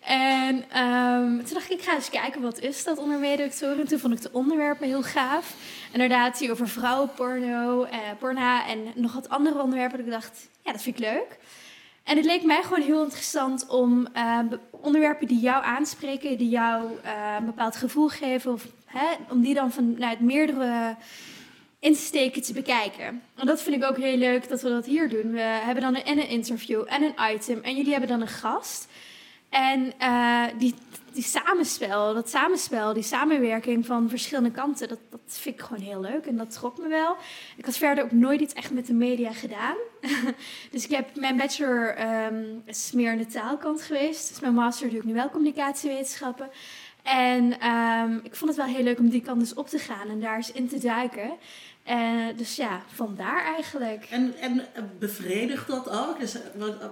En 0.00 0.64
ehm, 0.70 1.36
toen 1.44 1.54
dacht 1.54 1.70
ik, 1.70 1.78
ik 1.78 1.84
ga 1.84 1.94
eens 1.94 2.10
kijken, 2.10 2.40
wat 2.40 2.60
is 2.60 2.84
dat 2.84 2.98
onder 2.98 3.18
mediadoctoren? 3.18 3.80
En 3.80 3.86
toen 3.86 3.98
vond 3.98 4.14
ik 4.14 4.22
de 4.22 4.32
onderwerpen 4.32 4.86
heel 4.86 5.02
gaaf. 5.02 5.54
Inderdaad, 5.92 6.38
die 6.38 6.50
over 6.50 6.68
vrouwenporno, 6.68 7.84
eh, 7.84 7.98
porna 8.18 8.66
en 8.66 8.92
nog 8.94 9.12
wat 9.12 9.28
andere 9.28 9.62
onderwerpen. 9.62 9.98
Dat 9.98 10.06
ik 10.06 10.12
dacht, 10.12 10.48
ja, 10.62 10.72
dat 10.72 10.82
vind 10.82 10.98
ik 10.98 11.04
leuk. 11.04 11.38
En 12.04 12.16
het 12.16 12.24
leek 12.24 12.42
mij 12.42 12.62
gewoon 12.62 12.82
heel 12.82 13.02
interessant 13.02 13.66
om 13.66 14.06
eh, 14.12 14.38
onderwerpen 14.70 15.26
die 15.26 15.40
jou 15.40 15.64
aanspreken, 15.64 16.38
die 16.38 16.48
jou 16.48 16.90
eh, 17.02 17.36
een 17.38 17.44
bepaald 17.44 17.76
gevoel 17.76 18.08
geven, 18.08 18.52
of, 18.52 18.66
hè, 18.84 19.06
om 19.30 19.42
die 19.42 19.54
dan 19.54 19.72
vanuit 19.72 20.20
meerdere 20.20 20.96
insteken 21.78 22.42
te 22.42 22.52
bekijken. 22.52 23.22
En 23.34 23.46
dat 23.46 23.62
vind 23.62 23.76
ik 23.76 23.90
ook 23.90 23.96
heel 23.96 24.16
leuk 24.16 24.48
dat 24.48 24.62
we 24.62 24.68
dat 24.68 24.86
hier 24.86 25.08
doen. 25.08 25.32
We 25.32 25.40
hebben 25.40 25.82
dan 25.82 25.96
een, 25.96 26.04
en 26.04 26.18
een 26.18 26.28
interview 26.28 26.82
en 26.86 27.02
een 27.02 27.34
item 27.34 27.60
en 27.62 27.76
jullie 27.76 27.90
hebben 27.90 28.08
dan 28.08 28.20
een 28.20 28.28
gast. 28.28 28.88
En 29.54 29.92
eh, 29.98 30.44
die, 30.58 30.74
die 31.12 31.22
samenspel, 31.22 32.14
dat 32.14 32.28
samenspel, 32.28 32.92
die 32.92 33.02
samenwerking 33.02 33.86
van 33.86 34.08
verschillende 34.08 34.50
kanten, 34.50 34.88
dat, 34.88 34.98
dat 35.10 35.20
vind 35.26 35.54
ik 35.54 35.60
gewoon 35.60 35.82
heel 35.82 36.00
leuk 36.00 36.26
en 36.26 36.36
dat 36.36 36.50
trok 36.50 36.78
me 36.78 36.88
wel. 36.88 37.16
Ik 37.56 37.64
had 37.64 37.76
verder 37.76 38.04
ook 38.04 38.12
nooit 38.12 38.40
iets 38.40 38.54
echt 38.54 38.70
met 38.70 38.86
de 38.86 38.94
media 38.94 39.32
gedaan. 39.32 39.76
dus 40.72 40.84
ik 40.84 40.90
heb 40.90 41.16
mijn 41.16 41.36
bachelor 41.36 41.96
is 42.64 42.92
meer 42.92 43.10
aan 43.10 43.18
de 43.18 43.26
taalkant 43.26 43.82
geweest. 43.82 44.28
Dus 44.28 44.40
mijn 44.40 44.54
master 44.54 44.88
doe 44.88 44.98
ik 44.98 45.04
nu 45.04 45.14
wel 45.14 45.30
communicatiewetenschappen. 45.30 46.50
En 47.02 47.60
ehm, 47.60 48.18
ik 48.22 48.34
vond 48.34 48.56
het 48.56 48.66
wel 48.66 48.74
heel 48.74 48.84
leuk 48.84 48.98
om 48.98 49.08
die 49.08 49.20
kant 49.20 49.40
dus 49.40 49.54
op 49.54 49.68
te 49.68 49.78
gaan 49.78 50.08
en 50.08 50.20
daar 50.20 50.36
eens 50.36 50.52
in 50.52 50.68
te 50.68 50.78
duiken. 50.78 51.30
Eh, 51.84 52.26
dus 52.36 52.56
ja, 52.56 52.82
vandaar 52.86 53.44
eigenlijk. 53.44 54.06
En, 54.10 54.34
en 54.40 54.60
eh, 54.74 54.82
bevredigt 54.98 55.66
dat 55.66 55.88
ook? 55.90 56.20
Dus 56.20 56.36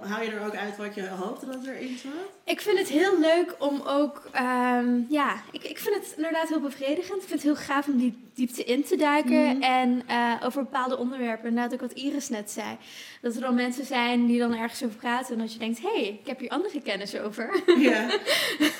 hou 0.01 0.23
je 0.23 0.31
er 0.31 0.45
ook 0.45 0.55
uit 0.55 0.77
wat 0.77 0.95
je 0.95 1.07
hoopte 1.07 1.45
dat 1.45 1.65
erin 1.65 1.97
zat? 1.97 2.11
Ik 2.45 2.61
vind 2.61 2.77
het 2.77 2.89
heel 2.89 3.19
leuk 3.19 3.55
om 3.59 3.81
ook, 3.85 4.21
ehm, 4.31 5.01
ja, 5.09 5.41
ik, 5.51 5.63
ik 5.63 5.79
vind 5.79 5.95
het 5.95 6.13
inderdaad 6.15 6.49
heel 6.49 6.59
bevredigend. 6.59 7.21
Ik 7.21 7.27
vind 7.27 7.43
het 7.43 7.43
heel 7.43 7.65
gaaf 7.65 7.87
om 7.87 7.97
die 7.97 8.17
diepte 8.33 8.63
in 8.63 8.83
te 8.83 8.95
duiken. 8.95 9.61
En 9.61 10.03
eh, 10.07 10.33
over 10.43 10.63
bepaalde 10.63 10.97
onderwerpen, 10.97 11.47
inderdaad 11.47 11.73
ook 11.73 11.81
wat 11.81 11.91
Iris 11.91 12.29
net 12.29 12.51
zei. 12.51 12.77
Dat 13.21 13.35
er 13.35 13.41
dan 13.41 13.55
mensen 13.55 13.85
zijn 13.85 14.25
die 14.25 14.39
dan 14.39 14.55
ergens 14.55 14.83
over 14.83 14.97
praten 14.97 15.33
en 15.33 15.39
dat 15.39 15.53
je 15.53 15.59
denkt, 15.59 15.81
hé, 15.81 15.89
hey, 15.93 16.19
ik 16.21 16.27
heb 16.27 16.39
hier 16.39 16.49
andere 16.49 16.81
kennis 16.81 17.17
over. 17.17 17.63
Ja. 17.79 18.09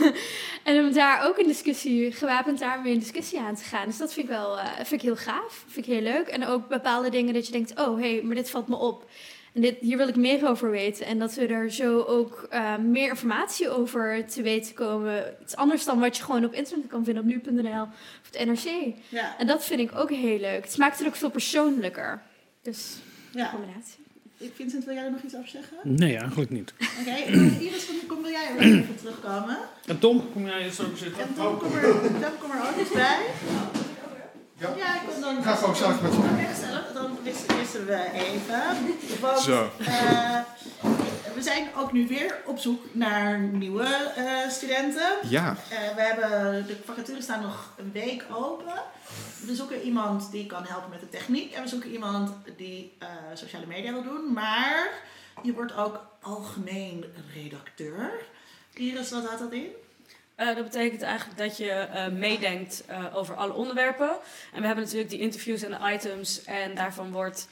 en 0.64 0.86
om 0.86 0.94
daar 0.94 1.28
ook 1.28 1.38
in 1.38 1.48
discussie, 1.48 2.12
gewapend 2.12 2.60
daarmee 2.60 2.94
in 2.94 3.00
discussie 3.00 3.40
aan 3.40 3.56
te 3.56 3.64
gaan. 3.64 3.86
Dus 3.86 3.98
dat 3.98 4.14
vind 4.14 4.26
ik 4.26 4.32
wel, 4.32 4.60
eh, 4.60 4.76
vind 4.76 4.92
ik 4.92 5.02
heel 5.02 5.16
gaaf, 5.16 5.64
vind 5.68 5.88
ik 5.88 5.94
heel 5.94 6.02
leuk. 6.02 6.28
En 6.28 6.46
ook 6.46 6.68
bepaalde 6.68 7.10
dingen 7.10 7.34
dat 7.34 7.46
je 7.46 7.52
denkt, 7.52 7.80
oh, 7.80 8.00
hé, 8.00 8.14
hey, 8.14 8.22
maar 8.24 8.36
dit 8.36 8.50
valt 8.50 8.68
me 8.68 8.76
op. 8.76 9.06
En 9.54 9.62
dit, 9.62 9.76
hier 9.80 9.98
wil 9.98 10.08
ik 10.08 10.16
meer 10.16 10.48
over 10.48 10.70
weten. 10.72 11.06
En 11.06 11.20
dat 11.20 11.34
we 11.34 11.46
er 11.48 11.72
zo 11.72 12.02
ook 12.02 12.48
eh, 12.50 12.78
meer 12.78 13.10
informatie 13.10 13.70
over 13.70 14.26
te 14.26 14.42
weten 14.42 14.74
komen. 14.74 15.36
Iets 15.42 15.56
anders 15.56 15.86
dan 15.86 16.00
wat 16.00 16.18
je 16.18 16.24
gewoon 16.24 16.46
op 16.46 16.54
internet 16.54 16.88
kan 16.88 17.04
vinden 17.04 17.24
op 17.24 17.30
nu.nl 17.30 17.82
of 17.82 18.30
het 18.32 18.46
NRC. 18.46 18.94
Ja. 19.10 19.38
En 19.38 19.48
dat 19.48 19.66
vind 19.66 19.80
ik 19.80 19.96
ook 19.96 20.10
heel 20.10 20.40
leuk. 20.40 20.64
Het 20.64 20.78
maakt 20.78 20.98
het 20.98 21.08
ook 21.08 21.16
veel 21.16 21.30
persoonlijker. 21.30 22.22
Dus 22.62 22.96
ja. 23.32 23.50
combinatie. 23.50 24.02
Vincent, 24.54 24.86
wil 24.86 24.94
jij 24.94 25.04
er 25.04 25.12
nog 25.12 25.22
iets 25.22 25.36
over 25.36 25.50
zeggen? 25.50 25.78
Nee, 25.84 26.18
eigenlijk 26.18 26.50
niet. 26.50 26.74
Oké, 27.00 27.12
en 27.12 27.62
Iris, 27.62 27.86
kom, 27.86 27.96
kom, 28.08 28.22
wil 28.22 28.32
jij 28.32 28.48
er 28.48 28.58
weer 28.58 28.80
even 28.80 28.96
terugkomen? 28.96 29.58
En 29.86 30.00
Tom, 30.00 30.32
kom 30.32 30.46
jij 30.46 30.64
eens 30.64 30.80
ook 30.80 30.98
zitten? 30.98 31.24
En 31.24 31.34
Tom, 31.36 31.58
kom 31.58 31.76
er, 31.76 31.82
Tom, 31.82 32.38
kom 32.40 32.52
er 32.52 32.70
ook 32.70 32.78
eens 32.78 32.92
bij. 32.92 33.20
Ja. 34.58 34.74
Ja, 34.78 34.96
ik 34.96 35.02
kom 35.12 35.22
dan... 35.22 35.38
Ik 35.38 35.44
ga 35.44 35.56
gewoon 35.56 35.76
zelf 35.76 36.02
met 36.02 36.14
je. 36.14 36.20
Dan 36.94 37.18
wisselen 37.24 37.86
we 37.88 38.12
even. 38.14 38.62
Want, 39.22 39.40
Zo. 39.40 39.70
eh, 39.80 40.40
we 41.36 41.42
zijn 41.42 41.68
ook 41.78 41.92
nu 41.92 42.08
weer 42.08 42.42
op 42.46 42.60
zoek 42.60 42.82
naar 42.92 43.40
nieuwe 43.40 43.84
eh, 44.16 44.50
studenten. 44.50 45.12
Ja, 45.30 45.56
Eh, 45.70 45.96
we 45.96 46.02
hebben, 46.02 46.66
de 46.68 46.78
vacatures 46.86 47.24
staan 47.24 47.42
nog 47.42 47.74
een 47.78 47.92
week 47.92 48.26
open. 48.32 48.74
We 49.46 49.56
zoeken 49.56 49.82
iemand 49.82 50.32
die 50.32 50.46
kan 50.46 50.66
helpen 50.68 50.90
met 50.90 51.00
de 51.00 51.10
techniek. 51.10 51.54
En 51.54 51.64
we 51.64 51.70
zoeken 51.70 51.90
iemand 51.92 52.32
die 52.58 52.94
eh, 53.00 53.08
sociale 53.34 53.66
media 53.66 53.92
wil 53.92 54.04
doen. 54.04 54.34
Maar 54.34 54.90
je 55.42 55.54
wordt 55.54 55.76
ook 55.76 56.00
algemeen 56.22 57.06
redacteur. 57.34 58.12
Iris, 58.74 59.12
wat 59.12 59.26
houdt 59.26 59.40
dat 59.40 59.52
in? 59.52 59.68
Eh, 60.36 60.56
dat 60.56 60.64
betekent 60.64 61.02
eigenlijk 61.02 61.38
dat 61.38 61.58
je 61.58 61.70
eh, 61.70 62.08
meedenkt 62.08 62.84
eh, 62.88 63.06
over 63.16 63.36
alle 63.36 63.54
onderwerpen. 63.54 64.10
En 64.54 64.60
we 64.60 64.66
hebben 64.66 64.84
natuurlijk 64.84 65.10
die 65.10 65.20
interviews 65.20 65.64
en 65.64 65.72
de 65.72 65.92
items. 65.94 66.44
En 66.44 66.76
daarvan 66.76 67.12
wordt 67.12 67.48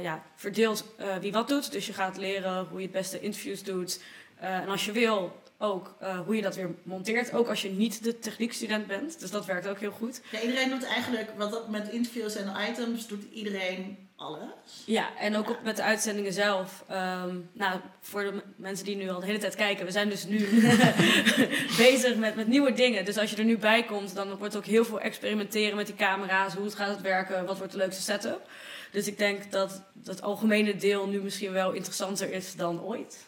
ja, 0.00 0.22
verdeeld 0.34 0.84
wie 1.20 1.32
wat 1.32 1.48
doet. 1.48 1.72
Dus 1.72 1.86
je 1.86 1.92
gaat 1.92 2.16
leren 2.16 2.66
hoe 2.70 2.78
je 2.78 2.84
het 2.86 2.92
beste 2.92 3.20
interviews 3.20 3.62
doet. 3.62 4.02
En 4.36 4.68
als 4.68 4.84
je 4.84 4.92
wil, 4.92 5.42
ook 5.58 5.96
hoe 6.26 6.36
je 6.36 6.42
dat 6.42 6.54
weer 6.54 6.74
monteert. 6.82 7.32
Ook 7.32 7.48
als 7.48 7.62
je 7.62 7.70
niet 7.70 8.04
de 8.04 8.18
techniekstudent 8.18 8.86
bent. 8.86 9.20
Dus 9.20 9.30
dat 9.30 9.46
werkt 9.46 9.68
ook 9.68 9.78
heel 9.78 9.90
goed. 9.90 10.20
Ja, 10.30 10.40
iedereen 10.40 10.70
doet 10.70 10.84
eigenlijk, 10.84 11.30
wat 11.36 11.50
dat 11.50 11.68
met 11.68 11.88
interviews 11.88 12.34
en 12.34 12.56
items, 12.70 13.06
doet 13.06 13.24
iedereen 13.32 14.07
alles. 14.18 14.82
Ja, 14.84 15.16
en 15.16 15.36
ook 15.36 15.50
op, 15.50 15.62
met 15.62 15.76
de 15.76 15.82
uitzendingen 15.82 16.32
zelf. 16.32 16.84
Ehm, 16.88 17.36
nou, 17.52 17.80
voor 18.00 18.22
de 18.22 18.42
mensen 18.56 18.84
die 18.84 18.96
nu 18.96 19.08
al 19.08 19.20
de 19.20 19.26
hele 19.26 19.38
tijd 19.38 19.54
kijken, 19.54 19.84
we 19.84 19.90
zijn 19.90 20.08
dus 20.08 20.24
nu 20.24 20.38
bezig 21.86 22.16
met, 22.16 22.34
met 22.34 22.46
nieuwe 22.46 22.72
dingen. 22.72 23.04
Dus 23.04 23.18
als 23.18 23.30
je 23.30 23.36
er 23.36 23.44
nu 23.44 23.58
bij 23.58 23.84
komt, 23.84 24.14
dan 24.14 24.36
wordt 24.36 24.56
ook 24.56 24.64
heel 24.64 24.84
veel 24.84 25.00
experimenteren 25.00 25.76
met 25.76 25.86
die 25.86 25.94
camera's. 25.94 26.54
Hoe 26.54 26.64
het 26.64 26.74
gaat 26.74 26.88
het 26.88 27.00
werken, 27.00 27.46
wat 27.46 27.58
wordt 27.58 27.72
de 27.72 27.78
leukste 27.78 28.02
setup. 28.02 28.50
Dus 28.92 29.06
ik 29.06 29.18
denk 29.18 29.50
dat 29.50 29.82
dat 29.94 30.22
algemene 30.22 30.76
deel 30.76 31.06
nu 31.06 31.20
misschien 31.20 31.52
wel 31.52 31.72
interessanter 31.72 32.32
is 32.32 32.56
dan 32.56 32.82
ooit. 32.82 33.26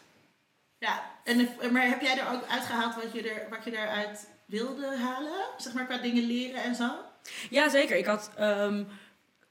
Ja, 0.77 1.03
en, 1.23 1.49
maar 1.71 1.87
heb 1.87 2.01
jij 2.01 2.19
er 2.19 2.33
ook 2.33 2.43
uitgehaald 2.47 2.95
wat 2.95 3.13
je, 3.13 3.29
er, 3.29 3.49
wat 3.49 3.63
je 3.63 3.71
daaruit 3.71 4.27
wilde 4.45 4.97
halen? 4.97 5.45
Zeg 5.57 5.73
maar 5.73 5.85
qua 5.85 5.97
dingen 5.97 6.23
leren 6.23 6.63
en 6.63 6.75
zo? 6.75 6.89
Ja, 7.49 7.69
zeker. 7.69 7.97
Ik 7.97 8.05
had 8.05 8.31
ehm, 8.35 8.83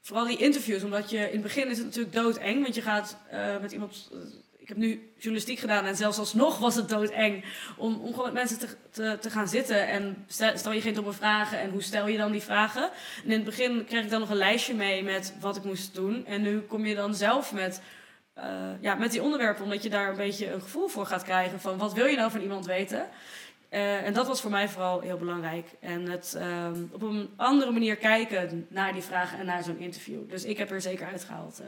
vooral 0.01 0.25
die 0.25 0.37
interviews, 0.37 0.83
omdat 0.83 1.09
je 1.09 1.17
in 1.17 1.31
het 1.31 1.41
begin 1.41 1.69
is 1.69 1.77
het 1.77 1.85
natuurlijk 1.85 2.15
doodeng, 2.15 2.61
want 2.61 2.75
je 2.75 2.81
gaat 2.81 3.17
eh, 3.29 3.59
met 3.61 3.71
iemand. 3.71 4.09
eh, 4.13 4.19
ik 4.57 4.67
heb 4.67 4.77
nu 4.77 5.11
journalistiek 5.15 5.59
gedaan 5.59 5.85
en 5.85 5.95
zelfs 5.95 6.17
alsnog 6.17 6.57
was 6.57 6.75
het 6.75 6.89
doodeng 6.89 7.45
om, 7.77 7.95
om 8.01 8.09
gewoon 8.09 8.23
met 8.23 8.33
mensen 8.33 8.59
te, 8.91 9.17
te, 9.21 9.29
gaan 9.29 9.47
zitten 9.47 9.87
en 9.87 10.25
stel, 10.27 10.57
stel 10.57 10.71
je 10.71 10.81
geen 10.81 10.93
domme 10.93 11.11
vragen 11.11 11.59
en 11.59 11.69
hoe 11.69 11.81
stel 11.81 12.07
je 12.07 12.17
dan 12.17 12.31
die 12.31 12.41
vragen. 12.41 12.83
En 13.23 13.29
in 13.29 13.31
het 13.31 13.43
begin 13.43 13.85
kreeg 13.85 14.03
ik 14.03 14.09
dan 14.09 14.19
nog 14.19 14.29
een 14.29 14.35
lijstje 14.35 14.73
mee 14.73 15.03
met 15.03 15.33
wat 15.39 15.55
ik 15.55 15.63
moest 15.63 15.95
doen 15.95 16.25
en 16.25 16.41
nu 16.41 16.59
kom 16.59 16.85
je 16.85 16.95
dan 16.95 17.15
zelf 17.15 17.53
met, 17.53 17.81
eh, 18.33 18.81
ja, 18.81 18.95
met 18.95 19.11
die 19.11 19.23
onderwerpen, 19.23 19.63
omdat 19.63 19.83
je 19.83 19.89
daar 19.89 20.09
een 20.09 20.15
beetje 20.15 20.51
een 20.51 20.61
gevoel 20.61 20.87
voor 20.87 21.05
gaat 21.05 21.23
krijgen 21.23 21.59
van 21.59 21.77
wat 21.77 21.93
wil 21.93 22.05
je 22.05 22.15
nou 22.15 22.31
van 22.31 22.41
iemand 22.41 22.65
weten. 22.65 23.09
Eh, 23.71 24.05
en 24.05 24.13
dat 24.13 24.27
was 24.27 24.41
voor 24.41 24.51
mij 24.51 24.69
vooral 24.69 24.99
heel 24.99 25.17
belangrijk. 25.17 25.67
En 25.79 26.09
het 26.09 26.35
ehm, 26.37 26.75
op 26.91 27.01
een 27.01 27.29
andere 27.35 27.71
manier 27.71 27.95
kijken 27.95 28.65
naar 28.69 28.93
die 28.93 29.01
vragen 29.01 29.39
en 29.39 29.45
naar 29.45 29.63
zo'n 29.63 29.79
interview. 29.79 30.29
Dus 30.29 30.43
ik 30.43 30.57
heb 30.57 30.71
er 30.71 30.81
zeker 30.81 31.07
uitgehaald. 31.07 31.59
eh, 31.59 31.65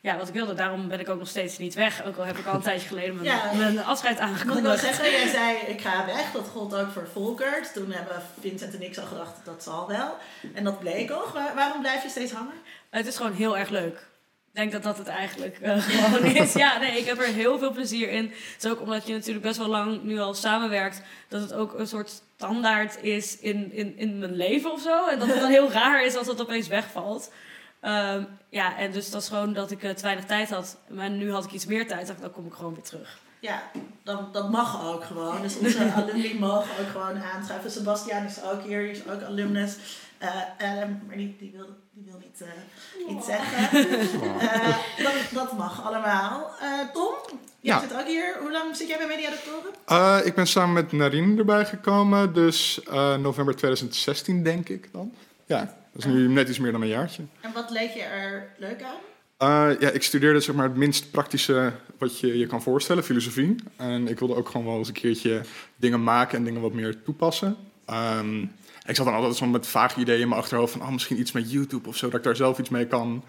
ja, 0.00 0.16
wat 0.18 0.28
ik 0.28 0.34
wilde. 0.34 0.54
Daarom 0.54 0.88
ben 0.88 1.00
ik 1.00 1.08
ook 1.08 1.18
nog 1.18 1.28
steeds 1.28 1.58
niet 1.58 1.74
weg. 1.74 2.04
Ook 2.04 2.16
al 2.16 2.24
heb 2.24 2.36
ik 2.38 2.46
al 2.46 2.54
een 2.54 2.60
tijdje 2.70 2.88
geleden 2.88 3.14
mijn, 3.14 3.26
Ja. 3.26 3.52
mijn 3.52 3.84
afscheid 3.84 4.18
Ik 4.18 4.18
wil 4.20 4.26
wel 4.28 4.36
aangekondigd. 4.36 4.80
zeggen, 4.80 5.10
jij 5.10 5.28
zei 5.28 5.56
ik 5.56 5.80
ga 5.80 6.06
weg. 6.06 6.32
Dat 6.32 6.48
gold 6.48 6.74
ook 6.74 6.90
voor 6.90 7.08
Volkert. 7.12 7.72
Toen 7.72 7.90
hebben 7.92 8.22
Vincent 8.40 8.74
en 8.74 8.82
ik 8.82 8.96
al 8.98 9.06
gedacht, 9.06 9.44
dat 9.44 9.62
zal 9.62 9.88
wel. 9.88 10.16
En 10.54 10.64
dat 10.64 10.78
bleek 10.78 11.10
ook. 11.10 11.28
Waar- 11.28 11.54
waarom 11.54 11.80
blijf 11.80 12.02
je 12.02 12.08
steeds 12.08 12.32
hangen? 12.32 12.54
Het 12.90 13.06
is 13.06 13.16
gewoon 13.16 13.32
heel 13.32 13.58
erg 13.58 13.68
leuk. 13.68 14.06
Denk 14.54 14.72
dat 14.72 14.82
dat 14.82 14.98
het 14.98 15.08
eigenlijk 15.08 15.58
eh, 15.58 15.82
gewoon 15.88 16.24
is. 16.24 16.52
Ja, 16.52 16.78
nee, 16.78 16.98
ik 16.98 17.06
heb 17.06 17.18
er 17.18 17.26
heel 17.26 17.58
veel 17.58 17.72
plezier 17.72 18.10
in. 18.10 18.24
Het 18.24 18.64
is 18.64 18.70
ook 18.70 18.80
omdat 18.80 19.06
je 19.06 19.12
natuurlijk 19.12 19.44
best 19.44 19.58
wel 19.58 19.68
lang 19.68 20.02
nu 20.02 20.18
al 20.18 20.34
samenwerkt, 20.34 21.02
dat 21.28 21.40
het 21.40 21.52
ook 21.52 21.78
een 21.78 21.86
soort 21.86 22.22
standaard 22.36 23.02
is 23.02 23.38
in, 23.38 23.72
in, 23.72 23.96
in 23.96 24.18
mijn 24.18 24.36
leven 24.36 24.72
of 24.72 24.80
zo. 24.80 25.06
En 25.06 25.18
dat 25.18 25.28
het 25.28 25.40
dan 25.40 25.50
heel 25.50 25.70
raar 25.70 26.04
is 26.04 26.16
als 26.16 26.26
dat 26.26 26.40
opeens 26.40 26.68
wegvalt. 26.68 27.32
Ehm, 27.80 28.24
ja, 28.48 28.78
en 28.78 28.92
dus 28.92 29.10
dat 29.10 29.22
is 29.22 29.28
gewoon 29.28 29.52
dat 29.52 29.70
ik 29.70 29.82
eh, 29.82 29.90
te 29.90 30.02
weinig 30.02 30.24
tijd 30.24 30.50
had. 30.50 30.78
Maar 30.88 31.10
nu 31.10 31.32
had 31.32 31.44
ik 31.44 31.52
iets 31.52 31.66
meer 31.66 31.86
tijd, 31.86 32.14
dan 32.20 32.30
kom 32.30 32.46
ik 32.46 32.52
gewoon 32.52 32.74
weer 32.74 32.82
terug. 32.82 33.18
Ja, 33.40 33.62
dan, 34.02 34.28
dat 34.32 34.50
mag 34.50 34.86
ook 34.86 35.04
gewoon. 35.04 35.42
Dus 35.42 35.58
onze 35.58 35.92
alumni 35.94 36.38
mogen 36.38 36.70
ook 36.80 36.90
gewoon 36.90 37.22
aanschuiven. 37.22 37.70
Sebastian 37.70 38.24
is 38.24 38.42
ook 38.42 38.62
hier, 38.62 38.82
die 38.82 38.90
is 38.90 39.08
ook 39.08 39.22
alumnus. 39.22 39.76
Eh, 40.18 40.28
eh, 40.58 40.88
maar 41.06 41.16
die, 41.16 41.36
die, 41.38 41.52
wil, 41.56 41.66
die 41.92 42.04
wil 42.10 42.20
niet 42.22 42.40
eh, 42.42 43.16
iets 43.16 43.26
zeggen. 43.26 43.62
Eh, 44.40 45.04
dat, 45.04 45.12
dat 45.32 45.56
mag 45.58 45.84
allemaal. 45.86 46.50
Eh, 46.60 46.68
Tom, 46.92 47.14
jij 47.60 47.74
Ja. 47.74 47.80
zit 47.80 47.94
ook 47.94 48.06
hier. 48.06 48.36
Hoe 48.40 48.52
lang 48.52 48.76
zit 48.76 48.88
jij 48.88 48.96
bij 48.98 49.06
Mediadoctoren? 49.06 49.70
Eh, 49.86 50.18
ik 50.24 50.34
ben 50.34 50.46
samen 50.46 50.72
met 50.72 50.92
Narine 50.92 51.38
erbij 51.38 51.64
gekomen, 51.66 52.32
dus 52.34 52.82
eh, 52.82 53.16
november 53.16 53.56
2016 53.56 54.42
denk 54.42 54.68
ik 54.68 54.88
dan. 54.92 55.12
Ja, 55.46 55.58
dat 55.92 56.04
is 56.04 56.04
nu 56.04 56.28
net 56.28 56.48
iets 56.48 56.58
meer 56.58 56.72
dan 56.72 56.82
een 56.82 56.88
jaartje. 56.88 57.22
En 57.40 57.52
wat 57.52 57.70
leek 57.70 57.90
je 57.90 58.02
er 58.02 58.48
leuk 58.58 58.82
aan? 58.82 58.94
Eh, 59.36 59.80
ja, 59.80 59.90
ik 59.90 60.02
studeerde 60.02 60.40
zeg 60.40 60.54
maar 60.54 60.64
het 60.68 60.76
minst 60.76 61.10
praktische 61.10 61.72
wat 61.98 62.18
je 62.18 62.38
je 62.38 62.46
kan 62.46 62.62
voorstellen, 62.62 63.04
filosofie. 63.04 63.54
En 63.76 64.08
ik 64.08 64.18
wilde 64.18 64.34
ook 64.36 64.48
gewoon 64.48 64.66
wel 64.66 64.76
eens 64.78 64.88
een 64.88 64.94
keertje 64.94 65.40
dingen 65.76 66.02
maken 66.02 66.38
en 66.38 66.44
dingen 66.44 66.60
wat 66.60 66.72
meer 66.72 67.02
toepassen. 67.02 67.56
Ehm, 67.86 68.44
ik 68.86 68.96
zat 68.96 69.04
dan 69.06 69.14
altijd 69.14 69.36
zo 69.36 69.46
met 69.46 69.66
vage 69.66 70.00
ideeën 70.00 70.20
in 70.20 70.28
mijn 70.28 70.40
achterhoofd 70.40 70.72
van 70.72 70.82
oh, 70.82 70.90
misschien 70.90 71.18
iets 71.20 71.32
met 71.32 71.50
YouTube 71.50 71.88
of 71.88 71.96
zo, 71.96 72.06
dat 72.08 72.18
ik 72.18 72.24
daar 72.24 72.36
zelf 72.36 72.58
iets 72.58 72.68
mee 72.68 72.86
kan. 72.86 73.24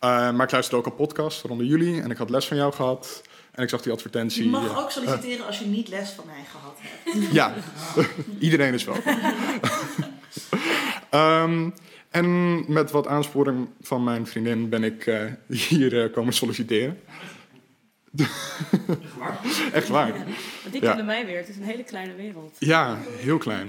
Eh, 0.00 0.10
maar 0.32 0.46
ik 0.46 0.50
luisterde 0.52 0.76
ook 0.76 0.86
een 0.86 0.94
podcast 1.06 1.42
rond 1.42 1.60
jullie 1.60 2.02
en 2.02 2.10
ik 2.10 2.16
had 2.16 2.30
les 2.30 2.46
van 2.46 2.56
jou 2.56 2.72
gehad. 2.72 3.22
En 3.52 3.62
ik 3.62 3.68
zag 3.68 3.82
die 3.82 3.92
advertentie. 3.92 4.44
Je 4.44 4.50
mag 4.50 4.78
ook 4.82 4.90
solliciteren 4.90 5.46
als 5.46 5.58
je 5.58 5.66
niet 5.66 5.88
les 5.88 6.10
van 6.10 6.24
mij 6.26 6.44
gehad 6.50 6.78
hebt. 6.80 7.32
Ja, 7.40 7.54
iedereen 8.38 8.74
is 8.74 8.84
welkom. 8.84 9.18
Ehm, 11.10 11.70
en 12.10 12.64
met 12.72 12.90
wat 12.90 13.06
aansporing 13.06 13.68
van 13.80 14.04
mijn 14.04 14.26
vriendin 14.26 14.68
ben 14.68 14.84
ik 14.84 15.06
eh, 15.06 15.24
hier 15.46 16.02
eh, 16.04 16.12
komen 16.12 16.32
solliciteren. 16.32 17.00
Echt 19.72 19.88
waar? 19.88 20.12
Want 20.12 20.26
die 20.70 20.82
Ja. 20.82 20.88
kende 20.88 21.02
mij 21.02 21.26
weer. 21.26 21.36
Het 21.36 21.48
is 21.48 21.56
een 21.56 21.62
hele 21.62 21.82
kleine 21.84 22.14
wereld. 22.14 22.56
Ja, 22.58 22.98
heel 23.06 23.38
klein. 23.38 23.68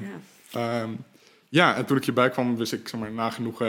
Ja. 0.52 0.82
Ehm, 0.82 0.90
ja, 1.50 1.76
en 1.76 1.86
toen 1.86 1.98
ik 1.98 2.04
hierbij 2.04 2.30
kwam, 2.30 2.58
wist 2.58 2.74
ik 2.74 2.88
zeg 2.88 3.00
maar, 3.00 3.12
nagenoeg 3.12 3.62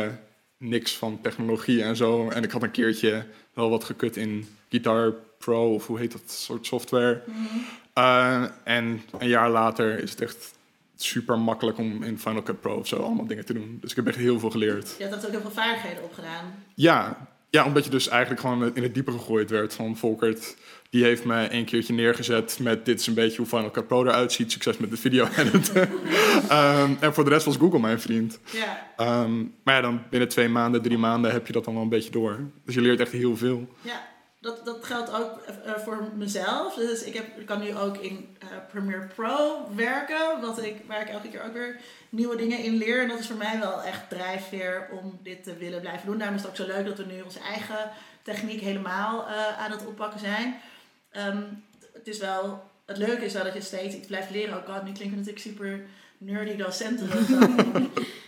niks 0.58 0.96
van 0.96 1.20
technologie 1.20 1.82
en 1.82 1.96
zo. 1.96 2.28
En 2.28 2.42
ik 2.42 2.50
had 2.50 2.62
een 2.62 2.70
keertje 2.70 3.24
wel 3.52 3.70
wat 3.70 3.84
gekut 3.84 4.16
in 4.16 4.48
Guitar 4.68 5.14
Pro, 5.38 5.74
of 5.74 5.86
hoe 5.86 5.98
heet 5.98 6.12
dat 6.12 6.30
soort 6.30 6.66
software. 6.66 7.22
Eh, 7.92 8.44
en 8.64 9.02
een 9.18 9.28
jaar 9.28 9.50
later 9.50 10.02
is 10.02 10.10
het 10.10 10.20
echt 10.20 10.54
super 10.96 11.38
makkelijk 11.38 11.78
om 11.78 12.02
in 12.02 12.18
Final 12.18 12.42
Cut 12.42 12.60
Pro 12.60 12.76
of 12.76 12.86
zo 12.86 12.96
allemaal 12.96 13.26
dingen 13.26 13.44
te 13.44 13.52
doen. 13.52 13.78
Dus 13.80 13.90
ik 13.90 13.96
heb 13.96 14.06
echt 14.06 14.16
heel 14.16 14.38
veel 14.38 14.50
geleerd. 14.50 14.94
Je 14.98 15.04
hebt 15.04 15.24
ook 15.24 15.30
heel 15.30 15.40
veel 15.40 15.50
vaardigheden 15.50 16.02
opgedaan. 16.02 16.64
Ja, 16.74 17.28
ja, 17.50 17.64
omdat 17.64 17.84
je 17.84 17.90
dus 17.90 18.08
eigenlijk 18.08 18.40
gewoon 18.40 18.74
in 18.74 18.82
het 18.82 18.94
diepe 18.94 19.12
gegooid 19.12 19.50
werd 19.50 19.74
van 19.74 19.96
Volkert. 19.96 20.56
Die 20.90 21.04
heeft 21.04 21.24
me 21.24 21.52
een 21.52 21.64
keertje 21.64 21.92
neergezet 21.94 22.58
met 22.60 22.84
dit 22.86 23.00
is 23.00 23.06
een 23.06 23.14
beetje 23.14 23.36
hoe 23.36 23.46
Final 23.46 23.70
Cut 23.70 23.86
Pro 23.86 24.04
eruit 24.04 24.32
ziet. 24.32 24.52
Succes 24.52 24.76
met 24.76 24.90
de 24.90 24.96
video 24.96 25.26
editen. 25.36 25.88
Ehm, 26.48 26.92
en 27.00 27.14
voor 27.14 27.24
de 27.24 27.30
rest 27.30 27.44
was 27.46 27.56
Google 27.56 27.80
mijn 27.80 28.00
vriend. 28.00 28.38
Ja, 28.50 28.86
Ehm, 28.96 29.38
maar 29.62 29.74
ja, 29.74 29.80
dan 29.80 30.02
binnen 30.10 30.28
twee 30.28 30.48
maanden, 30.48 30.82
drie 30.82 30.98
maanden 30.98 31.30
heb 31.32 31.46
je 31.46 31.52
dat 31.52 31.64
dan 31.64 31.74
wel 31.74 31.82
een 31.82 31.88
beetje 31.88 32.10
door. 32.10 32.40
Dus 32.64 32.74
je 32.74 32.80
leert 32.80 33.00
echt 33.00 33.12
heel 33.12 33.36
veel. 33.36 33.68
ja. 33.80 34.06
Dat, 34.40 34.64
dat 34.64 34.84
geldt 34.84 35.12
ook 35.14 35.38
eh, 35.64 35.72
voor 35.84 36.08
mezelf. 36.16 36.74
Dus 36.74 37.02
ik, 37.04 37.14
heb, 37.14 37.38
ik 37.38 37.46
kan 37.46 37.60
nu 37.60 37.76
ook 37.76 37.96
in 37.96 38.36
eh, 38.38 38.46
Premiere 38.72 39.06
Pro 39.14 39.68
werken, 39.74 40.40
wat 40.40 40.62
ik, 40.62 40.74
waar 40.86 41.00
ik 41.00 41.08
elke 41.08 41.28
keer 41.28 41.42
ook 41.44 41.52
weer 41.52 41.76
nieuwe 42.08 42.36
dingen 42.36 42.58
in 42.58 42.76
leer. 42.76 43.02
En 43.02 43.08
dat 43.08 43.18
is 43.18 43.26
voor 43.26 43.36
mij 43.36 43.58
wel 43.60 43.82
echt 43.82 44.08
drijfveer 44.10 44.88
om 45.02 45.18
dit 45.22 45.44
te 45.44 45.56
willen 45.56 45.80
blijven 45.80 46.06
doen. 46.06 46.18
Daarom 46.18 46.36
is 46.36 46.42
het 46.42 46.50
ook 46.50 46.56
zo 46.56 46.66
leuk 46.66 46.86
dat 46.86 46.96
we 46.98 47.04
nu 47.12 47.20
onze 47.20 47.38
eigen 47.40 47.90
techniek 48.22 48.60
helemaal 48.60 49.26
eh, 49.28 49.58
aan 49.64 49.70
het 49.70 49.86
oppakken 49.86 50.20
zijn. 50.20 50.56
Ehm, 51.10 51.42
het 51.92 52.06
is 52.06 52.18
wel, 52.18 52.70
het 52.86 52.96
leuke 52.96 53.24
is 53.24 53.32
wel 53.32 53.44
dat 53.44 53.54
je 53.54 53.60
steeds 53.60 53.94
iets 53.94 54.06
blijft 54.06 54.30
leren. 54.30 54.56
Ook 54.56 54.68
al 54.68 54.82
nu 54.82 54.92
klinken 54.92 55.10
we 55.10 55.16
natuurlijk 55.16 55.38
super 55.38 55.86
nerdy 56.18 56.56
docenten. 56.56 57.08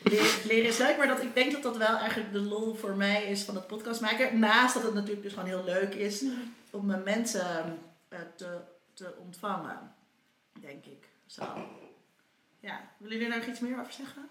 leren, 0.03 0.47
leren 0.47 0.68
is 0.68 0.78
leuk, 0.78 0.97
maar 0.97 1.09
dat, 1.09 1.22
ik 1.22 1.35
denk 1.35 1.53
dat 1.53 1.62
dat 1.62 1.76
wel 1.76 1.97
eigenlijk 1.97 2.33
de 2.33 2.41
lol 2.41 2.74
voor 2.74 2.97
mij 2.97 3.24
is 3.24 3.43
van 3.43 3.55
het 3.55 3.66
podcast 3.66 4.01
maken. 4.01 4.39
Naast 4.39 4.74
dat 4.74 4.83
het 4.83 4.95
natuurlijk 4.95 5.22
dus 5.22 5.33
gewoon 5.33 5.49
heel 5.49 5.64
leuk 5.64 5.95
is 5.95 6.24
om 6.70 6.87
mijn 6.87 7.03
mensen 7.03 7.78
eh, 8.09 8.18
te, 8.37 8.59
te 8.95 9.14
ontvangen, 9.18 9.95
denk 10.61 10.85
ik. 10.85 11.09
Zo. 11.26 11.43
Ja, 12.61 12.81
willen 12.99 13.16
jullie 13.16 13.31
daar 13.31 13.39
nog 13.39 13.49
iets 13.49 13.61
meer 13.61 13.81
over 13.81 13.93
zeggen? 13.93 14.28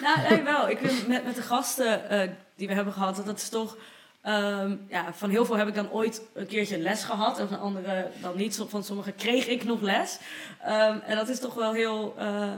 Nou, 0.00 0.28
nee, 0.28 0.42
wel. 0.42 0.68
Ik 0.68 0.78
vind 0.78 1.08
met, 1.08 1.24
met 1.24 1.34
de 1.34 1.42
gasten 1.42 2.08
eh, 2.08 2.30
die 2.54 2.68
we 2.68 2.74
hebben 2.74 2.92
gehad, 2.92 3.16
dat 3.16 3.26
het 3.26 3.40
is 3.40 3.48
toch... 3.48 3.76
ehm, 4.22 4.76
ja, 4.88 5.12
van 5.12 5.30
heel 5.30 5.44
veel 5.44 5.56
heb 5.56 5.68
ik 5.68 5.74
dan 5.74 5.90
ooit 5.90 6.22
een 6.34 6.46
keertje 6.46 6.78
les 6.78 7.04
gehad. 7.04 7.38
En 7.38 7.48
van 7.48 7.60
anderen 7.60 8.10
dan 8.22 8.36
niet. 8.36 8.64
Van 8.68 8.84
sommigen 8.84 9.14
kreeg 9.14 9.46
ik 9.46 9.64
nog 9.64 9.80
les. 9.80 10.18
Ehm, 10.62 10.98
en 11.06 11.16
dat 11.16 11.28
is 11.28 11.40
toch 11.40 11.54
wel 11.54 11.72
heel... 11.72 12.14
eh, 12.18 12.52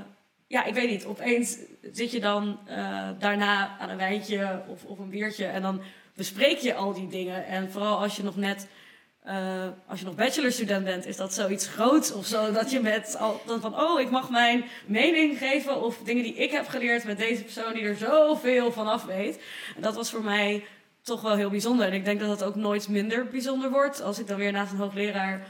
ja, 0.47 0.65
ik 0.65 0.75
weet 0.75 0.91
niet. 0.91 1.05
Opeens 1.05 1.57
zit 1.93 2.11
je 2.11 2.21
dan 2.21 2.59
eh, 2.67 3.09
daarna 3.19 3.79
aan 3.79 3.89
een 3.91 3.97
wijntje 3.97 4.63
of, 4.69 4.85
of 4.85 4.99
een 4.99 5.11
biertje. 5.11 5.47
En 5.47 5.63
dan 5.63 5.81
bespreek 6.15 6.59
je 6.59 6.75
al 6.75 6.93
die 6.93 7.09
dingen. 7.09 7.47
En 7.47 7.71
vooral 7.71 7.99
als 7.99 8.17
je 8.17 8.23
nog 8.23 8.37
net... 8.37 8.67
eh, 9.23 9.67
als 9.87 9.99
je 10.01 10.05
nog 10.07 10.15
bachelorstudent 10.15 10.85
bent, 10.85 11.07
is 11.07 11.17
dat 11.17 11.35
zoiets 11.35 11.67
groots 11.67 12.13
of 12.13 12.27
zo. 12.27 12.53
Dat 12.53 12.71
je 12.71 12.81
met 12.81 13.17
al, 13.19 13.41
dan 13.47 13.61
van, 13.61 13.81
oh, 13.81 14.01
ik 14.01 14.11
mag 14.11 14.31
mijn 14.31 14.65
mening 14.87 15.39
geven. 15.39 15.83
Of 15.83 15.99
dingen 16.05 16.23
die 16.23 16.35
ik 16.35 16.51
heb 16.51 16.69
geleerd 16.69 17.05
met 17.05 17.19
deze 17.19 17.43
persoon 17.43 17.73
die 17.73 17.83
er 17.83 17.97
zoveel 17.97 18.73
van 18.73 18.87
af 18.87 19.05
weet. 19.05 19.43
En 19.77 19.83
dat 19.83 19.95
was 19.95 20.11
voor 20.11 20.25
mij 20.25 20.65
toch 21.03 21.23
wel 21.23 21.37
heel 21.37 21.51
bijzonder. 21.51 21.87
En 21.87 21.93
ik 21.93 22.05
denk 22.05 22.21
dat 22.21 22.39
dat 22.39 22.49
ook 22.49 22.55
nooit 22.55 22.89
minder 22.89 23.27
bijzonder 23.27 23.71
wordt. 23.71 24.03
Als 24.03 24.19
ik 24.19 24.27
dan 24.27 24.39
weer 24.39 24.53
naast 24.53 24.73
een 24.73 24.79
hoogleraar 24.79 25.47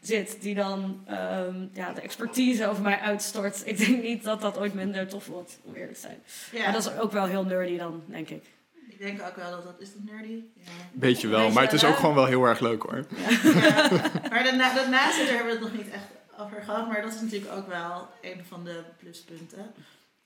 zit 0.00 0.36
die 0.40 0.54
dan 0.54 1.02
ehm, 1.06 1.66
ja, 1.72 1.92
de 1.92 2.00
expertise 2.00 2.68
over 2.68 2.82
mij 2.82 2.98
uitstort. 2.98 3.62
Ik 3.64 3.78
denk 3.78 4.02
niet 4.02 4.24
dat 4.24 4.40
dat 4.40 4.58
ooit 4.58 4.74
minder 4.74 5.08
tof 5.08 5.26
wordt, 5.26 5.58
om 5.62 5.74
eerlijk 5.74 5.94
te 5.94 6.00
zijn. 6.00 6.22
Ja, 6.52 6.62
Maar 6.62 6.72
dat 6.72 6.86
is 6.86 6.98
ook 6.98 7.12
wel 7.12 7.26
heel 7.26 7.44
nerdy 7.44 7.76
dan, 7.76 8.02
denk 8.06 8.28
ik. 8.28 8.44
ik 8.88 8.98
denk 8.98 9.22
ook 9.22 9.36
wel 9.36 9.50
dat 9.50 9.64
dat... 9.64 9.74
Is 9.78 9.92
dat 9.92 10.14
nerdy? 10.14 10.42
Ja. 10.54 10.70
Beetje 10.92 11.28
wel, 11.28 11.38
Beetje 11.38 11.54
maar 11.54 11.62
het 11.62 11.72
is 11.72 11.84
ook 11.84 11.96
gewoon 11.96 12.14
wel 12.14 12.26
heel 12.26 12.44
erg 12.44 12.60
leuk 12.60 12.82
hoor. 12.82 13.04
Ja, 13.16 13.90
maar 14.30 14.44
daarna, 14.44 14.74
daarnaast 14.74 15.18
daar 15.18 15.26
hebben 15.26 15.46
we 15.46 15.52
het 15.52 15.60
nog 15.60 15.72
niet 15.72 15.90
echt 15.90 16.06
over 16.38 16.62
gehad. 16.62 16.88
Maar 16.88 17.02
dat 17.02 17.14
is 17.14 17.20
natuurlijk 17.20 17.52
ook 17.52 17.68
wel 17.68 18.08
een 18.22 18.44
van 18.48 18.64
de 18.64 18.82
pluspunten. 18.98 19.74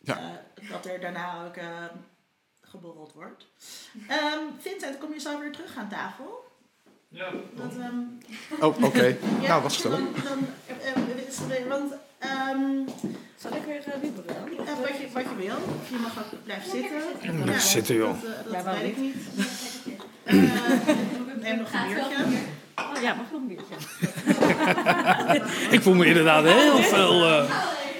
Ja. 0.00 0.18
Eh, 0.18 0.70
dat 0.70 0.86
er 0.86 1.00
daarna 1.00 1.44
ook 1.46 1.56
eh, 1.56 1.84
geborreld 2.70 3.12
wordt. 3.14 3.46
Ehm, 4.08 4.38
Vincent, 4.58 4.98
kom 4.98 5.12
je 5.12 5.20
zo 5.20 5.40
weer 5.40 5.52
terug 5.52 5.76
aan 5.76 5.88
tafel? 5.88 6.46
Ja. 7.08 7.30
Dat, 7.54 7.72
ehm, 7.78 7.94
Oh, 8.64 8.82
oké. 8.82 9.04
ja, 9.40 9.48
nou, 9.48 9.62
was 9.62 9.74
gezellig. 9.74 9.98
Dan, 9.98 10.08
dan, 10.24 10.38
eh, 10.66 10.92
eh, 10.92 11.26
is 11.28 11.38
er- 11.58 11.68
want 11.68 11.92
ehm, 12.18 12.60
Zal 13.36 13.52
ik 13.54 13.62
weer 13.66 13.84
uh, 13.88 13.94
wieberen 14.00 14.34
dan? 14.56 14.66
eh, 14.66 14.74
wat, 14.80 14.88
je, 14.88 15.08
wat 15.12 15.22
je 15.22 15.36
wil, 15.36 15.56
of 15.56 15.88
je 15.90 15.96
mag 16.02 16.18
ook 16.18 16.44
blijven 16.44 16.70
zitten. 16.70 17.42
Blijf 17.42 17.62
zitten, 17.62 17.94
joh. 17.94 18.22
Dat, 18.22 18.44
dat 18.44 18.52
Ja, 18.52 18.62
waarom 18.62 18.82
weet 18.82 18.90
ik 18.90 18.96
niet? 18.96 19.16
neem 21.42 21.58
nog 21.58 21.72
een 21.72 21.86
biertje. 21.94 22.24
Oh, 22.76 23.02
ja, 23.02 23.14
mag 23.14 23.26
nog 23.32 23.40
een 23.40 23.46
biertje? 23.48 23.74
Ik 25.76 25.82
voel 25.82 25.94
me 25.94 26.06
inderdaad 26.06 26.44
heel 26.44 26.76
veel 26.82 27.24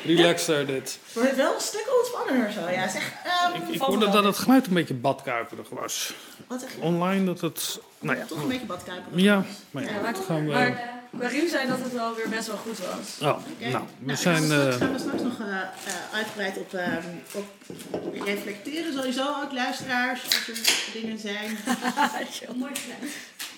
eh 0.02 0.16
relaxter 0.16 0.66
dit. 0.66 0.98
Wordt 1.12 1.28
het 1.28 1.38
wel 1.38 1.54
een 1.54 1.60
stuk 1.60 1.86
ontspannender 1.98 2.52
zo. 2.52 2.68
Ja, 2.70 2.88
zeg, 2.88 3.12
ehm, 3.24 3.62
Ik, 3.62 3.74
ik 3.74 3.80
hoorde 3.80 4.10
dat 4.10 4.24
het 4.24 4.38
geluid 4.38 4.66
een 4.66 4.74
beetje 4.74 4.94
badkuiperig 4.94 5.68
was. 5.68 6.14
wat 6.46 6.60
zeg 6.60 6.74
je? 6.74 6.80
Online 6.80 7.24
dat 7.24 7.40
het... 7.40 7.80
Nou 8.00 8.18
ja, 8.18 8.24
Toch 8.24 8.42
een 8.42 8.48
beetje 8.48 8.66
badkuiperig. 8.66 9.20
ja 9.20 9.44
maar 9.70 9.82
ja, 9.82 9.90
Ja, 9.90 10.00
maar- 10.00 10.12
dat 10.12 10.24
gaan 10.24 10.46
we... 10.46 10.52
Maar 11.10 11.28
Karim 11.28 11.48
zei 11.48 11.68
dat 11.68 11.78
het 11.80 11.92
wel 11.92 12.14
weer 12.14 12.28
best 12.28 12.46
wel 12.46 12.56
goed 12.56 12.78
was. 12.78 13.28
Oh, 13.28 13.38
Oké. 13.52 13.68
nou, 13.68 13.84
we 13.98 14.06
Nou, 14.06 14.18
zijn... 14.18 14.48
Daar 14.48 14.68
eh, 14.68 14.74
gaan 14.74 14.92
we 14.92 14.98
straks 14.98 15.22
nog 15.22 15.40
eh, 15.40 15.46
eh, 15.60 15.66
uitgebreid 16.14 16.56
op, 16.58 16.74
ehm, 16.74 17.02
op 17.32 17.44
reflecteren. 18.24 18.92
Sowieso 18.92 19.22
ook 19.42 19.52
luisteraars, 19.52 20.24
als 20.24 20.46
er 20.46 21.00
dingen 21.00 21.18
zijn. 21.18 21.56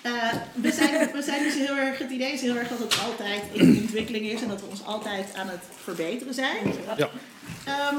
Eh, 0.01 0.33
we, 0.53 0.71
zijn, 0.71 1.11
we 1.11 1.21
zijn 1.21 1.43
dus 1.43 1.53
heel 1.53 1.75
erg, 1.75 1.97
het 1.97 2.11
idee 2.11 2.31
is 2.33 2.41
heel 2.41 2.55
erg 2.55 2.67
dat 2.67 2.79
het 2.79 2.99
altijd 2.99 3.41
in 3.51 3.77
ontwikkeling 3.81 4.25
is 4.25 4.41
en 4.41 4.47
dat 4.47 4.61
we 4.61 4.67
ons 4.67 4.85
altijd 4.85 5.33
aan 5.33 5.47
het 5.47 5.63
verbeteren 5.83 6.33
zijn. 6.33 6.73
Ja. 6.97 7.09
Ehm, 7.65 7.97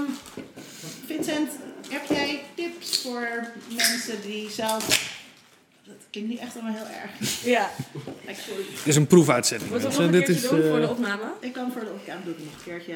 Vincent, 1.07 1.51
heb 1.89 2.03
jij 2.09 2.43
tips 2.55 2.99
voor 2.99 3.47
mensen 3.69 4.23
die 4.23 4.51
zelf. 4.51 5.11
Dat 5.85 5.97
klinkt 6.11 6.31
niet 6.31 6.39
echt 6.39 6.55
allemaal 6.55 6.75
heel 6.75 6.95
erg. 7.03 7.43
Ja. 7.45 7.71
Dit 8.27 8.87
is 8.87 8.97
een 8.97 9.07
proefuitzending. 9.07 9.71
Mensen. 9.71 9.91
nog 9.91 9.99
een 9.99 10.11
Dit 10.11 10.29
is, 10.29 10.41
doen 10.41 10.51
voor 10.51 10.77
eh, 10.77 10.81
de 10.81 10.89
opname? 10.89 11.33
ik 11.41 11.53
kan 11.53 11.73
voor 11.73 11.81
de 11.81 11.91
opgave 11.91 12.25
doe 12.25 12.33
ik 12.33 12.39
nog 12.39 12.55
een 12.55 12.63
keertje. 12.65 12.95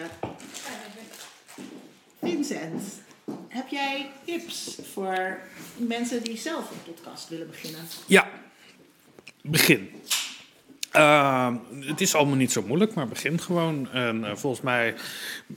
Vincent, 2.21 2.83
heb 3.49 3.69
jij 3.69 4.11
tips 4.25 4.77
voor 4.93 5.39
mensen 5.77 6.23
die 6.23 6.39
zelf 6.39 6.71
een 6.71 6.93
podcast 6.93 7.29
willen 7.29 7.47
beginnen? 7.47 7.81
Ja, 8.07 8.29
begin. 9.51 9.91
Uh, 10.97 11.55
het 11.81 12.01
is 12.01 12.15
allemaal 12.15 12.37
niet 12.37 12.53
zo 12.53 12.63
moeilijk, 12.63 12.95
maar 12.95 13.09
begin 13.09 13.41
gewoon. 13.41 13.89
En 13.93 14.21
uh, 14.21 14.31
volgens 14.35 14.63
mij, 14.63 14.95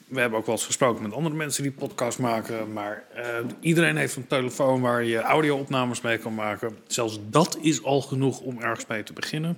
we 0.08 0.20
hebben 0.20 0.40
ook 0.40 0.46
wel 0.46 0.56
eens 0.56 0.66
gesproken 0.66 1.04
met 1.04 1.14
andere 1.14 1.36
mensen 1.36 1.64
die 1.64 1.72
podcast 1.72 2.20
maken. 2.20 2.74
Maar 2.74 3.04
uh, 3.18 3.24
iedereen 3.60 3.98
heeft 3.98 4.16
een 4.16 4.28
telefoon 4.28 4.82
waar 4.82 5.04
je 5.04 5.22
audio-opnames 5.22 6.02
mee 6.02 6.18
kan 6.18 6.36
maken. 6.36 6.78
Zelfs 6.88 7.20
dat 7.30 7.58
is 7.62 7.84
al 7.84 8.02
genoeg 8.02 8.40
om 8.40 8.62
ergens 8.62 8.86
mee 8.88 9.04
te 9.04 9.14
beginnen. 9.14 9.58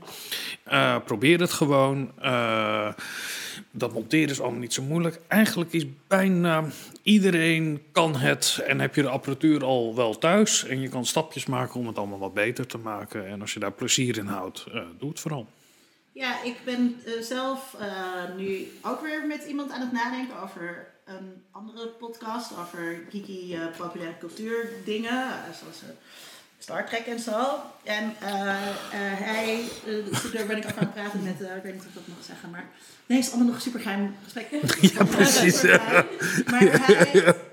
Uh, 0.71 0.95
probeer 1.05 1.39
het 1.39 1.51
gewoon. 1.51 2.11
Dat 3.71 3.93
monteren 3.93 4.29
is 4.29 4.41
allemaal 4.41 4.59
niet 4.59 4.73
zo 4.73 4.83
moeilijk. 4.83 5.19
Eigenlijk 5.27 5.73
is 5.73 5.85
bijna 6.07 6.63
iedereen 7.03 7.81
kan 7.91 8.15
het 8.15 8.63
en 8.67 8.79
heb 8.79 8.95
je 8.95 9.01
de 9.01 9.09
apparatuur 9.09 9.63
al 9.63 9.95
wel 9.95 10.17
thuis. 10.17 10.65
En 10.65 10.81
je 10.81 10.89
kan 10.89 11.05
stapjes 11.05 11.45
maken 11.45 11.79
om 11.79 11.87
het 11.87 11.97
allemaal 11.97 12.19
wat 12.19 12.33
beter 12.33 12.67
te 12.67 12.77
maken. 12.77 13.27
En 13.27 13.41
als 13.41 13.53
je 13.53 13.59
daar 13.59 13.71
plezier 13.71 14.17
in 14.17 14.25
houdt, 14.25 14.65
doe 14.99 15.09
het 15.09 15.19
vooral. 15.19 15.47
Ja, 16.13 16.43
ik 16.43 16.55
ben 16.65 17.01
uh, 17.05 17.21
zelf 17.21 17.75
uh, 17.79 18.35
nu 18.37 18.67
ook 18.81 19.01
weer 19.01 19.27
met 19.27 19.43
iemand 19.43 19.71
aan 19.71 19.81
het 19.81 19.91
nadenken 19.91 20.41
over 20.41 20.87
een 21.05 21.43
andere 21.51 21.87
podcast. 21.87 22.51
Over 22.51 23.03
geeky 23.09 23.53
uh, 23.53 23.77
populaire 23.77 24.17
cultuur 24.17 24.69
dingen, 24.85 25.27
zoals 25.59 25.81
Star 26.61 26.85
Trek 26.85 27.05
en 27.05 27.19
zo. 27.19 27.59
En 27.83 28.13
hij, 28.19 29.63
daar 30.33 30.45
ben 30.45 30.57
ik 30.57 30.65
ook 30.65 30.77
aan 30.77 30.85
het 30.85 30.93
praten 30.93 31.23
met, 31.23 31.39
ik 31.39 31.63
weet 31.63 31.73
niet 31.73 31.81
of 31.81 31.87
ik 31.87 31.93
dat 31.93 32.07
mag 32.07 32.25
zeggen, 32.25 32.49
maar 32.49 32.65
nee, 33.05 33.17
het 33.17 33.27
is 33.27 33.33
allemaal 33.33 33.47
nog 33.47 33.55
een 33.55 33.61
super 33.61 33.79
geheim 33.79 34.15
gesprek. 34.23 34.47
Ja, 34.93 35.03
precies. 35.03 35.61
maar 36.51 36.59
hij, 36.59 36.95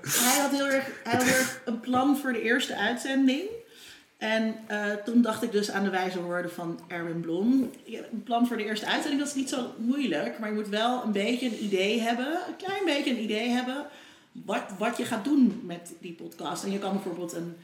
hij, 0.01 0.39
had 0.41 0.51
heel 0.51 0.67
erg, 0.67 0.85
hij 1.03 1.13
had 1.13 1.23
heel 1.23 1.37
erg 1.37 1.61
een 1.65 1.79
plan 1.79 2.17
voor 2.17 2.33
de 2.33 2.41
eerste 2.41 2.75
uitzending. 2.75 3.41
En 4.17 4.55
toen 5.05 5.21
dacht 5.21 5.43
ik 5.43 5.51
dus 5.51 5.71
aan 5.71 5.83
de 5.83 5.89
wijze 5.89 6.21
woorden 6.21 6.51
van 6.51 6.79
Erwin 6.87 7.19
Blom. 7.19 7.71
Een 7.85 8.23
plan 8.23 8.47
voor 8.47 8.57
de 8.57 8.65
eerste 8.65 8.85
uitzending, 8.85 9.21
dat 9.21 9.29
is 9.29 9.35
niet 9.35 9.49
zo 9.49 9.73
moeilijk. 9.77 10.39
Maar 10.39 10.49
je 10.49 10.55
moet 10.55 10.67
wel 10.67 11.03
een 11.03 11.11
beetje 11.11 11.45
een 11.45 11.63
idee 11.63 12.01
hebben. 12.01 12.39
Een 12.47 12.55
klein 12.57 12.85
beetje 12.85 13.11
een 13.11 13.23
idee 13.23 13.49
hebben. 13.49 13.85
Wat, 14.31 14.63
wat 14.77 14.97
je 14.97 15.05
gaat 15.05 15.23
doen 15.23 15.61
met 15.63 15.93
die 15.99 16.13
podcast. 16.13 16.63
En 16.63 16.71
je 16.71 16.79
kan 16.79 16.93
bijvoorbeeld 16.93 17.33
een 17.33 17.55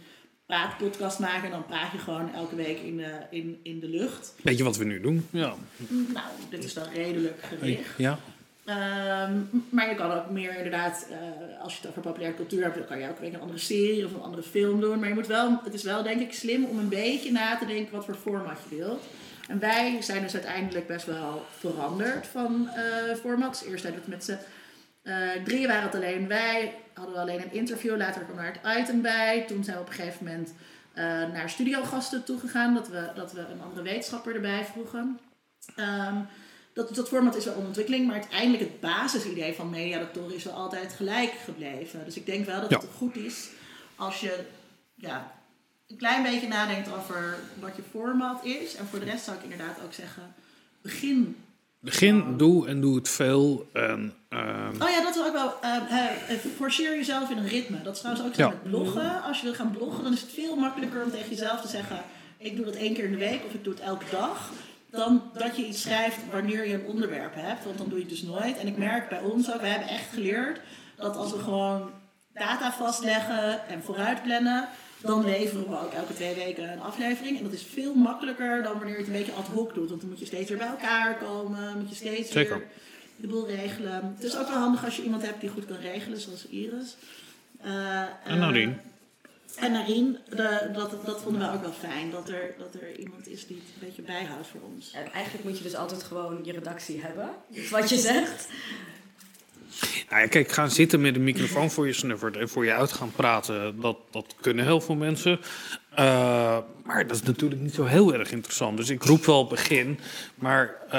praatpodcast 0.46 1.20
maken. 1.20 1.44
En 1.44 1.52
dan 1.52 1.66
praat 1.66 1.92
je 1.92 1.98
gewoon 1.98 2.34
elke 2.34 2.56
week 2.56 2.80
in 2.80 2.98
de, 2.98 3.20
in, 3.30 3.60
in 3.64 3.80
de 3.80 3.90
lucht. 3.90 4.34
Weet 4.42 4.58
je 4.58 4.64
wat 4.64 4.78
we 4.78 4.86
nu 4.86 5.02
doen? 5.02 5.28
Ja. 5.30 5.54
Nou, 5.88 6.26
dit 6.50 6.64
is 6.64 6.74
wel 6.74 6.88
redelijk 6.94 7.44
gericht. 7.44 7.98
Ja. 7.98 8.20
Um, 8.68 9.50
maar 9.70 9.90
je 9.90 9.96
kan 9.96 10.12
ook 10.12 10.30
meer 10.30 10.56
inderdaad, 10.58 11.08
uh, 11.10 11.62
als 11.62 11.74
je 11.74 11.80
het 11.82 11.90
over 11.90 12.02
populaire 12.02 12.36
cultuur 12.36 12.64
hebt, 12.64 12.76
dan 12.76 12.86
kan 12.86 13.00
je 13.00 13.10
ook 13.10 13.20
een 13.22 13.40
andere 13.40 13.60
serie 13.60 14.06
of 14.06 14.14
een 14.14 14.22
andere 14.22 14.44
film 14.44 14.82
doen. 14.82 15.00
Maar 15.00 15.08
je 15.08 15.14
moet 15.14 15.28
wel, 15.28 15.60
het 15.64 15.74
is 15.74 15.84
wel 15.84 16.04
denk 16.04 16.22
ik 16.22 16.34
slim 16.34 16.66
om 16.66 16.80
een 16.80 16.90
beetje 16.90 17.32
na 17.32 17.58
te 17.58 17.66
denken 17.66 17.96
wat 17.96 18.06
voor 18.06 18.16
format 18.16 18.58
je 18.70 18.76
wilt. 18.76 19.04
En 19.48 19.60
wij 19.60 20.02
zijn 20.02 20.22
dus 20.22 20.34
uiteindelijk 20.34 20.88
best 20.88 21.06
wel 21.06 21.46
veranderd 21.58 22.28
van 22.28 22.70
uh, 22.76 23.16
formats. 23.16 23.66
Eerst 23.66 23.84
hadden 23.84 24.04
we 24.06 24.12
het 24.12 24.16
met 24.16 24.24
z'n 24.24 24.38
uh, 25.04 25.44
drieën 25.44 25.68
waren 25.68 25.84
het 25.84 25.96
alleen 25.96 26.28
wij, 26.28 26.74
hadden 26.96 27.16
we 27.16 27.22
alleen 27.22 27.42
een 27.42 27.54
interview, 27.54 27.98
later 27.98 28.22
kwam 28.22 28.38
er 28.38 28.60
het 28.62 28.80
item 28.80 29.02
bij. 29.02 29.46
Toen 29.48 29.64
zijn 29.64 29.76
we 29.76 29.82
op 29.82 29.90
een 29.90 29.96
gegeven 29.96 30.26
moment 30.26 30.54
naar 31.34 31.50
studiogasten 31.50 32.24
toegegaan, 32.24 32.74
dat 32.74 32.88
we, 32.88 33.10
dat 33.16 33.32
we 33.32 33.40
een 33.40 33.62
andere 33.62 33.82
wetenschapper 33.82 34.36
erbij 34.36 34.66
vroegen. 34.66 35.20
Um, 35.76 36.28
dat, 36.74 36.96
dat 36.96 37.08
format 37.08 37.36
is 37.36 37.46
wel 37.46 37.58
een 37.58 37.66
ontwikkeling, 37.66 38.06
maar 38.06 38.16
uiteindelijk 38.16 38.64
het 38.64 38.80
basisidee 38.80 39.54
van 39.54 39.70
mediadoctoren 39.70 40.36
is 40.36 40.44
wel 40.44 40.54
altijd 40.54 40.94
gelijk 40.94 41.32
gebleven. 41.32 42.06
Dus 42.06 42.16
ik 42.16 42.26
denk 42.26 42.46
wel 42.46 42.62
dat 42.62 42.70
ja. 42.70 42.78
het 42.78 42.88
goed 42.98 43.16
is 43.16 43.50
als 43.96 44.20
je 44.20 44.46
ja, 44.96 45.32
een 45.88 45.98
klein 45.98 46.24
beetje 46.24 46.48
nadenkt 46.48 46.94
over 46.94 47.40
wat 47.60 47.76
je 47.76 47.82
format 47.92 48.46
is. 48.46 48.76
En 48.76 48.86
voor 48.86 49.00
de 49.00 49.06
rest 49.06 49.24
zou 49.24 49.38
ik 49.38 49.44
inderdaad 49.44 49.78
ook 49.84 49.94
zeggen, 49.94 50.36
begin. 50.82 51.44
Begin, 51.86 52.38
doe 52.38 52.68
en 52.68 52.82
doe 52.82 52.96
het 52.96 53.10
veel. 53.10 53.70
En, 53.74 54.14
uh... 54.30 54.40
Oh 54.82 54.90
ja, 54.90 55.02
dat 55.02 55.16
is 55.16 55.22
ook 55.22 55.34
wel. 55.34 55.54
Uh, 55.64 56.38
forceer 56.56 56.96
jezelf 56.96 57.30
in 57.30 57.38
een 57.38 57.48
ritme. 57.48 57.82
Dat 57.82 57.94
is 57.94 58.00
trouwens 58.00 58.28
ook 58.28 58.36
zo 58.36 58.42
Ja. 58.42 58.48
met 58.48 58.64
bloggen. 58.64 59.24
Als 59.24 59.38
je 59.40 59.44
wil 59.44 59.54
gaan 59.54 59.72
bloggen, 59.72 60.04
dan 60.04 60.14
is 60.14 60.22
het 60.22 60.32
veel 60.32 60.56
makkelijker 60.56 61.04
om 61.04 61.12
tegen 61.12 61.30
jezelf 61.30 61.62
te 61.62 61.68
zeggen: 61.68 61.98
ik 62.38 62.56
doe 62.56 62.66
dat 62.66 62.76
één 62.76 62.94
keer 62.94 63.04
in 63.06 63.12
de 63.12 63.18
week 63.18 63.42
of 63.46 63.54
ik 63.54 63.64
doe 63.64 63.74
het 63.74 63.82
elke 63.82 64.06
dag 64.12 64.52
dan 64.92 65.22
dat 65.34 65.56
je 65.56 65.66
iets 65.68 65.82
schrijft 65.82 66.18
wanneer 66.32 66.68
je 66.68 66.74
een 66.74 66.86
onderwerp 66.86 67.34
hebt. 67.36 67.64
Want 67.66 67.78
dan 67.78 67.88
doe 67.90 67.98
je 67.98 68.04
het 68.04 68.14
dus 68.14 68.22
nooit. 68.24 68.58
En 68.58 68.68
ik 68.68 68.78
merk 68.78 69.10
bij 69.10 69.20
ons 69.22 69.54
ook, 69.54 69.62
we 69.62 69.68
hebben 69.68 69.90
echt 69.90 70.14
geleerd 70.14 70.60
dat 70.96 71.16
als 71.16 71.32
we 71.32 71.40
gewoon 71.40 71.90
data 72.34 72.72
vastleggen 72.72 73.68
en 73.68 73.84
vooruitplannen, 73.84 74.68
dan 75.02 75.26
leveren 75.26 75.70
we 75.70 75.80
ook 75.80 75.94
elke 75.94 76.14
twee 76.14 76.36
weken 76.36 76.72
een 76.72 76.82
aflevering. 76.82 77.38
En 77.38 77.44
dat 77.44 77.54
is 77.54 77.64
veel 77.74 77.94
makkelijker 77.94 78.64
dan 78.64 78.74
wanneer 78.74 78.94
je 78.94 78.98
het 78.98 79.08
een 79.08 79.14
beetje 79.14 79.32
ad 79.32 79.48
hoc 79.48 79.74
doet. 79.74 79.90
Want 79.90 80.02
dan 80.02 80.10
moet 80.10 80.20
je 80.20 80.26
steeds 80.26 80.50
weer 80.50 80.58
bij 80.58 80.68
elkaar 80.68 81.18
komen, 81.18 81.78
moet 81.78 81.90
je 81.90 81.96
steeds 81.96 82.32
Zeker. 82.32 82.58
weer 82.58 82.68
de 83.16 83.28
boel 83.28 83.48
regelen. 83.48 84.14
Het 84.16 84.24
is 84.24 84.38
ook 84.38 84.48
wel 84.48 84.58
handig 84.58 84.86
als 84.86 84.96
je 84.96 85.04
iemand 85.04 85.22
hebt 85.22 85.42
die 85.42 85.50
goed 85.50 85.66
kan 85.66 85.78
regelen, 85.78 86.20
zoals 86.20 86.48
Iris. 86.48 86.96
Uh, 87.66 88.02
En 88.24 88.40
Narien. 88.40 88.78
En 89.56 89.72
Narien, 89.72 90.18
dat, 90.74 91.06
dat 91.06 91.22
vonden 91.22 91.42
we 91.42 91.56
ook 91.56 91.62
wel 91.62 91.72
fijn. 91.72 92.12
Dat 92.12 92.30
er, 92.30 92.56
dat 92.58 92.74
er 92.82 93.00
iemand 93.00 93.28
is 93.28 93.48
die 93.48 93.56
het 93.56 93.66
een 93.66 93.88
beetje 93.88 94.02
bijhoudt 94.02 94.48
voor 94.48 94.62
ons. 94.62 94.92
En 94.92 95.12
eigenlijk 95.12 95.44
moet 95.44 95.58
je 95.58 95.64
dus 95.64 95.76
altijd 95.76 96.04
gewoon 96.04 96.40
je 96.44 96.52
redactie 96.52 97.02
hebben. 97.02 97.30
Wat 97.72 97.90
je 97.90 97.98
zegt. 97.98 98.48
Nou 100.10 100.22
ja, 100.22 100.28
kijk, 100.28 100.52
gaan 100.52 100.72
zitten 100.72 101.02
met 101.02 101.16
een 101.16 101.24
microfoon 101.24 101.72
voor 101.72 101.88
je 101.88 101.94
snuffert 101.94 102.38
en 102.38 102.50
voor 102.50 102.66
je 102.66 102.74
uit 102.74 102.92
gaan 102.92 103.12
praten, 103.12 103.82
dat, 103.82 103.98
dat 104.12 104.36
kunnen 104.42 104.66
heel 104.66 104.82
veel 104.82 104.96
mensen. 104.96 105.40
Uh, 106.00 106.58
maar 106.84 107.08
dat 107.08 107.16
is 107.16 107.24
natuurlijk 107.24 107.62
niet 107.62 107.74
zo 107.74 107.86
heel 107.86 108.14
erg 108.14 108.32
interessant. 108.32 108.78
Dus 108.78 108.90
ik 108.90 109.04
roep 109.04 109.26
wel 109.26 109.48
begin. 109.48 110.00
Maar 110.36 110.76
uh, 110.88 110.92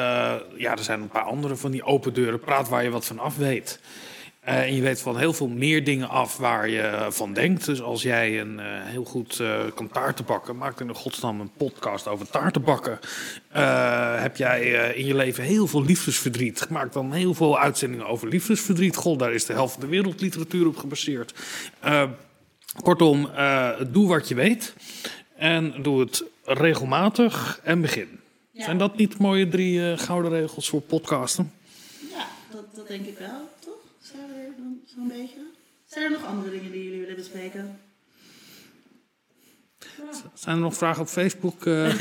ja, 0.57 0.73
er 0.73 0.85
zijn 0.85 1.01
een 1.01 1.09
paar 1.09 1.23
andere 1.23 1.57
van 1.57 1.71
die 1.71 1.83
open 1.83 2.15
deuren. 2.15 2.41
Praat 2.41 2.69
waar 2.69 2.83
je 2.83 2.91
wat 2.91 3.07
van 3.07 3.19
af 3.19 3.37
weet. 3.37 3.81
Eh, 4.47 4.61
en 4.61 4.75
je 4.75 4.83
weet 4.83 5.01
van 5.01 5.19
heel 5.19 5.33
veel 5.33 5.49
meer 5.49 5.85
dingen 5.85 6.09
af 6.09 6.37
waar 6.37 6.69
je 6.69 7.07
van 7.09 7.33
denkt. 7.33 7.65
Dus 7.65 7.83
als 7.83 8.03
jij 8.03 8.41
een, 8.41 8.61
eh, 8.61 8.67
heel 8.69 9.05
goed 9.05 9.41
eh, 9.41 9.61
kan 9.75 9.89
taarten 9.89 10.25
bakken, 10.25 10.57
maak 10.57 10.79
dan 10.79 10.89
in 10.89 10.95
godsnaam 10.95 11.41
een 11.41 11.51
podcast 11.57 12.07
over 12.09 12.31
taarten 12.31 12.63
bakken. 12.63 12.99
Eh, 13.49 14.21
heb 14.23 14.37
jij 14.37 14.89
eh, 14.89 14.99
in 14.99 15.07
je 15.07 15.15
leven 15.15 15.45
heel 15.45 15.67
veel 15.67 15.83
liefdesverdriet, 15.85 16.69
maak 16.69 16.93
dan 16.93 17.13
heel 17.13 17.35
veel 17.35 17.59
uitzendingen 17.59 18.07
over 18.07 18.29
liefdesverdriet. 18.29 18.97
Goh, 18.97 19.19
daar 19.19 19.33
is 19.33 19.45
de 19.45 19.53
helft 19.53 19.73
van 19.73 19.81
de 19.83 19.89
wereldliteratuur 19.89 20.67
op 20.67 20.77
gebaseerd. 20.77 21.35
Eh, 21.81 22.03
kortom, 22.83 23.31
eh, 23.31 23.71
doe 23.89 24.09
wat 24.09 24.29
je 24.29 24.35
weet 24.35 24.75
en 25.37 25.75
doe 25.83 26.01
het 26.01 26.25
regelmatig 26.45 27.61
en 27.63 27.81
begin. 27.81 28.21
Ja. 28.51 28.65
Zijn 28.65 28.79
dat 28.79 28.97
niet 28.97 29.19
mooie 29.19 29.49
drie 29.49 29.91
eh, 29.91 29.99
gouden 29.99 30.31
regels 30.31 30.69
voor 30.69 30.81
podcasten? 30.81 31.53
Ja, 32.11 32.27
dat, 32.53 32.65
dat 32.75 32.89
denk 32.89 33.07
ik 33.07 33.19
wel, 33.19 33.49
toch? 33.65 33.75
Zijn 34.01 34.23
we 34.29 34.35
er 34.35 34.53
dan 34.57 34.76
zo'n 34.95 35.09
beetje? 35.09 35.41
Zijn 35.85 36.05
er 36.05 36.11
nog 36.11 36.25
andere 36.25 36.51
dingen 36.51 36.73
die 36.73 36.85
jullie 36.85 37.01
willen 37.01 37.17
bespreken? 37.17 37.81
Zijn 40.35 40.57
er 40.57 40.63
nog 40.63 40.75
vragen 40.75 41.03
op 41.03 41.09
Facebook? 41.09 41.67
eh? 41.67 42.01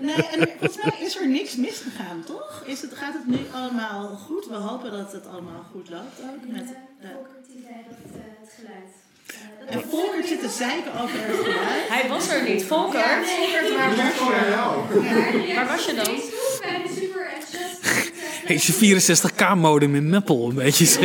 Nee, 0.00 0.26
en 0.26 0.48
volgens 0.58 0.84
mij 0.84 0.96
is 1.00 1.16
er 1.16 1.28
niks 1.28 1.56
misgegaan, 1.56 2.24
toch? 2.26 2.62
Is 2.66 2.80
het, 2.82 2.94
gaat 2.94 3.12
het 3.14 3.26
nu 3.26 3.38
allemaal 3.52 4.06
goed? 4.08 4.46
We 4.46 4.54
hopen 4.54 4.90
dat 4.92 5.12
het 5.12 5.26
allemaal 5.26 5.64
goed 5.72 5.90
loopt 5.90 6.20
ook. 6.20 6.52
Met, 6.52 6.74
eh, 7.00 7.08
het 8.40 8.52
geluid. 8.56 8.92
en 9.66 9.88
Volkert 9.88 10.26
zit 10.26 10.40
te 10.40 10.48
zeiken 10.48 10.92
over 11.00 11.18
het 11.18 11.36
geluid. 11.36 11.88
Hij 11.88 12.08
was 12.08 12.28
er 12.28 12.42
niet. 12.48 12.64
Volker, 12.64 13.00
Volkert, 13.24 13.74
waar 13.76 13.96
was 13.96 14.16
je? 14.16 15.54
waar 15.54 15.66
was 15.66 15.84
je 15.86 15.94
dan? 15.94 16.14
Ik 16.14 16.84
ben 16.84 16.94
super 16.94 17.26
enthousiast. 17.34 18.14
Heeft 18.46 18.64
je 18.64 19.00
64k 19.00 19.56
modem 19.56 19.94
in 19.94 20.08
Meppel 20.08 20.48
een 20.48 20.54
beetje? 20.54 20.98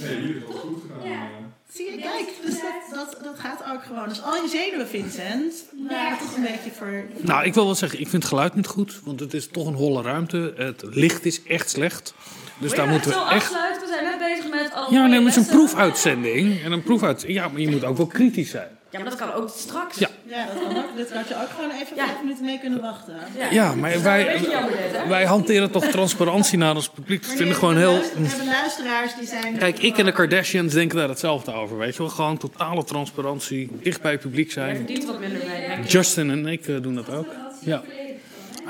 Nee, 0.00 0.20
jullie 0.20 0.34
hebben 0.38 0.52
het 0.52 0.60
goed 0.60 0.82
gedaan. 0.82 1.10
Ja. 1.10 1.28
Zie 1.72 1.90
je, 1.90 1.96
kijk, 1.96 2.28
dat, 2.44 2.54
dat, 2.94 3.24
dat 3.24 3.38
gaat 3.38 3.62
ook 3.72 3.82
gewoon. 3.84 4.08
Dus 4.08 4.22
al 4.22 4.34
je 4.34 4.48
zenuwen, 4.48 4.88
Vincent, 4.88 5.54
waren 5.88 6.18
toch 6.18 6.36
een 6.36 6.42
beetje 6.42 6.70
voor... 6.78 7.04
Nou, 7.16 7.44
ik 7.44 7.54
wil 7.54 7.64
wel 7.64 7.74
zeggen, 7.74 8.00
ik 8.00 8.08
vind 8.08 8.22
het 8.22 8.32
geluid 8.32 8.54
niet 8.54 8.66
goed, 8.66 9.00
want 9.04 9.20
het 9.20 9.34
is 9.34 9.46
toch 9.46 9.66
een 9.66 9.74
holle 9.74 10.02
ruimte. 10.02 10.52
Het 10.56 10.82
licht 10.90 11.24
is 11.24 11.42
echt 11.42 11.70
slecht. 11.70 12.14
Dus 12.58 12.72
daar 12.74 12.88
moeten 12.88 13.10
we 13.10 13.16
echt. 13.16 13.32
afsluiten. 13.34 13.80
We 13.82 13.88
zijn 13.88 14.04
net 14.04 14.18
bezig 14.18 14.50
met 14.50 14.72
alle 14.74 14.94
Ja, 14.94 15.06
nee, 15.06 15.20
maar 15.20 15.32
het 15.32 15.40
is 15.40 15.46
een 15.46 15.54
proefuitzending. 15.56 16.62
En 16.62 16.72
een 16.72 16.82
proefuit... 16.82 17.24
Ja, 17.26 17.48
maar 17.48 17.60
je 17.60 17.70
moet 17.70 17.84
ook 17.84 17.96
wel 17.96 18.06
kritisch 18.06 18.50
zijn. 18.50 18.78
Ja, 18.90 18.98
maar 19.00 19.10
dat 19.10 19.18
kan 19.18 19.32
ook 19.32 19.50
straks. 19.56 19.98
Ja. 19.98 20.08
Ja, 20.26 20.46
dat 20.46 20.62
kan 20.62 20.76
ook. 20.76 20.96
Dit 20.96 21.12
had 21.12 21.28
je 21.28 21.34
ook 21.34 21.48
gewoon 21.54 21.70
even 21.70 21.96
Ja. 21.96 22.04
vijf 22.06 22.18
minuten 22.22 22.44
mee 22.44 22.58
kunnen 22.60 22.80
wachten. 22.80 23.14
Ja, 23.50 23.74
maar 23.74 23.90
Beetje 23.90 24.02
wij, 24.02 25.08
wij 25.08 25.24
hanteren 25.24 25.70
toch 25.70 25.84
transparantie 25.84 26.58
naar 26.58 26.74
ons 26.74 26.88
publiek. 26.88 27.22
Dat 27.26 27.36
vind 27.36 27.50
ik 27.50 27.56
gewoon 27.56 27.76
heel. 27.76 27.92
We 27.94 28.26
hebben 28.28 28.46
luisteraars 28.46 29.14
die 29.14 29.26
zijn... 29.26 29.58
Kijk, 29.58 29.78
ik 29.78 29.98
en 29.98 30.04
de 30.04 30.12
Kardashians 30.12 30.72
denken 30.72 30.96
daar 30.98 31.08
hetzelfde 31.08 31.52
over. 31.52 31.78
Weet 31.78 31.92
je 31.92 31.98
wel, 31.98 32.08
gewoon 32.08 32.36
totale 32.38 32.84
transparantie, 32.84 33.70
dicht 33.82 34.00
bij 34.02 34.10
het 34.10 34.20
publiek 34.20 34.52
Jij 34.52 34.64
zijn. 34.64 34.76
verdient 34.76 35.04
wat 35.04 35.20
minder 35.20 35.40
ik. 35.42 35.90
Justin 35.90 36.30
en 36.30 36.46
ik 36.46 36.66
eh, 36.68 36.82
doen 36.82 36.94
dat 36.94 37.10
ook. 37.10 37.26
Ja, 37.60 37.82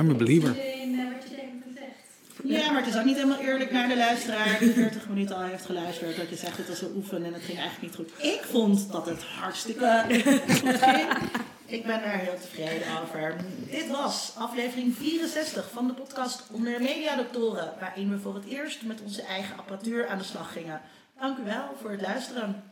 I'm 0.00 0.10
a 0.10 0.14
believer. 0.14 0.56
Ja, 2.44 2.70
maar 2.70 2.82
het 2.84 2.94
is 2.94 2.98
ook 2.98 3.04
niet 3.04 3.16
helemaal 3.16 3.38
eerlijk 3.38 3.70
naar 3.70 3.88
de 3.88 3.96
luisteraar 3.96 4.58
die 4.58 4.72
40 4.72 5.08
minuten 5.08 5.36
al 5.36 5.42
heeft 5.42 5.66
geluisterd. 5.66 6.16
Dat 6.16 6.28
je 6.28 6.36
zegt 6.36 6.56
het 6.56 6.68
was 6.68 6.82
een 6.82 6.92
oefen 6.96 7.24
en 7.24 7.32
het 7.32 7.42
ging 7.42 7.58
eigenlijk 7.58 7.96
niet 7.96 8.08
goed. 8.08 8.24
Ik 8.24 8.42
vond 8.50 8.92
dat 8.92 9.06
het 9.06 9.22
hartstikke 9.22 10.04
goed 10.60 10.78
ging. 10.78 11.08
Ik 11.66 11.86
ben 11.86 12.02
er 12.02 12.18
heel 12.18 12.38
tevreden 12.40 12.86
over. 13.02 13.36
Dit 13.70 13.88
was 13.88 14.32
aflevering 14.36 14.96
64 14.96 15.70
van 15.72 15.86
de 15.86 15.92
podcast 15.92 16.44
Onder 16.50 16.82
Mediadoktoren. 16.82 17.72
Waarin 17.80 18.10
we 18.10 18.18
voor 18.18 18.34
het 18.34 18.46
eerst 18.46 18.82
met 18.82 19.00
onze 19.04 19.22
eigen 19.22 19.56
apparatuur 19.58 20.08
aan 20.08 20.18
de 20.18 20.24
slag 20.24 20.52
gingen. 20.52 20.80
Dank 21.20 21.38
u 21.38 21.44
wel 21.44 21.76
voor 21.80 21.90
het 21.90 22.00
luisteren. 22.00 22.62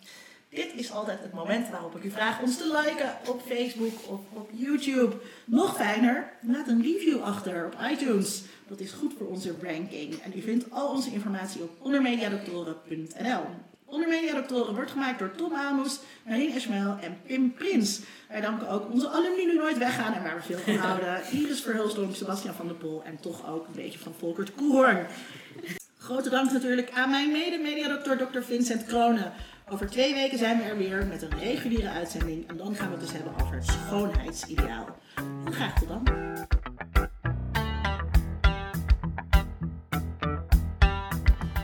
Dit 0.51 0.73
is 0.75 0.93
altijd 0.93 1.19
het 1.23 1.33
moment 1.33 1.71
waarop 1.71 1.97
ik 1.97 2.05
u 2.05 2.11
vraag 2.11 2.41
ons 2.43 2.57
te 2.57 2.83
liken 2.85 3.17
op 3.27 3.43
Facebook 3.47 3.93
of 4.07 4.21
op 4.33 4.51
YouTube. 4.53 5.17
Nog 5.45 5.77
fijner, 5.77 6.33
laat 6.41 6.69
een 6.69 6.83
review 6.83 7.23
achter 7.23 7.67
op 7.67 7.77
iTunes. 7.91 8.43
Dat 8.69 8.81
is 8.81 8.93
goed 8.93 9.15
voor 9.19 9.27
onze 9.27 9.55
ranking. 9.63 10.15
En 10.23 10.33
u 10.37 10.41
vindt 10.41 10.71
al 10.71 10.89
onze 10.89 11.11
informatie 11.11 11.63
op 11.63 11.71
ondermediadoktoren.nl. 11.79 13.41
Ondermediadoktoren 13.85 14.75
wordt 14.75 14.91
gemaakt 14.91 15.19
door 15.19 15.35
Tom 15.37 15.55
Amos, 15.55 15.99
Marien 16.27 16.55
Esmail 16.55 16.97
en 17.01 17.19
Pim 17.27 17.55
Prins. 17.55 18.01
Wij 18.29 18.41
danken 18.41 18.69
ook 18.69 18.91
onze 18.93 19.09
alumni 19.09 19.47
die 19.47 19.55
nooit 19.59 19.79
weggaan 19.79 20.15
en 20.15 20.23
waar 20.23 20.37
we 20.37 20.43
veel 20.43 20.59
van 20.59 20.77
houden. 20.87 21.23
Iris 21.33 21.61
Verhulstorm, 21.61 22.15
Sebastian 22.15 22.55
van 22.55 22.67
der 22.67 22.77
Pol 22.77 23.03
en 23.05 23.21
toch 23.21 23.49
ook 23.51 23.67
een 23.67 23.75
beetje 23.75 23.99
van 23.99 24.15
Volkert 24.19 24.55
Koehoorn. 24.55 25.07
Grote 25.99 26.31
dank 26.31 26.53
natuurlijk 26.53 26.91
aan 26.95 27.11
mijn 27.11 27.33
mede-mediadokter 27.33 28.17
Dr. 28.17 28.41
Vincent 28.41 28.85
Kronen. 28.85 29.33
Over 29.71 29.91
twee 29.91 30.15
weken 30.15 30.39
zijn 30.39 30.59
we 30.59 30.65
er 30.65 30.77
weer 30.77 31.07
met 31.07 31.23
een 31.23 31.39
reguliere 31.39 31.89
uitzending. 31.89 32.49
En 32.49 32.57
dan 32.57 32.75
gaan 32.75 32.87
we 32.87 32.97
het 32.97 33.01
dus 33.01 33.13
hebben 33.13 33.33
over 33.43 33.55
het 33.55 33.67
schoonheidsideaal. 33.67 34.87
En 35.45 35.53
graag 35.53 35.79
tot 35.79 35.89
dan. 35.89 36.03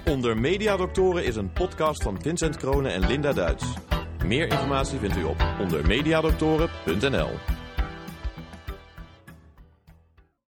Onder 0.05 0.39
Mediadoktoren 0.39 1.25
is 1.25 1.37
een 1.37 1.53
podcast 1.53 2.03
van 2.03 2.23
Vincent 2.23 2.57
Kronen 2.57 2.93
en 2.93 3.07
Linda 3.07 3.33
Duits. 3.33 3.65
Meer 4.27 4.47
informatie 4.47 4.99
vindt 4.99 5.17
u 5.17 5.23
op 5.23 5.47
ondermediadoktoren.nl. 5.61 7.29